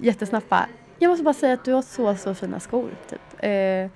jättesnabbt 0.00 0.48
bara, 0.48 0.66
jag 0.98 1.08
måste 1.08 1.24
bara 1.24 1.34
säga 1.34 1.54
att 1.54 1.64
du 1.64 1.72
har 1.72 1.82
så, 1.82 2.16
så 2.16 2.34
fina 2.34 2.60
skor 2.60 2.90
typ. 3.08 3.44
Eh, 3.44 3.90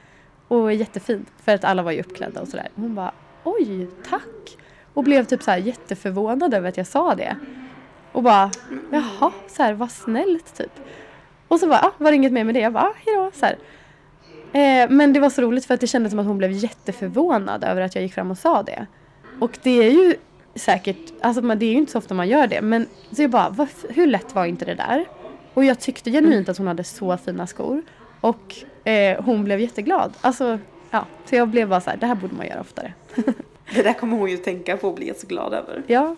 och 0.49 0.73
jättefint, 0.73 1.29
för 1.45 1.55
att 1.55 1.65
alla 1.65 1.83
var 1.83 1.93
ju 1.93 2.01
uppklädda 2.01 2.41
och 2.41 2.49
sådär. 2.49 2.69
Hon 2.75 2.95
bara, 2.95 3.13
oj, 3.45 3.89
tack. 4.09 4.59
Och 4.95 5.05
blev 5.05 5.25
typ 5.25 5.43
så 5.43 5.51
här 5.51 5.59
jätteförvånad 5.59 6.55
över 6.55 6.69
att 6.69 6.77
jag 6.77 6.87
sa 6.87 7.15
det. 7.15 7.37
Och 8.13 8.23
bara, 8.23 8.51
jaha, 8.91 9.33
så 9.49 9.63
här, 9.63 9.73
vad 9.73 9.91
snällt 9.91 10.55
typ. 10.57 10.73
Och 11.49 11.61
så 11.61 11.67
bara, 11.67 11.79
ah, 11.79 11.93
var 11.99 12.11
det 12.11 12.17
inget 12.17 12.33
mer 12.33 12.45
med 12.45 12.55
det? 12.55 12.61
Jag 12.61 12.73
bara, 12.73 12.85
ah, 12.85 12.95
hejdå, 13.07 13.31
så 13.35 13.47
här. 13.47 13.59
Eh, 14.53 14.91
men 14.91 15.13
det 15.13 15.21
var 15.21 15.31
så 15.31 15.43
roligt 15.43 15.65
för 15.65 15.75
att 15.75 15.81
det 15.81 15.87
kändes 15.87 16.11
som 16.11 16.19
att 16.19 16.27
hon 16.27 16.39
blev 16.39 16.51
jätteförvånad 16.51 17.65
över 17.65 17.83
att 17.83 17.95
jag 17.95 18.03
gick 18.03 18.15
fram 18.15 18.31
och 18.31 18.39
sa 18.39 18.63
det. 18.63 18.87
Och 19.41 19.59
det 19.63 19.71
är 19.71 19.91
ju 19.91 20.17
säkert, 20.55 21.13
alltså 21.21 21.43
man- 21.43 21.59
det 21.59 21.67
är 21.67 21.71
ju 21.71 21.77
inte 21.79 21.93
så 21.93 21.99
ofta 21.99 22.15
man 22.15 22.29
gör 22.29 22.47
det. 22.47 22.61
Men 22.63 22.87
så 23.13 23.23
jag 23.23 23.31
bara, 23.31 23.51
varf- 23.51 23.87
hur 23.95 24.07
lätt 24.07 24.35
var 24.35 24.45
inte 24.47 24.65
det 24.65 24.75
där? 24.75 25.05
Och 25.55 25.65
jag 25.65 25.81
tyckte 25.81 26.11
genuint 26.11 26.49
att 26.49 26.59
hon 26.59 26.67
hade 26.67 26.85
så 26.85 27.17
fina 27.17 27.47
skor. 27.47 27.83
Och 28.21 28.55
eh, 28.89 29.23
hon 29.25 29.45
blev 29.45 29.61
jätteglad. 29.61 30.13
Alltså, 30.21 30.59
ja. 30.91 31.07
Så 31.25 31.35
jag 31.37 31.49
blev 31.49 31.69
bara 31.69 31.81
så 31.81 31.91
här, 31.91 31.97
det 31.97 32.07
här 32.07 32.15
borde 32.15 32.35
man 32.35 32.47
göra 32.47 32.61
oftare. 32.61 32.93
Det 33.75 33.83
där 33.83 33.93
kommer 33.93 34.17
hon 34.17 34.31
ju 34.31 34.37
tänka 34.37 34.77
på 34.77 34.89
och 34.89 34.95
bli 34.95 35.13
så 35.17 35.27
glad 35.27 35.53
över. 35.55 35.83
Ja. 35.87 36.17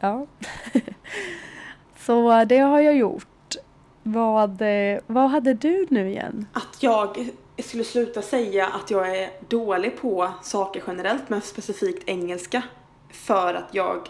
Ja. 0.00 0.26
så 1.98 2.44
det 2.44 2.58
har 2.58 2.80
jag 2.80 2.96
gjort. 2.96 3.54
Vad, 4.02 4.62
eh, 4.62 4.98
vad 5.06 5.30
hade 5.30 5.54
du 5.54 5.86
nu 5.90 6.08
igen? 6.08 6.46
Att 6.52 6.76
jag 6.82 7.28
skulle 7.62 7.84
sluta 7.84 8.22
säga 8.22 8.66
att 8.66 8.90
jag 8.90 9.16
är 9.18 9.30
dålig 9.48 10.00
på 10.00 10.30
saker 10.42 10.82
generellt, 10.86 11.30
men 11.30 11.40
specifikt 11.40 12.08
engelska. 12.08 12.62
För 13.10 13.54
att 13.54 13.68
jag 13.74 14.08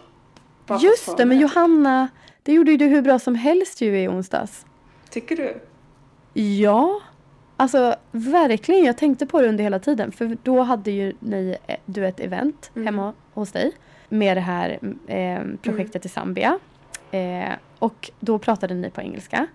Just 0.81 1.17
det, 1.17 1.25
men 1.25 1.39
Johanna, 1.39 2.09
Det 2.43 2.53
gjorde 2.53 2.71
ju 2.71 2.77
du 2.77 2.87
hur 2.87 3.03
bra 3.03 3.19
som 3.19 3.35
helst 3.35 3.81
ju 3.81 4.01
i 4.03 4.09
onsdags. 4.09 4.67
Tycker 5.11 5.37
du? 5.37 5.61
Ja, 6.43 7.01
alltså 7.57 7.97
verkligen. 8.11 8.85
Jag 8.85 8.99
tänkte 8.99 9.27
på 9.27 9.41
det 9.41 9.49
under 9.49 9.65
hela 9.65 9.79
tiden. 9.79 10.13
För 10.13 10.37
då 10.43 10.61
hade 10.63 10.91
ju 10.91 11.13
ni, 11.21 11.57
eh, 11.67 11.77
du 11.87 12.07
ett 12.07 12.21
event 12.21 12.71
Mm. 12.75 12.87
hemma 12.87 13.13
hos 13.35 13.53
dig 13.53 13.73
med 14.09 14.37
det 14.37 14.41
här 14.41 14.79
eh, 15.07 15.43
projektet 15.63 16.07
i 16.07 16.09
Zambia. 16.09 16.59
Eh, 17.11 17.53
och 17.79 18.11
då 18.21 18.39
pratade 18.39 18.75
ni 18.75 18.91
på 18.91 19.01
engelska. 19.01 19.47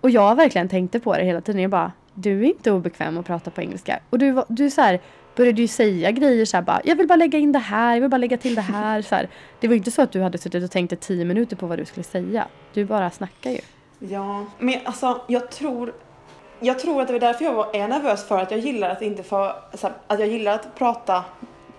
Och 0.00 0.10
jag 0.10 0.36
verkligen 0.36 0.68
tänkte 0.68 1.00
på 1.00 1.16
det 1.16 1.24
hela 1.24 1.40
tiden. 1.40 1.62
Jag 1.62 1.70
bara, 1.70 1.92
du 2.16 2.40
är 2.40 2.44
inte 2.44 2.72
obekväm 2.72 3.18
att 3.18 3.26
prata 3.26 3.50
på 3.50 3.60
engelska. 3.60 4.00
Och 4.10 4.18
du, 4.18 4.42
du 4.48 4.70
så 4.70 4.80
här, 4.80 5.00
började 5.36 5.62
ju 5.62 5.68
säga 5.68 6.10
grejer 6.10 6.44
så 6.44 6.56
här 6.56 6.64
bara, 6.64 6.80
jag 6.84 6.96
vill 6.96 7.06
bara 7.06 7.16
lägga 7.16 7.38
in 7.38 7.52
det 7.52 7.58
här, 7.58 7.94
jag 7.94 8.00
vill 8.00 8.10
bara 8.10 8.18
lägga 8.18 8.36
till 8.36 8.54
det 8.54 8.62
här. 8.62 9.02
Så 9.02 9.14
här. 9.14 9.28
Det 9.60 9.68
var 9.68 9.74
inte 9.74 9.90
så 9.90 10.02
att 10.02 10.12
du 10.12 10.22
hade 10.22 10.38
suttit 10.38 10.64
och 10.64 10.70
tänkt 10.70 10.92
i 10.92 10.96
tio 10.96 11.24
minuter 11.24 11.56
på 11.56 11.66
vad 11.66 11.78
du 11.78 11.84
skulle 11.84 12.04
säga. 12.04 12.46
Du 12.72 12.84
bara 12.84 13.10
snackar 13.10 13.50
ju. 13.50 13.60
Ja, 13.98 14.46
men 14.58 14.78
alltså 14.84 15.20
jag 15.26 15.50
tror 15.50 15.92
jag 16.60 16.78
tror 16.78 17.00
att 17.00 17.06
det 17.06 17.12
var 17.12 17.20
därför 17.20 17.44
jag 17.44 17.54
var, 17.54 17.76
är 17.76 17.88
nervös 17.88 18.28
för 18.28 18.38
att 18.38 18.50
jag 18.50 18.60
gillar 18.60 18.90
att 18.90 19.02
inte 19.02 19.22
få, 19.22 19.52
här, 19.82 19.92
att 20.06 20.20
jag 20.20 20.28
gillar 20.28 20.54
att 20.54 20.74
prata 20.74 21.24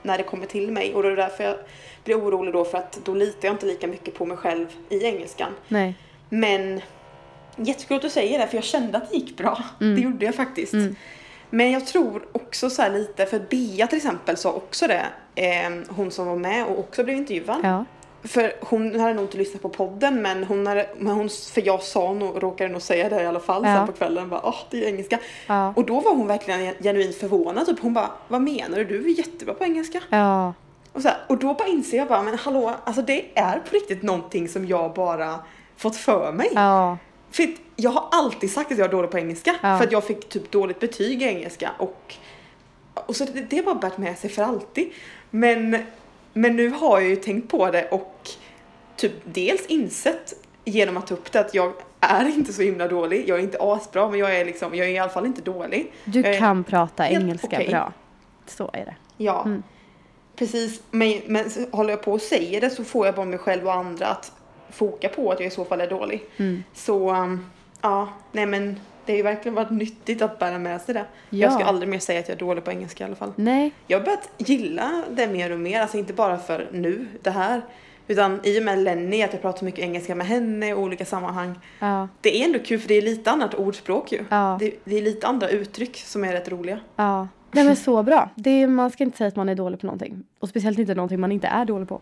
när 0.01 0.17
det 0.17 0.23
kommer 0.23 0.45
till 0.45 0.71
mig 0.71 0.95
och 0.95 1.03
det 1.03 1.09
är 1.09 1.15
därför 1.15 1.43
jag 1.43 1.55
blir 2.03 2.19
orolig 2.19 2.53
då 2.53 2.65
för 2.65 2.77
att 2.77 2.99
då 3.05 3.13
litar 3.13 3.47
jag 3.47 3.53
inte 3.53 3.65
lika 3.65 3.87
mycket 3.87 4.13
på 4.13 4.25
mig 4.25 4.37
själv 4.37 4.67
i 4.89 5.03
engelskan. 5.05 5.51
Nej. 5.67 5.95
Men 6.29 6.81
jättekul 7.57 7.95
att 7.97 8.01
du 8.03 8.09
säger 8.09 8.39
det 8.39 8.47
för 8.47 8.57
jag 8.57 8.63
kände 8.63 8.97
att 8.97 9.11
det 9.11 9.17
gick 9.17 9.37
bra. 9.37 9.63
Mm. 9.81 9.95
Det 9.95 10.01
gjorde 10.01 10.25
jag 10.25 10.35
faktiskt. 10.35 10.73
Mm. 10.73 10.95
Men 11.49 11.71
jag 11.71 11.85
tror 11.87 12.25
också 12.31 12.69
så 12.69 12.89
lite, 12.89 13.25
för 13.25 13.39
Bea 13.39 13.87
till 13.87 13.97
exempel 13.97 14.37
sa 14.37 14.51
också 14.51 14.87
det, 14.87 15.05
eh, 15.35 15.95
hon 15.95 16.11
som 16.11 16.27
var 16.27 16.35
med 16.35 16.65
och 16.65 16.79
också 16.79 17.03
blev 17.03 17.17
intervjuad. 17.17 17.59
Ja. 17.63 17.85
För 18.23 18.53
hon 18.61 18.99
hade 18.99 19.13
nog 19.13 19.23
inte 19.23 19.37
lyssnat 19.37 19.61
på 19.61 19.69
podden 19.69 20.21
men 20.21 20.43
hon 20.43 20.67
hade, 20.67 20.89
men 20.97 21.15
hon, 21.15 21.29
för 21.53 21.67
jag 21.67 21.81
sa 21.81 22.13
nog, 22.13 22.43
råkade 22.43 22.69
nog 22.69 22.81
säga 22.81 23.09
det 23.09 23.23
i 23.23 23.25
alla 23.25 23.39
fall 23.39 23.65
Ja. 23.65 23.75
sen 23.75 23.87
på 23.87 23.93
kvällen, 23.93 24.29
bara 24.29 24.41
åh 24.43 24.55
det 24.69 24.83
är 24.83 24.87
engelska. 24.87 25.19
Ja. 25.47 25.73
Och 25.75 25.85
då 25.85 25.99
var 25.99 26.15
hon 26.15 26.27
verkligen 26.27 26.73
genuint 26.83 27.15
förvånad, 27.15 27.65
typ 27.65 27.79
hon 27.79 27.93
bara, 27.93 28.11
vad 28.27 28.41
menar 28.41 28.77
du? 28.77 28.85
Du 28.85 29.05
är 29.05 29.17
jättebra 29.17 29.53
på 29.53 29.63
engelska. 29.63 30.01
Ja. 30.09 30.53
Och, 30.93 31.01
så 31.01 31.07
här, 31.07 31.17
och 31.27 31.37
då 31.37 31.53
bara 31.53 31.67
inser 31.67 31.97
jag 31.97 32.07
bara, 32.07 32.21
men 32.21 32.37
hallå, 32.37 32.73
alltså 32.83 33.01
det 33.01 33.25
är 33.35 33.59
på 33.59 33.75
riktigt 33.75 34.03
någonting 34.03 34.49
som 34.49 34.67
jag 34.67 34.93
bara 34.93 35.35
fått 35.77 35.95
för 35.95 36.31
mig. 36.31 36.49
Ja. 36.55 36.97
För 37.31 37.47
jag 37.75 37.91
har 37.91 38.07
alltid 38.11 38.51
sagt 38.51 38.71
att 38.71 38.77
jag 38.77 38.87
är 38.87 38.91
dålig 38.91 39.11
på 39.11 39.17
engelska. 39.17 39.55
Ja. 39.61 39.77
För 39.77 39.85
att 39.85 39.91
jag 39.91 40.03
fick 40.03 40.29
typ 40.29 40.51
dåligt 40.51 40.79
betyg 40.79 41.21
i 41.21 41.25
engelska 41.25 41.71
och, 41.77 42.15
och 42.93 43.15
så 43.15 43.25
det, 43.25 43.41
det 43.41 43.57
har 43.57 43.63
bara 43.63 43.75
bärt 43.75 43.97
med 43.97 44.17
sig 44.17 44.29
för 44.29 44.43
alltid. 44.43 44.91
Men, 45.29 45.77
men 46.33 46.55
nu 46.55 46.69
har 46.69 46.99
jag 46.99 47.09
ju 47.09 47.15
tänkt 47.15 47.51
på 47.51 47.71
det 47.71 47.87
och 47.87 48.29
typ 48.95 49.13
dels 49.23 49.65
insett 49.65 50.33
genom 50.65 50.97
att 50.97 51.07
ta 51.07 51.13
upp 51.13 51.31
det 51.31 51.39
att 51.39 51.53
jag 51.53 51.73
är 51.99 52.27
inte 52.27 52.53
så 52.53 52.61
himla 52.61 52.87
dålig. 52.87 53.29
Jag 53.29 53.39
är 53.39 53.43
inte 53.43 53.57
asbra 53.61 54.09
men 54.09 54.19
jag 54.19 54.35
är 54.35 54.45
liksom, 54.45 54.75
jag 54.75 54.87
är 54.87 54.91
i 54.91 54.97
alla 54.97 55.11
fall 55.11 55.25
inte 55.25 55.41
dålig. 55.41 55.91
Du 56.05 56.23
är 56.23 56.39
kan 56.39 56.63
prata 56.63 57.09
engelska 57.09 57.47
okej. 57.47 57.67
bra. 57.67 57.93
Så 58.45 58.69
är 58.73 58.85
det. 58.85 58.95
Ja. 59.17 59.43
Mm. 59.45 59.63
Precis, 60.35 60.81
men, 60.91 61.21
men 61.25 61.45
håller 61.71 61.89
jag 61.89 62.03
på 62.03 62.11
och 62.11 62.21
säger 62.21 62.61
det 62.61 62.69
så 62.69 62.83
får 62.83 63.05
jag 63.05 63.15
bara 63.15 63.25
mig 63.25 63.39
själv 63.39 63.67
och 63.67 63.73
andra 63.73 64.07
att 64.07 64.31
foka 64.69 65.09
på 65.09 65.31
att 65.31 65.39
jag 65.39 65.47
i 65.47 65.51
så 65.51 65.65
fall 65.65 65.81
är 65.81 65.89
dålig. 65.89 66.23
Mm. 66.37 66.63
Så 66.73 67.15
um, 67.15 67.45
ja, 67.81 68.09
nej 68.31 68.45
men 68.45 68.79
det 69.05 69.13
har 69.13 69.17
ju 69.17 69.23
verkligen 69.23 69.55
varit 69.55 69.69
nyttigt 69.69 70.21
att 70.21 70.39
bära 70.39 70.59
med 70.59 70.81
sig 70.81 70.93
det. 70.93 71.05
Ja. 71.29 71.37
Jag 71.37 71.53
ska 71.53 71.63
aldrig 71.63 71.89
mer 71.89 71.99
säga 71.99 72.19
att 72.19 72.27
jag 72.27 72.35
är 72.35 72.39
dålig 72.39 72.63
på 72.63 72.71
engelska 72.71 73.03
i 73.03 73.07
alla 73.07 73.15
fall. 73.15 73.33
Nej. 73.35 73.71
Jag 73.87 73.99
har 73.99 74.05
börjat 74.05 74.29
gilla 74.37 75.03
det 75.11 75.27
mer 75.27 75.51
och 75.51 75.59
mer, 75.59 75.81
alltså 75.81 75.97
inte 75.97 76.13
bara 76.13 76.37
för 76.37 76.67
nu, 76.71 77.07
det 77.21 77.31
här. 77.31 77.61
Utan 78.07 78.39
i 78.43 78.59
och 78.59 78.63
med 78.63 78.79
Lenny, 78.79 79.23
att 79.23 79.33
jag 79.33 79.41
pratar 79.41 79.65
mycket 79.65 79.83
engelska 79.83 80.15
med 80.15 80.27
henne 80.27 80.69
i 80.69 80.73
olika 80.73 81.05
sammanhang. 81.05 81.59
Ja. 81.79 82.07
Det 82.21 82.41
är 82.41 82.45
ändå 82.45 82.59
kul 82.59 82.79
för 82.79 82.87
det 82.87 82.93
är 82.93 83.01
lite 83.01 83.31
annat 83.31 83.53
ordspråk 83.53 84.11
ju. 84.11 84.25
Ja. 84.29 84.57
Det, 84.59 84.73
det 84.83 84.97
är 84.97 85.01
lite 85.01 85.27
andra 85.27 85.49
uttryck 85.49 85.97
som 85.97 86.23
är 86.23 86.33
rätt 86.33 86.49
roliga. 86.49 86.79
Ja. 86.95 87.27
Nej 87.51 87.63
men 87.63 87.75
så 87.75 88.03
bra. 88.03 88.29
Det 88.35 88.49
är, 88.49 88.67
man 88.67 88.91
ska 88.91 89.03
inte 89.03 89.17
säga 89.17 89.27
att 89.27 89.35
man 89.35 89.49
är 89.49 89.55
dålig 89.55 89.79
på 89.79 89.85
någonting. 89.85 90.23
Och 90.39 90.49
speciellt 90.49 90.79
inte 90.79 90.95
någonting 90.95 91.19
man 91.19 91.31
inte 91.31 91.47
är 91.47 91.65
dålig 91.65 91.89
på. 91.89 92.01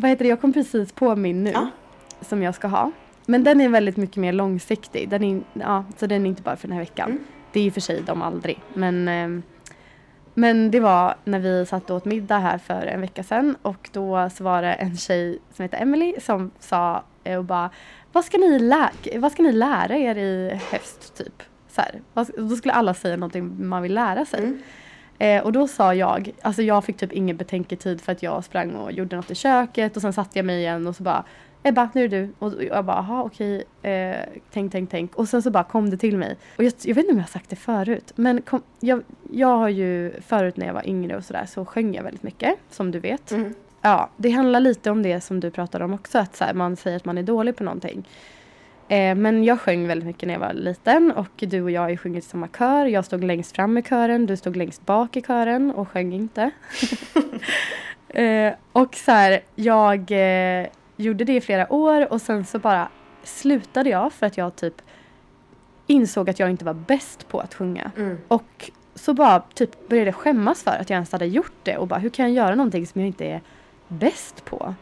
Vad 0.00 0.10
heter 0.10 0.24
det? 0.24 0.28
Jag 0.28 0.40
kom 0.40 0.52
precis 0.52 0.92
på 0.92 1.16
min 1.16 1.44
nu. 1.44 1.50
Ja. 1.50 1.68
Som 2.20 2.42
jag 2.42 2.54
ska 2.54 2.68
ha. 2.68 2.90
Men 3.26 3.44
den 3.44 3.60
är 3.60 3.68
väldigt 3.68 3.96
mycket 3.96 4.16
mer 4.16 4.32
långsiktig. 4.32 5.08
Den 5.08 5.24
är, 5.24 5.40
ja, 5.52 5.84
så 5.96 6.06
den 6.06 6.26
är 6.26 6.30
inte 6.30 6.42
bara 6.42 6.56
för 6.56 6.68
den 6.68 6.76
här 6.76 6.82
veckan. 6.82 7.10
Mm. 7.10 7.24
Det 7.52 7.60
är 7.60 7.64
ju 7.64 7.70
för 7.70 7.80
sig 7.80 8.02
de 8.06 8.22
aldrig. 8.22 8.60
Men, 8.74 9.08
ehm, 9.08 9.42
men 10.34 10.70
det 10.70 10.80
var 10.80 11.14
när 11.24 11.38
vi 11.38 11.66
satt 11.66 11.90
och 11.90 11.96
åt 11.96 12.04
middag 12.04 12.38
här 12.38 12.58
för 12.58 12.86
en 12.86 13.00
vecka 13.00 13.22
sedan. 13.22 13.56
Och 13.62 13.88
då 13.92 14.30
så 14.34 14.44
var 14.44 14.62
det 14.62 14.72
en 14.72 14.96
tjej 14.96 15.38
som 15.52 15.62
heter 15.62 15.82
Emily 15.82 16.14
som 16.20 16.50
sa 16.58 17.02
eh, 17.24 17.38
och 17.38 17.44
bara 17.44 17.70
vad 18.12 18.24
ska, 18.24 18.38
ni 18.38 18.58
lä- 18.58 19.18
vad 19.18 19.32
ska 19.32 19.42
ni 19.42 19.52
lära 19.52 19.96
er 19.96 20.16
i 20.18 20.60
höst 20.70 21.16
typ? 21.16 21.42
Så 21.68 21.80
här. 21.80 22.00
Då 22.36 22.56
skulle 22.56 22.74
alla 22.74 22.94
säga 22.94 23.16
någonting 23.16 23.68
man 23.68 23.82
vill 23.82 23.94
lära 23.94 24.24
sig. 24.24 24.40
Mm. 24.40 24.62
Eh, 25.20 25.42
och 25.42 25.52
då 25.52 25.68
sa 25.68 25.94
jag, 25.94 26.30
alltså 26.42 26.62
jag 26.62 26.84
fick 26.84 26.96
typ 26.96 27.12
ingen 27.12 27.36
betänketid 27.36 28.00
för 28.00 28.12
att 28.12 28.22
jag 28.22 28.44
sprang 28.44 28.74
och 28.74 28.92
gjorde 28.92 29.16
något 29.16 29.30
i 29.30 29.34
köket 29.34 29.96
och 29.96 30.02
sen 30.02 30.12
satte 30.12 30.38
jag 30.38 30.46
mig 30.46 30.58
igen 30.58 30.86
och 30.86 30.96
så 30.96 31.02
bara 31.02 31.24
Ebba, 31.62 31.88
nu 31.94 32.04
är 32.04 32.08
det 32.08 32.20
du. 32.20 32.32
Och 32.38 32.64
jag 32.64 32.84
bara, 32.84 32.96
aha 32.96 33.22
okej, 33.22 33.64
eh, 33.82 34.16
tänk, 34.52 34.72
tänk, 34.72 34.90
tänk. 34.90 35.14
Och 35.14 35.28
sen 35.28 35.42
så 35.42 35.50
bara 35.50 35.64
kom 35.64 35.90
det 35.90 35.96
till 35.96 36.18
mig. 36.18 36.36
Och 36.56 36.64
jag, 36.64 36.72
jag 36.82 36.94
vet 36.94 37.04
inte 37.04 37.12
om 37.12 37.18
jag 37.18 37.24
har 37.24 37.30
sagt 37.30 37.50
det 37.50 37.56
förut, 37.56 38.12
men 38.16 38.42
kom, 38.42 38.62
jag, 38.80 39.02
jag 39.32 39.56
har 39.56 39.68
ju 39.68 40.12
förut 40.20 40.56
när 40.56 40.66
jag 40.66 40.74
var 40.74 40.88
yngre 40.88 41.16
och 41.16 41.24
sådär 41.24 41.46
så 41.46 41.64
sjöng 41.64 41.94
jag 41.94 42.02
väldigt 42.02 42.22
mycket, 42.22 42.54
som 42.70 42.90
du 42.90 42.98
vet. 42.98 43.30
Mm. 43.30 43.54
Ja, 43.80 44.10
det 44.16 44.30
handlar 44.30 44.60
lite 44.60 44.90
om 44.90 45.02
det 45.02 45.20
som 45.20 45.40
du 45.40 45.50
pratade 45.50 45.84
om 45.84 45.94
också, 45.94 46.18
att 46.18 46.36
så 46.36 46.44
här, 46.44 46.54
man 46.54 46.76
säger 46.76 46.96
att 46.96 47.04
man 47.04 47.18
är 47.18 47.22
dålig 47.22 47.56
på 47.56 47.64
någonting. 47.64 48.08
Eh, 48.90 49.14
men 49.14 49.44
jag 49.44 49.60
sjöng 49.60 49.86
väldigt 49.86 50.06
mycket 50.06 50.26
när 50.26 50.34
jag 50.34 50.40
var 50.40 50.52
liten 50.52 51.12
och 51.12 51.30
du 51.36 51.62
och 51.62 51.70
jag 51.70 51.80
har 51.80 51.88
ju 51.88 51.96
sjungit 51.96 52.24
i 52.24 52.28
samma 52.28 52.48
kör. 52.48 52.86
Jag 52.86 53.04
stod 53.04 53.24
längst 53.24 53.56
fram 53.56 53.78
i 53.78 53.82
kören, 53.82 54.26
du 54.26 54.36
stod 54.36 54.56
längst 54.56 54.86
bak 54.86 55.16
i 55.16 55.22
kören 55.22 55.70
och 55.70 55.88
sjöng 55.88 56.12
inte. 56.12 56.50
eh, 58.08 58.52
och 58.72 58.94
så 58.94 59.12
här, 59.12 59.40
jag 59.54 60.10
eh, 60.10 60.66
gjorde 60.96 61.24
det 61.24 61.36
i 61.36 61.40
flera 61.40 61.72
år 61.72 62.12
och 62.12 62.22
sen 62.22 62.44
så 62.44 62.58
bara 62.58 62.88
slutade 63.22 63.90
jag 63.90 64.12
för 64.12 64.26
att 64.26 64.36
jag 64.36 64.56
typ 64.56 64.82
insåg 65.86 66.30
att 66.30 66.38
jag 66.38 66.50
inte 66.50 66.64
var 66.64 66.74
bäst 66.74 67.28
på 67.28 67.40
att 67.40 67.54
sjunga. 67.54 67.90
Mm. 67.96 68.18
Och 68.28 68.70
så 68.94 69.14
bara 69.14 69.40
typ 69.54 69.88
började 69.88 70.12
skämmas 70.12 70.62
för 70.62 70.70
att 70.70 70.90
jag 70.90 70.94
ens 70.94 71.12
hade 71.12 71.26
gjort 71.26 71.56
det 71.62 71.76
och 71.76 71.86
bara 71.86 72.00
hur 72.00 72.10
kan 72.10 72.24
jag 72.24 72.44
göra 72.44 72.54
någonting 72.54 72.86
som 72.86 73.00
jag 73.00 73.08
inte 73.08 73.26
är 73.26 73.40
bäst 73.88 74.44
på? 74.44 74.74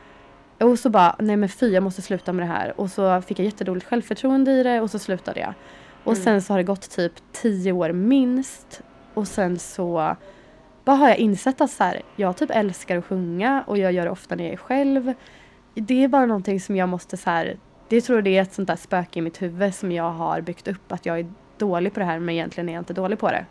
Och 0.60 0.78
så 0.78 0.90
bara, 0.90 1.16
nej 1.18 1.36
men 1.36 1.48
fy 1.48 1.68
jag 1.72 1.82
måste 1.82 2.02
sluta 2.02 2.32
med 2.32 2.46
det 2.48 2.52
här. 2.52 2.80
Och 2.80 2.90
så 2.90 3.22
fick 3.22 3.38
jag 3.38 3.44
jättedåligt 3.44 3.86
självförtroende 3.86 4.50
i 4.52 4.62
det 4.62 4.80
och 4.80 4.90
så 4.90 4.98
slutade 4.98 5.40
jag. 5.40 5.54
Och 6.04 6.12
Mm. 6.12 6.24
sen 6.24 6.42
så 6.42 6.52
har 6.52 6.58
det 6.58 6.64
gått 6.64 6.90
typ 6.90 7.12
tio 7.32 7.72
år 7.72 7.92
minst. 7.92 8.82
Och 9.14 9.28
sen 9.28 9.58
så 9.58 10.16
bara 10.84 10.96
har 10.96 11.08
jag 11.08 11.18
insett 11.18 11.60
att 11.60 11.70
så 11.70 11.84
här, 11.84 12.02
jag 12.16 12.36
typ 12.36 12.50
älskar 12.50 12.98
att 12.98 13.04
sjunga 13.04 13.64
och 13.66 13.78
jag 13.78 13.92
gör 13.92 14.04
det 14.04 14.10
ofta 14.10 14.34
när 14.34 14.44
jag 14.44 14.52
är 14.52 14.56
själv. 14.56 15.14
Det 15.74 16.04
är 16.04 16.08
bara 16.08 16.26
någonting 16.26 16.60
som 16.60 16.76
jag 16.76 16.88
måste 16.88 17.16
så 17.16 17.30
här, 17.30 17.56
det 17.88 18.00
tror 18.00 18.16
jag 18.18 18.24
det 18.24 18.36
är 18.38 18.42
ett 18.42 18.52
sånt 18.54 18.68
där 18.68 18.76
spöke 18.76 19.18
i 19.18 19.22
mitt 19.22 19.42
huvud 19.42 19.74
som 19.74 19.92
jag 19.92 20.10
har 20.10 20.40
byggt 20.40 20.68
upp 20.68 20.92
att 20.92 21.06
jag 21.06 21.18
är 21.18 21.26
dålig 21.58 21.94
på 21.94 22.00
det 22.00 22.06
här 22.06 22.18
men 22.18 22.34
egentligen 22.34 22.68
är 22.68 22.72
jag 22.72 22.80
inte 22.80 22.92
dålig 22.92 23.18
på 23.18 23.30
det. 23.30 23.44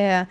Eh, 0.00 0.26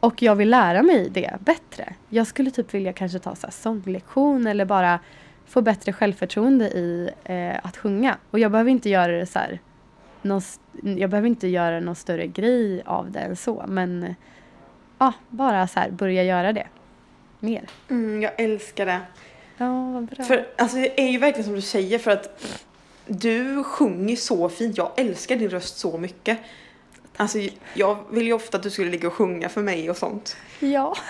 och 0.00 0.22
jag 0.22 0.36
vill 0.36 0.50
lära 0.50 0.82
mig 0.82 1.10
det 1.10 1.34
bättre. 1.40 1.94
Jag 2.08 2.26
skulle 2.26 2.50
typ 2.50 2.74
vilja 2.74 2.92
kanske 2.92 3.18
ta 3.18 3.34
så 3.34 3.46
sånglektion 3.50 4.46
eller 4.46 4.64
bara 4.64 5.00
få 5.46 5.62
bättre 5.62 5.92
självförtroende 5.92 6.64
i 6.64 7.10
eh, 7.24 7.66
att 7.66 7.76
sjunga. 7.76 8.16
Och 8.30 8.38
jag 8.38 8.52
behöver 8.52 8.70
inte 8.70 8.88
göra 8.88 9.12
det 9.12 9.26
så 9.26 9.38
här, 9.38 9.60
någon, 10.22 10.42
jag 10.72 11.10
behöver 11.10 11.28
inte 11.28 11.48
göra 11.48 11.80
någon 11.80 11.94
större 11.94 12.26
grej 12.26 12.82
av 12.86 13.10
det 13.10 13.20
än 13.20 13.36
så. 13.36 13.64
Men 13.68 14.14
ja, 14.98 15.12
bara 15.28 15.66
så 15.66 15.80
här 15.80 15.90
börja 15.90 16.22
göra 16.22 16.52
det 16.52 16.66
mer. 17.40 17.64
Mm, 17.88 18.22
jag 18.22 18.32
älskar 18.40 18.86
det. 18.86 19.00
Ja, 19.56 19.90
vad 19.92 20.04
bra. 20.04 20.24
För 20.24 20.46
alltså, 20.58 20.76
det 20.76 21.00
är 21.00 21.10
ju 21.10 21.18
verkligen 21.18 21.44
som 21.44 21.54
du 21.54 21.60
säger 21.60 21.98
för 21.98 22.10
att 22.10 22.44
du 23.06 23.64
sjunger 23.64 24.16
så 24.16 24.48
fint. 24.48 24.76
Jag 24.76 24.90
älskar 24.96 25.36
din 25.36 25.50
röst 25.50 25.78
så 25.78 25.98
mycket. 25.98 26.38
Alltså 27.16 27.38
jag 27.74 27.96
vill 28.10 28.26
ju 28.26 28.32
ofta 28.32 28.56
att 28.56 28.62
du 28.62 28.70
skulle 28.70 28.90
ligga 28.90 29.08
och 29.08 29.14
sjunga 29.14 29.48
för 29.48 29.60
mig 29.62 29.90
och 29.90 29.96
sånt. 29.96 30.36
ja. 30.60 30.96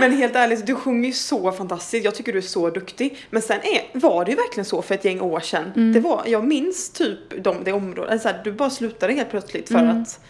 Men 0.00 0.12
helt 0.16 0.36
ärligt, 0.36 0.66
du 0.66 0.74
sjunger 0.74 1.06
ju 1.08 1.12
så 1.14 1.52
fantastiskt. 1.52 2.04
Jag 2.04 2.14
tycker 2.14 2.32
du 2.32 2.38
är 2.38 2.42
så 2.42 2.70
duktig. 2.70 3.18
Men 3.30 3.42
sen 3.42 3.60
är, 3.62 3.98
var 3.98 4.24
det 4.24 4.30
ju 4.30 4.36
verkligen 4.36 4.64
så 4.64 4.82
för 4.82 4.94
ett 4.94 5.04
gäng 5.04 5.20
år 5.20 5.40
sedan. 5.40 5.72
Mm. 5.76 5.92
Det 5.92 6.00
var, 6.00 6.22
jag 6.26 6.44
minns 6.44 6.90
typ 6.90 7.18
de, 7.44 7.64
det 7.64 7.72
området. 7.72 8.12
Alltså, 8.12 8.30
du 8.44 8.52
bara 8.52 8.70
slutade 8.70 9.12
helt 9.12 9.30
plötsligt 9.30 9.68
för 9.68 9.78
Mm. 9.78 10.02
att 10.02 10.20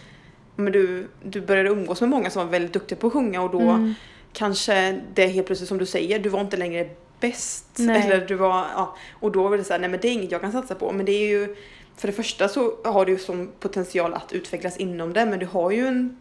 men 0.56 0.72
du, 0.72 1.08
du 1.22 1.40
började 1.40 1.68
umgås 1.68 2.00
med 2.00 2.10
många 2.10 2.30
som 2.30 2.42
var 2.46 2.52
väldigt 2.52 2.72
duktiga 2.72 2.98
på 2.98 3.06
att 3.06 3.12
sjunga 3.12 3.42
och 3.42 3.50
då 3.50 3.60
Mm. 3.60 3.94
kanske 4.32 5.00
det 5.14 5.26
helt 5.26 5.46
plötsligt 5.46 5.68
som 5.68 5.78
du 5.78 5.86
säger, 5.86 6.18
du 6.18 6.28
var 6.28 6.40
inte 6.40 6.56
längre 6.56 6.88
bäst. 7.20 7.66
Nej. 7.78 8.02
Eller 8.02 8.26
du 8.26 8.34
var, 8.34 8.66
ja, 8.74 8.96
och 9.12 9.32
då 9.32 9.48
var 9.48 9.56
det 9.56 9.64
så 9.64 9.72
här, 9.72 9.80
nej 9.80 9.90
men 9.90 10.00
det 10.00 10.08
är 10.08 10.12
inget 10.12 10.32
jag 10.32 10.40
kan 10.40 10.52
satsa 10.52 10.74
på. 10.74 10.92
Men 10.92 11.06
det 11.06 11.12
är 11.12 11.28
ju, 11.28 11.56
för 11.98 12.08
det 12.08 12.12
första 12.14 12.48
så 12.48 12.72
har 12.84 13.06
du 13.06 13.18
som 13.18 13.50
potential 13.60 14.14
att 14.14 14.32
utvecklas 14.32 14.76
inom 14.76 15.12
det, 15.12 15.26
men 15.26 15.38
du 15.38 15.46
har 15.46 15.70
ju 15.70 15.86
en, 15.86 16.16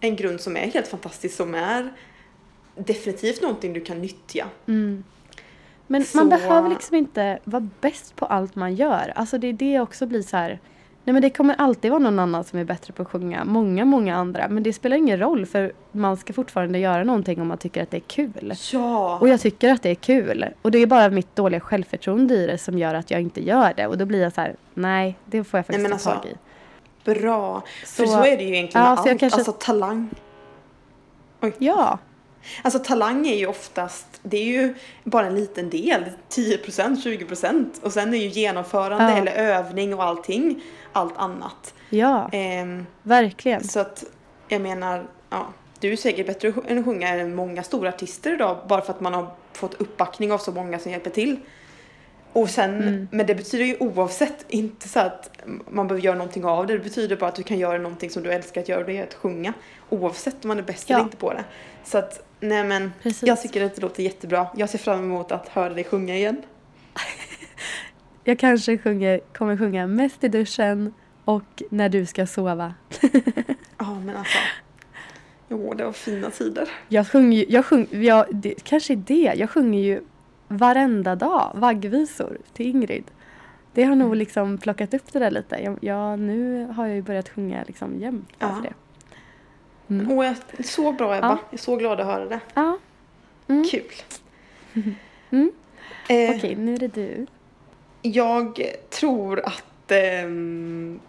en 0.00 0.16
grund 0.16 0.40
som 0.40 0.56
är 0.56 0.60
helt 0.60 0.88
fantastisk, 0.88 1.36
som 1.36 1.54
är 1.54 1.92
definitivt 2.74 3.42
någonting 3.42 3.72
du 3.72 3.80
kan 3.80 4.00
nyttja. 4.00 4.46
Mm. 4.66 5.04
Men 5.86 6.04
Så- 6.04 6.16
man 6.16 6.28
behöver 6.28 6.68
liksom 6.68 6.96
inte 6.96 7.38
vara 7.44 7.68
bäst 7.80 8.16
på 8.16 8.26
allt 8.26 8.54
man 8.54 8.74
gör. 8.74 9.12
Alltså 9.16 9.38
det 9.38 9.46
är 9.46 9.52
det 9.52 9.80
också 9.80 10.06
blir 10.06 10.22
så 10.22 10.36
här. 10.36 10.60
Nej 11.04 11.12
men 11.12 11.22
det 11.22 11.30
kommer 11.30 11.54
alltid 11.58 11.90
vara 11.90 11.98
någon 12.02 12.18
annan 12.18 12.44
som 12.44 12.58
är 12.58 12.64
bättre 12.64 12.92
på 12.92 13.02
att 13.02 13.08
sjunga. 13.08 13.44
Många, 13.44 13.84
många 13.84 14.16
andra. 14.16 14.48
Men 14.48 14.62
det 14.62 14.72
spelar 14.72 14.96
ingen 14.96 15.18
roll 15.18 15.46
för 15.46 15.72
man 15.92 16.16
ska 16.16 16.32
fortfarande 16.32 16.78
göra 16.78 17.04
någonting 17.04 17.40
om 17.40 17.48
man 17.48 17.58
tycker 17.58 17.82
att 17.82 17.90
det 17.90 17.96
är 17.96 18.00
kul. 18.00 18.54
Ja. 18.72 19.18
Och 19.20 19.28
jag 19.28 19.40
tycker 19.40 19.72
att 19.72 19.82
det 19.82 19.90
är 19.90 19.94
kul. 19.94 20.44
Och 20.62 20.70
det 20.70 20.78
är 20.78 20.86
bara 20.86 21.08
mitt 21.10 21.36
dåliga 21.36 21.60
självförtroende 21.60 22.34
i 22.34 22.46
det 22.46 22.58
som 22.58 22.78
gör 22.78 22.94
att 22.94 23.10
jag 23.10 23.20
inte 23.20 23.44
gör 23.46 23.72
det. 23.76 23.86
Och 23.86 23.98
då 23.98 24.04
blir 24.06 24.22
jag 24.22 24.32
så 24.32 24.40
här, 24.40 24.54
nej 24.74 25.16
det 25.24 25.44
får 25.44 25.58
jag 25.58 25.66
faktiskt 25.66 25.82
men 25.82 25.90
ta 25.90 25.94
alltså, 25.94 26.10
tag 26.10 26.26
i. 26.26 26.36
Bra. 27.20 27.62
För 27.86 27.86
Så- 28.06 28.12
så 28.12 28.18
är 28.24 28.36
det 28.36 28.42
ju 28.44 28.54
egentligen 28.56 28.84
Ja, 28.86 28.90
med 28.90 28.98
så 29.04 29.08
allt. 29.10 29.20
kanske- 29.20 29.36
Alltså 29.38 29.52
talang. 29.52 30.10
Ja, 31.58 31.98
Alltså 32.62 32.78
talang 32.78 33.26
är 33.28 33.36
ju 33.36 33.46
oftast, 33.46 34.06
det 34.22 34.36
är 34.36 34.44
ju 34.44 34.74
bara 35.04 35.26
en 35.26 35.34
liten 35.34 35.70
del, 35.70 36.04
10%, 36.28 36.96
20% 37.02 37.80
och 37.82 37.92
sen 37.92 38.14
är 38.14 38.18
ju 38.18 38.26
genomförande 38.28 39.04
Ja. 39.04 39.16
eller 39.16 39.32
övning 39.32 39.94
och 39.94 40.04
allting, 40.04 40.62
allt 40.92 41.16
annat. 41.16 41.74
ja, 41.90 42.28
Ehm, 42.32 42.86
verkligen. 43.02 43.64
så 43.64 43.80
att 43.80 44.04
jag 44.48 44.60
menar, 44.62 45.06
ja, 45.30 45.46
du 45.80 45.92
är 45.92 45.96
säkert 45.96 46.26
bättre 46.26 46.52
än 46.68 46.78
att 46.78 46.84
sjunga 46.84 47.08
än 47.08 47.34
många 47.34 47.62
stora 47.62 47.88
artister 47.88 48.32
idag 48.34 48.58
bara 48.68 48.80
för 48.80 48.92
att 48.92 49.00
man 49.00 49.14
har 49.14 49.26
fått 49.52 49.74
uppbackning 49.74 50.32
av 50.32 50.38
så 50.38 50.52
många 50.52 50.78
som 50.78 50.92
hjälper 50.92 51.10
till. 51.10 51.36
Och 52.32 52.50
sen, 52.50 52.82
Mm. 52.82 53.08
men 53.10 53.26
det 53.26 53.34
betyder 53.34 53.64
ju 53.64 53.76
oavsett 53.80 54.44
inte 54.48 54.88
så 54.88 55.00
att 55.00 55.30
man 55.70 55.88
behöver 55.88 56.04
göra 56.04 56.16
någonting 56.16 56.44
av 56.44 56.66
det. 56.66 56.72
Det 56.72 56.78
betyder 56.84 57.16
bara 57.16 57.28
att 57.28 57.34
du 57.34 57.42
kan 57.42 57.58
göra 57.58 57.78
någonting 57.78 58.10
som 58.10 58.22
du 58.22 58.32
älskar 58.32 58.60
att 58.60 58.68
göra 58.68 58.80
och 58.80 58.86
det 58.86 58.98
är 58.98 59.02
att 59.02 59.14
sjunga. 59.14 59.52
Oavsett 59.88 60.44
om 60.44 60.48
man 60.48 60.58
är 60.58 60.62
bäst 60.62 60.90
Ja. 60.90 60.96
eller 60.96 61.04
inte 61.04 61.16
på 61.16 61.32
det. 61.32 61.44
Så 61.84 61.98
att, 61.98 62.22
nej 62.40 62.64
men, 62.64 62.92
Precis. 63.02 63.22
jag 63.28 63.42
tycker 63.42 63.64
att 63.64 63.74
det 63.74 63.82
låter 63.82 64.02
jättebra. 64.02 64.46
Jag 64.56 64.68
ser 64.70 64.78
fram 64.78 64.98
emot 64.98 65.32
att 65.32 65.48
höra 65.48 65.74
dig 65.74 65.84
sjunga 65.84 66.16
igen. 66.16 66.42
Jag 68.30 68.38
kanske 68.38 68.78
sjunger, 68.78 69.20
kommer 69.32 69.56
sjunga 69.56 69.86
mest 69.86 70.24
i 70.24 70.28
duschen 70.28 70.94
och 71.24 71.62
när 71.70 71.88
du 71.88 72.06
ska 72.06 72.26
sova. 72.26 72.74
Ja 73.78 74.00
men 74.04 74.16
alltså. 74.16 74.38
Jo, 75.48 75.74
det 75.74 75.84
var 75.84 75.92
fina 75.92 76.30
tider. 76.30 76.68
Jag 76.88 77.06
sjunger 77.08 77.38
ju, 77.38 77.44
jag 77.48 77.64
sjung, 77.66 77.86
jag, 77.90 78.26
det 78.30 78.54
kanske 78.64 78.92
är 78.92 78.96
det, 78.96 79.32
jag 79.36 79.50
sjunger 79.50 79.80
ju 79.80 80.00
varenda 80.48 81.16
dag 81.16 81.50
vaggvisor 81.54 82.38
till 82.52 82.66
Ingrid. 82.66 83.04
Det 83.72 83.82
har 83.82 83.92
Mm. 83.92 84.06
nog 84.06 84.16
liksom 84.16 84.58
plockat 84.58 84.94
upp 84.94 85.12
det 85.12 85.18
där 85.18 85.30
lite. 85.30 85.56
Jag, 85.62 85.78
jag, 85.80 86.18
nu 86.18 86.66
har 86.66 86.86
jag 86.86 86.96
ju 86.96 87.02
börjat 87.02 87.28
sjunga 87.28 87.64
liksom 87.66 87.98
jämt 88.00 88.28
Ja. 88.38 88.48
för 88.54 88.62
det. 88.62 88.74
Mm. 89.94 90.10
Åh, 90.18 90.26
jag, 90.26 90.66
så 90.66 90.92
bra 90.92 91.16
Ebba. 91.16 91.26
Ja. 91.26 91.38
Jag 91.50 91.54
är 91.54 91.58
så 91.62 91.76
glad 91.76 92.00
att 92.00 92.06
höra 92.06 92.24
det. 92.28 92.40
Ja, 92.54 92.78
Mm. 93.48 93.64
Kul. 93.64 93.82
Mm. 95.30 95.52
Eh, 96.08 96.36
okej 96.36 96.54
nu 96.56 96.74
är 96.74 96.78
det 96.78 96.88
du. 96.94 97.26
Jag 98.02 98.74
tror 98.90 99.40
att 99.46 99.90
ehm, 99.90 101.00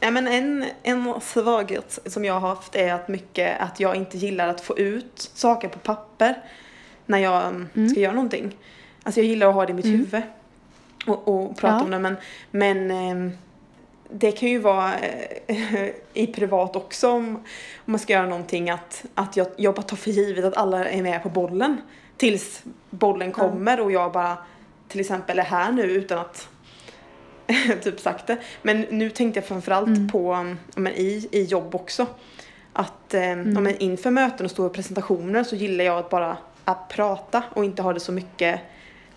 ja, 0.00 0.10
men 0.10 0.26
en, 0.28 0.64
en 0.82 1.20
svaghet 1.20 1.98
som 2.06 2.24
jag 2.24 2.34
har 2.40 2.48
haft 2.48 2.76
är 2.76 2.92
att 2.92 3.08
mycket 3.08 3.60
att 3.60 3.80
jag 3.80 3.96
inte 3.96 4.18
gillar 4.18 4.48
att 4.48 4.60
få 4.60 4.78
ut 4.78 5.30
saker 5.34 5.68
på 5.68 5.78
papper 5.78 6.42
när 7.06 7.18
jag 7.18 7.46
mm. 7.46 7.68
Mm. 7.74 7.88
ska 7.88 8.00
göra 8.00 8.12
någonting. 8.12 8.56
Alltså 9.02 9.20
jag 9.20 9.26
gillar 9.26 9.48
att 9.48 9.54
ha 9.54 9.66
det 9.66 9.70
i 9.70 9.74
mitt 9.74 9.84
Mm. 9.84 9.98
huvud 9.98 10.22
och, 11.06 11.28
och 11.28 11.56
prata 11.56 11.76
Ja. 11.76 11.84
om 11.84 11.90
det 11.90 11.98
men, 11.98 12.16
men 12.50 12.90
ehm, 12.90 13.32
det 14.12 14.32
kan 14.32 14.48
ju 14.48 14.58
vara 14.58 14.94
eh, 15.46 15.88
i 16.14 16.26
privat 16.26 16.76
också 16.76 17.10
om, 17.10 17.36
om 17.36 17.42
man 17.84 17.98
ska 17.98 18.12
göra 18.12 18.26
någonting 18.26 18.70
att, 18.70 19.04
att 19.14 19.36
jag, 19.36 19.46
jag 19.56 19.74
bara 19.74 19.82
tar 19.82 19.96
för 19.96 20.10
givet 20.10 20.44
att 20.44 20.56
alla 20.56 20.88
är 20.88 21.02
med 21.02 21.22
på 21.22 21.28
bollen 21.28 21.76
tills 22.16 22.62
bollen 22.90 23.32
kommer 23.32 23.80
och 23.80 23.92
jag 23.92 24.12
bara 24.12 24.36
till 24.90 25.00
exempel 25.00 25.38
är 25.38 25.42
här 25.42 25.72
nu 25.72 25.82
utan 25.82 26.18
att 26.18 26.48
typ 27.82 28.00
sagt 28.00 28.26
det. 28.26 28.36
Men 28.62 28.80
nu 28.80 29.10
tänkte 29.10 29.40
jag 29.40 29.46
framförallt 29.46 29.86
Mm. 29.88 30.08
på 30.08 30.54
men 30.76 30.92
i, 30.92 31.28
i 31.32 31.42
jobb 31.44 31.74
också. 31.74 32.06
Att 32.72 33.14
eh, 33.14 33.22
Mm. 33.30 33.62
men 33.64 33.76
inför 33.78 34.10
möten 34.10 34.44
och 34.46 34.50
stora 34.50 34.68
presentationer 34.68 35.44
så 35.44 35.56
gillar 35.56 35.84
jag 35.84 35.98
att 35.98 36.10
bara 36.10 36.36
att 36.64 36.88
prata 36.88 37.42
och 37.54 37.64
inte 37.64 37.82
ha 37.82 37.92
det 37.92 38.00
så 38.00 38.12
mycket 38.12 38.60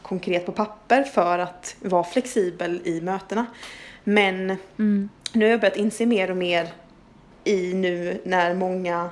konkret 0.01 0.45
på 0.45 0.51
papper 0.51 1.03
för 1.03 1.39
att 1.39 1.75
vara 1.79 2.03
flexibel 2.03 2.81
i 2.85 3.01
mötena. 3.01 3.45
Men 4.03 4.57
Mm. 4.79 5.09
nu 5.33 5.45
har 5.45 5.51
jag 5.51 5.59
börjat 5.61 5.77
inse 5.77 6.05
mer 6.05 6.31
och 6.31 6.37
mer 6.37 6.67
i 7.43 7.73
nu 7.73 8.21
när 8.25 8.53
många 8.53 9.09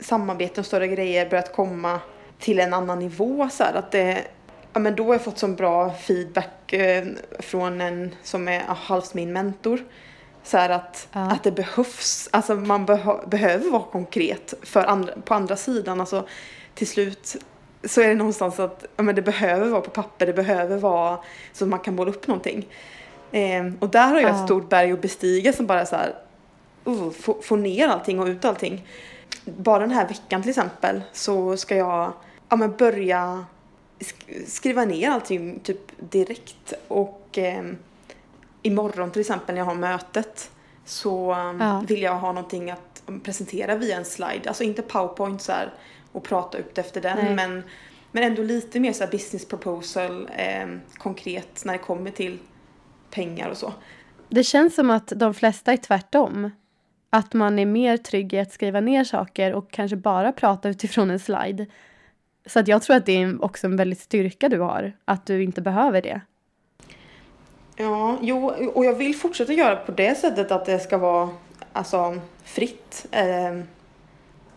samarbeten 0.00 0.62
och 0.62 0.66
större 0.66 0.88
grejer 0.88 1.30
börjat 1.30 1.52
komma 1.52 2.00
till 2.38 2.60
en 2.60 2.74
annan 2.74 2.98
nivå 2.98 3.48
så 3.52 3.64
här, 3.64 3.74
att 3.74 3.90
det 3.90 4.24
Ja 4.76 4.80
men 4.80 4.96
då 4.96 5.04
har 5.04 5.14
jag 5.14 5.22
fått 5.24 5.38
så 5.38 5.48
bra 5.48 5.90
feedback 5.92 6.72
eh, 6.72 7.04
från 7.38 7.80
en 7.80 8.14
som 8.22 8.48
är 8.48 8.60
halvt 8.60 9.14
min 9.14 9.32
mentor. 9.32 9.84
Så 10.44 10.58
att, 10.58 11.08
Ja. 11.12 11.20
att 11.20 11.42
det 11.42 11.52
behövs, 11.52 12.28
alltså 12.32 12.54
man 12.54 12.86
behö- 12.86 13.28
behöver 13.28 13.70
vara 13.70 13.82
konkret 13.82 14.54
för 14.62 14.84
andra, 14.84 15.12
på 15.24 15.34
andra 15.34 15.56
sidan. 15.56 16.00
Alltså 16.00 16.26
till 16.74 16.86
slut 16.86 17.36
så 17.84 18.00
är 18.00 18.08
det 18.08 18.14
någonstans 18.14 18.60
att 18.60 18.84
ja, 18.96 19.02
men 19.02 19.14
det 19.14 19.22
behöver 19.22 19.68
vara 19.68 19.80
på 19.80 19.90
papper, 19.90 20.26
det 20.26 20.32
behöver 20.32 20.76
vara 20.76 21.18
så 21.52 21.66
man 21.66 21.78
kan 21.78 21.94
måla 21.94 22.10
upp 22.10 22.26
någonting. 22.26 22.66
Eh, 23.32 23.64
och 23.80 23.88
där 23.88 24.06
har 24.08 24.20
jag 24.20 24.30
Ja. 24.30 24.38
ett 24.38 24.44
stort 24.44 24.68
berg 24.68 24.92
att 24.92 25.02
bestiga 25.02 25.52
som 25.52 25.66
bara 25.66 25.86
så 25.86 25.96
här, 25.96 26.14
uh, 26.86 27.10
få, 27.10 27.42
få 27.42 27.56
ner 27.56 27.88
allting 27.88 28.20
och 28.20 28.26
ut 28.26 28.44
allting. 28.44 28.86
Bara 29.44 29.78
den 29.78 29.90
här 29.90 30.08
veckan 30.08 30.42
till 30.42 30.50
exempel 30.50 31.02
så 31.12 31.56
ska 31.56 31.76
jag 31.76 32.12
ja, 32.48 32.56
men 32.56 32.76
börja 32.76 33.44
skriva 34.46 34.84
ner 34.84 35.10
allting 35.10 35.60
typ 35.60 35.80
direkt 35.98 36.72
och 36.88 37.38
eh, 37.38 37.64
imorgon 38.62 39.10
till 39.10 39.20
exempel 39.20 39.54
när 39.54 39.60
jag 39.60 39.66
har 39.66 39.74
mötet 39.74 40.50
så 40.84 41.32
eh, 41.32 41.54
Ja. 41.58 41.84
vill 41.88 42.02
jag 42.02 42.18
ha 42.18 42.32
någonting 42.32 42.70
att 42.70 43.02
presentera 43.22 43.74
via 43.76 43.96
en 43.96 44.04
slide. 44.04 44.42
Alltså 44.46 44.64
inte 44.64 44.82
powerpoint 44.82 45.42
så 45.42 45.52
här 45.52 45.74
och 46.12 46.22
prata 46.24 46.58
upp 46.58 46.74
det 46.74 46.80
efter 46.80 47.00
den 47.00 47.18
Nej. 47.24 47.34
men, 47.34 47.62
men 48.12 48.22
ändå 48.22 48.42
lite 48.42 48.80
mer 48.80 48.92
så 48.92 49.06
business 49.06 49.48
proposal 49.48 50.28
eh, 50.36 50.66
konkret 50.98 51.64
när 51.64 51.72
det 51.72 51.78
kommer 51.78 52.10
till 52.10 52.38
pengar 53.10 53.48
och 53.48 53.56
så. 53.56 53.72
Det 54.28 54.44
känns 54.44 54.74
som 54.74 54.90
att 54.90 55.12
de 55.16 55.34
flesta 55.34 55.72
är 55.72 55.76
tvärtom. 55.76 56.50
Att 57.10 57.34
man 57.34 57.58
är 57.58 57.66
mer 57.66 57.96
trygg 57.96 58.34
i 58.34 58.38
att 58.38 58.52
skriva 58.52 58.80
ner 58.80 59.04
saker 59.04 59.52
och 59.52 59.70
kanske 59.70 59.96
bara 59.96 60.32
prata 60.32 60.68
utifrån 60.68 61.10
en 61.10 61.20
slide. 61.20 61.66
Så 62.46 62.58
att 62.58 62.68
jag 62.68 62.82
tror 62.82 62.96
att 62.96 63.06
det 63.06 63.22
är 63.22 63.44
också 63.44 63.66
en 63.66 63.76
väldigt 63.76 64.00
styrka 64.00 64.48
du 64.48 64.60
har. 64.60 64.92
Att 65.04 65.26
du 65.26 65.42
inte 65.42 65.60
behöver 65.60 66.02
det. 66.02 66.20
Ja, 67.76 68.18
jo, 68.20 68.50
och 68.74 68.84
jag 68.84 68.94
vill 68.94 69.16
fortsätta 69.16 69.52
göra 69.52 69.76
på 69.76 69.92
det 69.92 70.14
sättet 70.14 70.50
att 70.50 70.66
det 70.66 70.78
ska 70.78 70.98
vara 70.98 71.28
alltså 71.72 72.20
fritt. 72.44 73.06
Eh, 73.10 73.64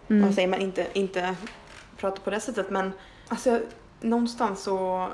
Mm. 0.09 0.25
Vad 0.25 0.33
säger 0.35 0.47
man? 0.47 0.61
Inte, 0.61 0.87
inte 0.93 1.35
prata 1.97 2.21
på 2.21 2.29
det 2.29 2.39
sättet 2.39 2.69
men 2.69 2.91
alltså 3.27 3.61
någonstans 4.01 4.63
så 4.63 5.09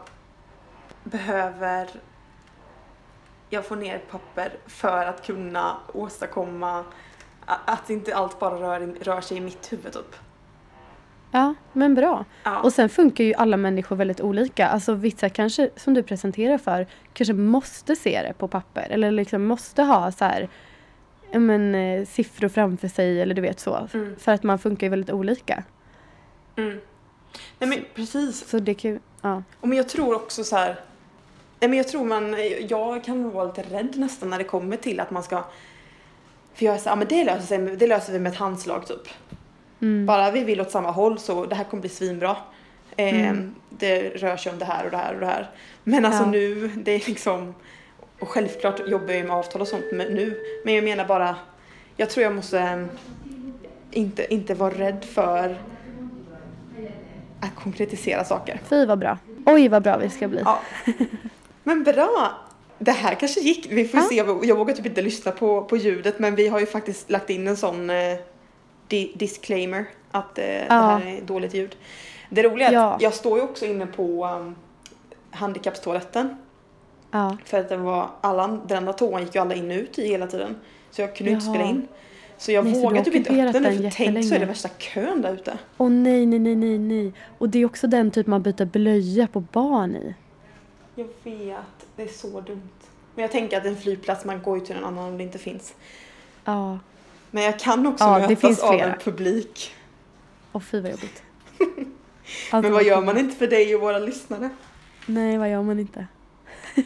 behöver 1.04 1.90
jag 3.50 3.66
få 3.66 3.76
ner 3.76 4.00
papper 4.00 4.54
för 4.68 5.06
att 5.06 5.26
kunna 5.26 5.78
åstadkomma 5.94 6.84
att 7.46 7.90
inte 7.90 8.16
allt 8.16 8.40
bara 8.40 8.56
rör, 8.56 8.80
rör 9.02 9.22
sig 9.22 9.38
i 9.38 9.42
mitt 9.42 9.74
huvud 9.74 9.94
typ. 9.94 10.16
Ja, 11.36 11.54
men 11.74 11.96
bra. 11.96 12.26
Ja. 12.44 12.60
Och 12.60 12.74
sen 12.74 12.90
funkar 12.90 13.24
ju 13.24 13.34
alla 13.34 13.58
människor 13.58 13.96
väldigt 13.96 14.22
olika. 14.22 14.68
Alltså 14.68 14.94
vissa 14.94 15.30
kanske, 15.30 15.70
som 15.76 15.94
du 15.94 16.04
presenterar 16.04 16.58
för, 16.58 16.88
kanske 17.14 17.34
måste 17.34 17.96
se 17.96 18.22
det 18.22 18.34
på 18.34 18.48
papper. 18.48 18.88
Eller 18.90 19.12
liksom 19.12 19.46
måste 19.46 19.84
ha 19.84 20.12
så 20.12 20.26
här, 20.26 20.50
men, 21.32 21.76
eh, 21.76 22.06
siffror 22.06 22.50
framför 22.50 22.88
sig 22.88 23.22
eller 23.22 23.36
du 23.36 23.42
vet 23.42 23.60
så. 23.60 23.88
Mm. 23.94 24.16
För 24.20 24.32
att 24.32 24.44
man 24.44 24.60
funkar 24.60 24.88
ju 24.88 24.90
väldigt 24.90 25.10
olika. 25.10 25.64
Mm. 26.56 26.80
Nej 27.60 27.70
men 27.70 27.80
precis. 27.96 28.50
Så 28.50 28.60
det 28.60 28.74
kan 28.74 29.00
ja. 29.22 29.44
Och 29.60 29.68
men 29.68 29.78
jag 29.78 29.90
tror 29.90 30.16
också 30.16 30.44
så 30.44 30.56
här. 30.56 30.80
Nej 31.60 31.70
men 31.70 31.78
jag 31.78 31.88
tror 31.88 32.06
man, 32.06 32.36
jag 32.70 33.04
kan 33.04 33.32
vara 33.32 33.46
lite 33.46 33.64
rädd 33.64 33.98
nästan 33.98 34.30
när 34.30 34.38
det 34.38 34.44
kommer 34.44 34.78
till 34.78 35.00
att 35.00 35.12
man 35.12 35.24
ska 35.24 35.44
för 36.54 36.66
jag 36.66 36.76
är 36.76 36.80
så, 36.80 36.90
ja 36.90 36.96
men 36.96 37.08
det 37.08 37.24
löser, 37.24 37.46
sig, 37.48 37.78
det 37.78 37.88
löser 37.88 38.14
vi 38.14 38.20
med 38.20 38.32
ett 38.32 38.38
handslag 38.38 38.88
typ. 38.88 39.08
Mm. 39.84 40.06
Bara 40.06 40.32
vi 40.32 40.44
vill 40.44 40.62
åt 40.62 40.72
samma 40.72 40.92
håll 40.92 41.20
så 41.20 41.46
det 41.46 41.56
här 41.56 41.64
kommer 41.64 41.82
bli 41.82 41.90
svinbra. 41.90 42.36
Eh, 42.98 43.30
Mm. 43.30 43.56
Det 43.70 44.00
rör 44.10 44.38
sig 44.38 44.52
om 44.52 44.60
det 44.60 44.66
här 44.66 44.86
och 44.86 44.92
det 44.92 44.98
här 44.98 45.14
och 45.14 45.20
det 45.20 45.26
här. 45.26 45.50
Men 45.84 46.06
alltså 46.06 46.24
Ja. 46.24 46.30
nu, 46.32 46.68
det 46.76 46.92
är 46.92 47.04
liksom 47.08 47.56
och 48.20 48.30
självklart 48.30 48.88
jobbar 48.88 49.08
jag 49.08 49.18
ju 49.18 49.24
med 49.24 49.36
avtal 49.36 49.62
och 49.62 49.68
sånt 49.68 49.86
men 49.94 50.08
nu. 50.08 50.40
Men 50.66 50.74
jag 50.74 50.84
menar 50.84 51.06
bara, 51.06 51.36
jag 51.98 52.10
tror 52.10 52.24
jag 52.24 52.36
måste 52.36 52.60
eh, 52.60 52.86
inte, 53.92 54.34
inte 54.34 54.54
vara 54.54 54.74
rädd 54.74 55.06
för 55.12 55.58
att 57.40 57.56
konkretisera 57.56 58.24
saker. 58.24 58.60
Fy 58.70 58.86
vad 58.86 59.00
bra. 59.00 59.18
Oj 59.46 59.68
vad 59.68 59.84
bra 59.84 59.98
vi 59.98 60.10
ska 60.10 60.28
bli. 60.28 60.42
Ja. 60.46 60.60
Men 61.64 61.84
bra! 61.84 62.32
Det 62.80 62.92
här 62.92 63.16
kanske 63.16 63.40
gick. 63.40 63.68
Vi 63.72 63.88
får 63.88 64.00
Ja. 64.00 64.06
se. 64.10 64.16
Jag 64.48 64.56
vågar 64.58 64.74
typ 64.76 64.86
inte 64.86 65.02
lyssna 65.02 65.32
på, 65.32 65.62
på 65.64 65.78
ljudet 65.78 66.20
men 66.20 66.36
vi 66.36 66.48
har 66.48 66.60
ju 66.60 66.66
faktiskt 66.66 67.10
lagt 67.10 67.30
in 67.30 67.48
en 67.48 67.58
sån 67.58 67.90
eh, 67.90 68.18
di- 68.94 69.12
disclaimer 69.16 69.86
att 70.12 70.38
eh, 70.40 70.46
det 70.46 70.66
här 70.70 71.06
är 71.06 71.22
dåligt 71.22 71.54
ljud. 71.54 71.76
Det 72.30 72.44
roliga 72.44 72.68
är 72.68 72.74
Ja. 72.74 72.94
att 72.94 73.02
jag 73.02 73.14
står 73.14 73.38
ju 73.38 73.44
också 73.44 73.66
inne 73.66 73.86
på 73.86 74.26
um, 74.28 74.56
handikappstoaletten. 75.32 76.38
Ja. 77.12 77.38
För 77.46 77.60
att 77.60 77.70
den 77.70 77.84
var, 77.84 78.10
alla, 78.22 78.48
den 78.48 78.78
andra 78.78 78.94
toan 78.94 79.22
gick 79.22 79.36
ju 79.36 79.42
alla 79.42 79.56
in 79.56 79.72
och 79.72 79.78
ut 79.78 80.00
i 80.00 80.08
hela 80.08 80.28
tiden. 80.28 80.56
Så 80.92 81.02
jag 81.02 81.16
kunde 81.16 81.32
inte 81.32 81.46
spela 81.46 81.64
in. 81.64 81.88
Så 82.38 82.52
jag 82.52 82.66
Nej, 82.66 82.84
har 82.84 83.02
typ 83.04 83.16
inte 83.16 83.30
öppna 83.30 83.44
den 83.52 83.54
för 83.82 83.92
tänk 83.92 84.26
så 84.26 84.36
är 84.36 84.40
det 84.40 84.46
värsta 84.46 84.70
kön 84.78 85.22
där 85.22 85.34
ute. 85.34 85.58
Åh 85.78 85.90
nej, 85.90 86.26
nej, 86.26 86.40
nej, 86.40 86.56
nej, 86.56 86.78
nej. 86.78 87.14
Och 87.38 87.50
det 87.50 87.60
är 87.60 87.66
också 87.66 87.88
den 87.88 88.12
typ 88.12 88.28
man 88.28 88.42
byter 88.42 88.66
blöja 88.66 89.28
på 89.28 89.40
barn 89.40 89.96
i. 89.96 90.16
Jag 90.96 91.08
vet, 91.24 91.58
det 91.96 92.04
är 92.04 92.08
så 92.08 92.42
dumt. 92.42 92.70
Men 93.16 93.22
jag 93.22 93.32
tänker 93.32 93.58
att 93.58 93.66
en 93.66 93.78
flygplats, 93.78 94.26
man 94.26 94.42
går 94.42 94.60
ju 94.60 94.66
till 94.66 94.76
en 94.76 94.84
annan 94.84 95.04
om 95.08 95.18
det 95.18 95.24
inte 95.24 95.38
finns. 95.38 95.76
Ja. 96.46 96.80
Men 97.36 97.44
jag 97.44 97.60
kan 97.60 97.88
också 97.88 98.04
Ja, 98.04 98.20
mötas 98.30 98.60
av 98.60 98.74
en 98.74 99.00
publik. 99.04 99.76
Och 100.52 100.64
fy 100.64 100.82
vad 100.82 100.92
jobbigt. 100.92 101.24
Men 102.52 102.72
vad 102.74 102.84
gör 102.84 103.02
man 103.02 103.18
inte 103.18 103.36
för 103.36 103.48
dig 103.48 103.76
och 103.76 103.82
våra 103.82 104.00
lyssnare? 104.00 104.50
Nej, 105.06 105.38
vad 105.38 105.50
gör 105.52 105.62
man 105.64 105.80
inte? 105.80 106.08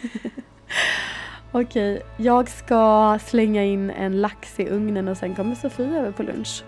Okej, 1.51 2.01
jag 2.17 2.49
ska 2.49 3.19
slänga 3.25 3.63
in 3.63 3.89
en 3.89 4.21
lax 4.21 4.59
i 4.59 4.69
ugnen 4.69 5.07
och 5.07 5.17
sen 5.17 5.35
kommer 5.35 5.55
Sofie 5.55 5.99
över 5.99 6.11
på 6.11 6.23
lunch. 6.23 6.63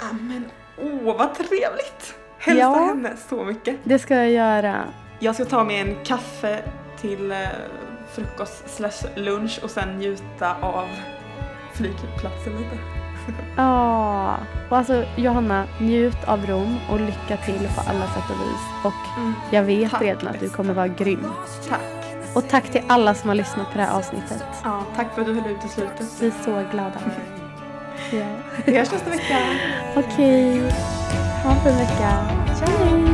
Ah, 0.00 0.12
men 0.20 0.44
åh 0.82 1.14
vad 1.16 1.34
trevligt! 1.34 2.14
Hälsa 2.38 2.60
Ja. 2.60 2.84
henne 2.84 3.16
så 3.28 3.44
mycket. 3.44 3.76
Det 3.84 3.98
ska 3.98 4.14
jag 4.16 4.30
göra. 4.30 4.84
Jag 5.18 5.34
ska 5.34 5.44
ta 5.44 5.64
mig 5.64 5.78
en 5.78 5.96
kaffe 6.04 6.62
till 7.00 7.32
eh, 7.32 7.38
frukost 8.12 8.68
slash 8.76 9.08
lunch 9.16 9.60
och 9.62 9.70
sen 9.70 9.98
njuta 9.98 10.56
av 10.60 10.88
flygplatsen 11.74 12.52
lite. 12.56 12.78
Ja, 13.56 14.36
och 14.68 14.76
alltså 14.76 15.04
Johanna, 15.16 15.64
njut 15.80 16.24
av 16.26 16.46
Rom 16.46 16.78
och 16.90 17.00
lycka 17.00 17.36
till 17.36 17.68
på 17.74 17.80
alla 17.80 18.06
sätt 18.06 18.24
och 18.30 18.40
vis. 18.40 18.84
Och 18.84 19.24
jag 19.54 19.62
vet 19.62 19.90
Tack, 19.90 20.02
redan 20.02 20.28
att 20.28 20.40
du 20.40 20.48
kommer 20.48 20.74
vara 20.74 20.88
grym. 20.88 21.26
Tack. 21.68 21.80
Och 22.34 22.48
tack 22.48 22.64
till 22.72 22.82
alla 22.88 23.14
som 23.14 23.28
har 23.28 23.34
lyssnat 23.34 23.72
på 23.72 23.78
det 23.78 23.84
här 23.84 23.98
avsnittet. 23.98 24.44
Ja, 24.64 24.82
tack 24.96 25.14
för 25.14 25.20
att 25.20 25.26
du 25.26 25.34
höll 25.40 25.50
ut 25.50 25.60
till 25.60 25.70
slutet. 25.70 26.06
Vi 26.20 26.26
är 26.26 26.32
så 26.44 26.62
glada. 26.72 26.92
Ja. 28.12 28.26
Vi 28.64 28.78
hörs 28.78 28.92
nästa 28.92 29.10
vecka. 29.10 29.38
Okej, 29.96 30.60
ha 31.44 31.50
en 31.50 31.60
fin 31.60 31.76
vecka. 31.76 32.26
Ciao! 32.58 33.13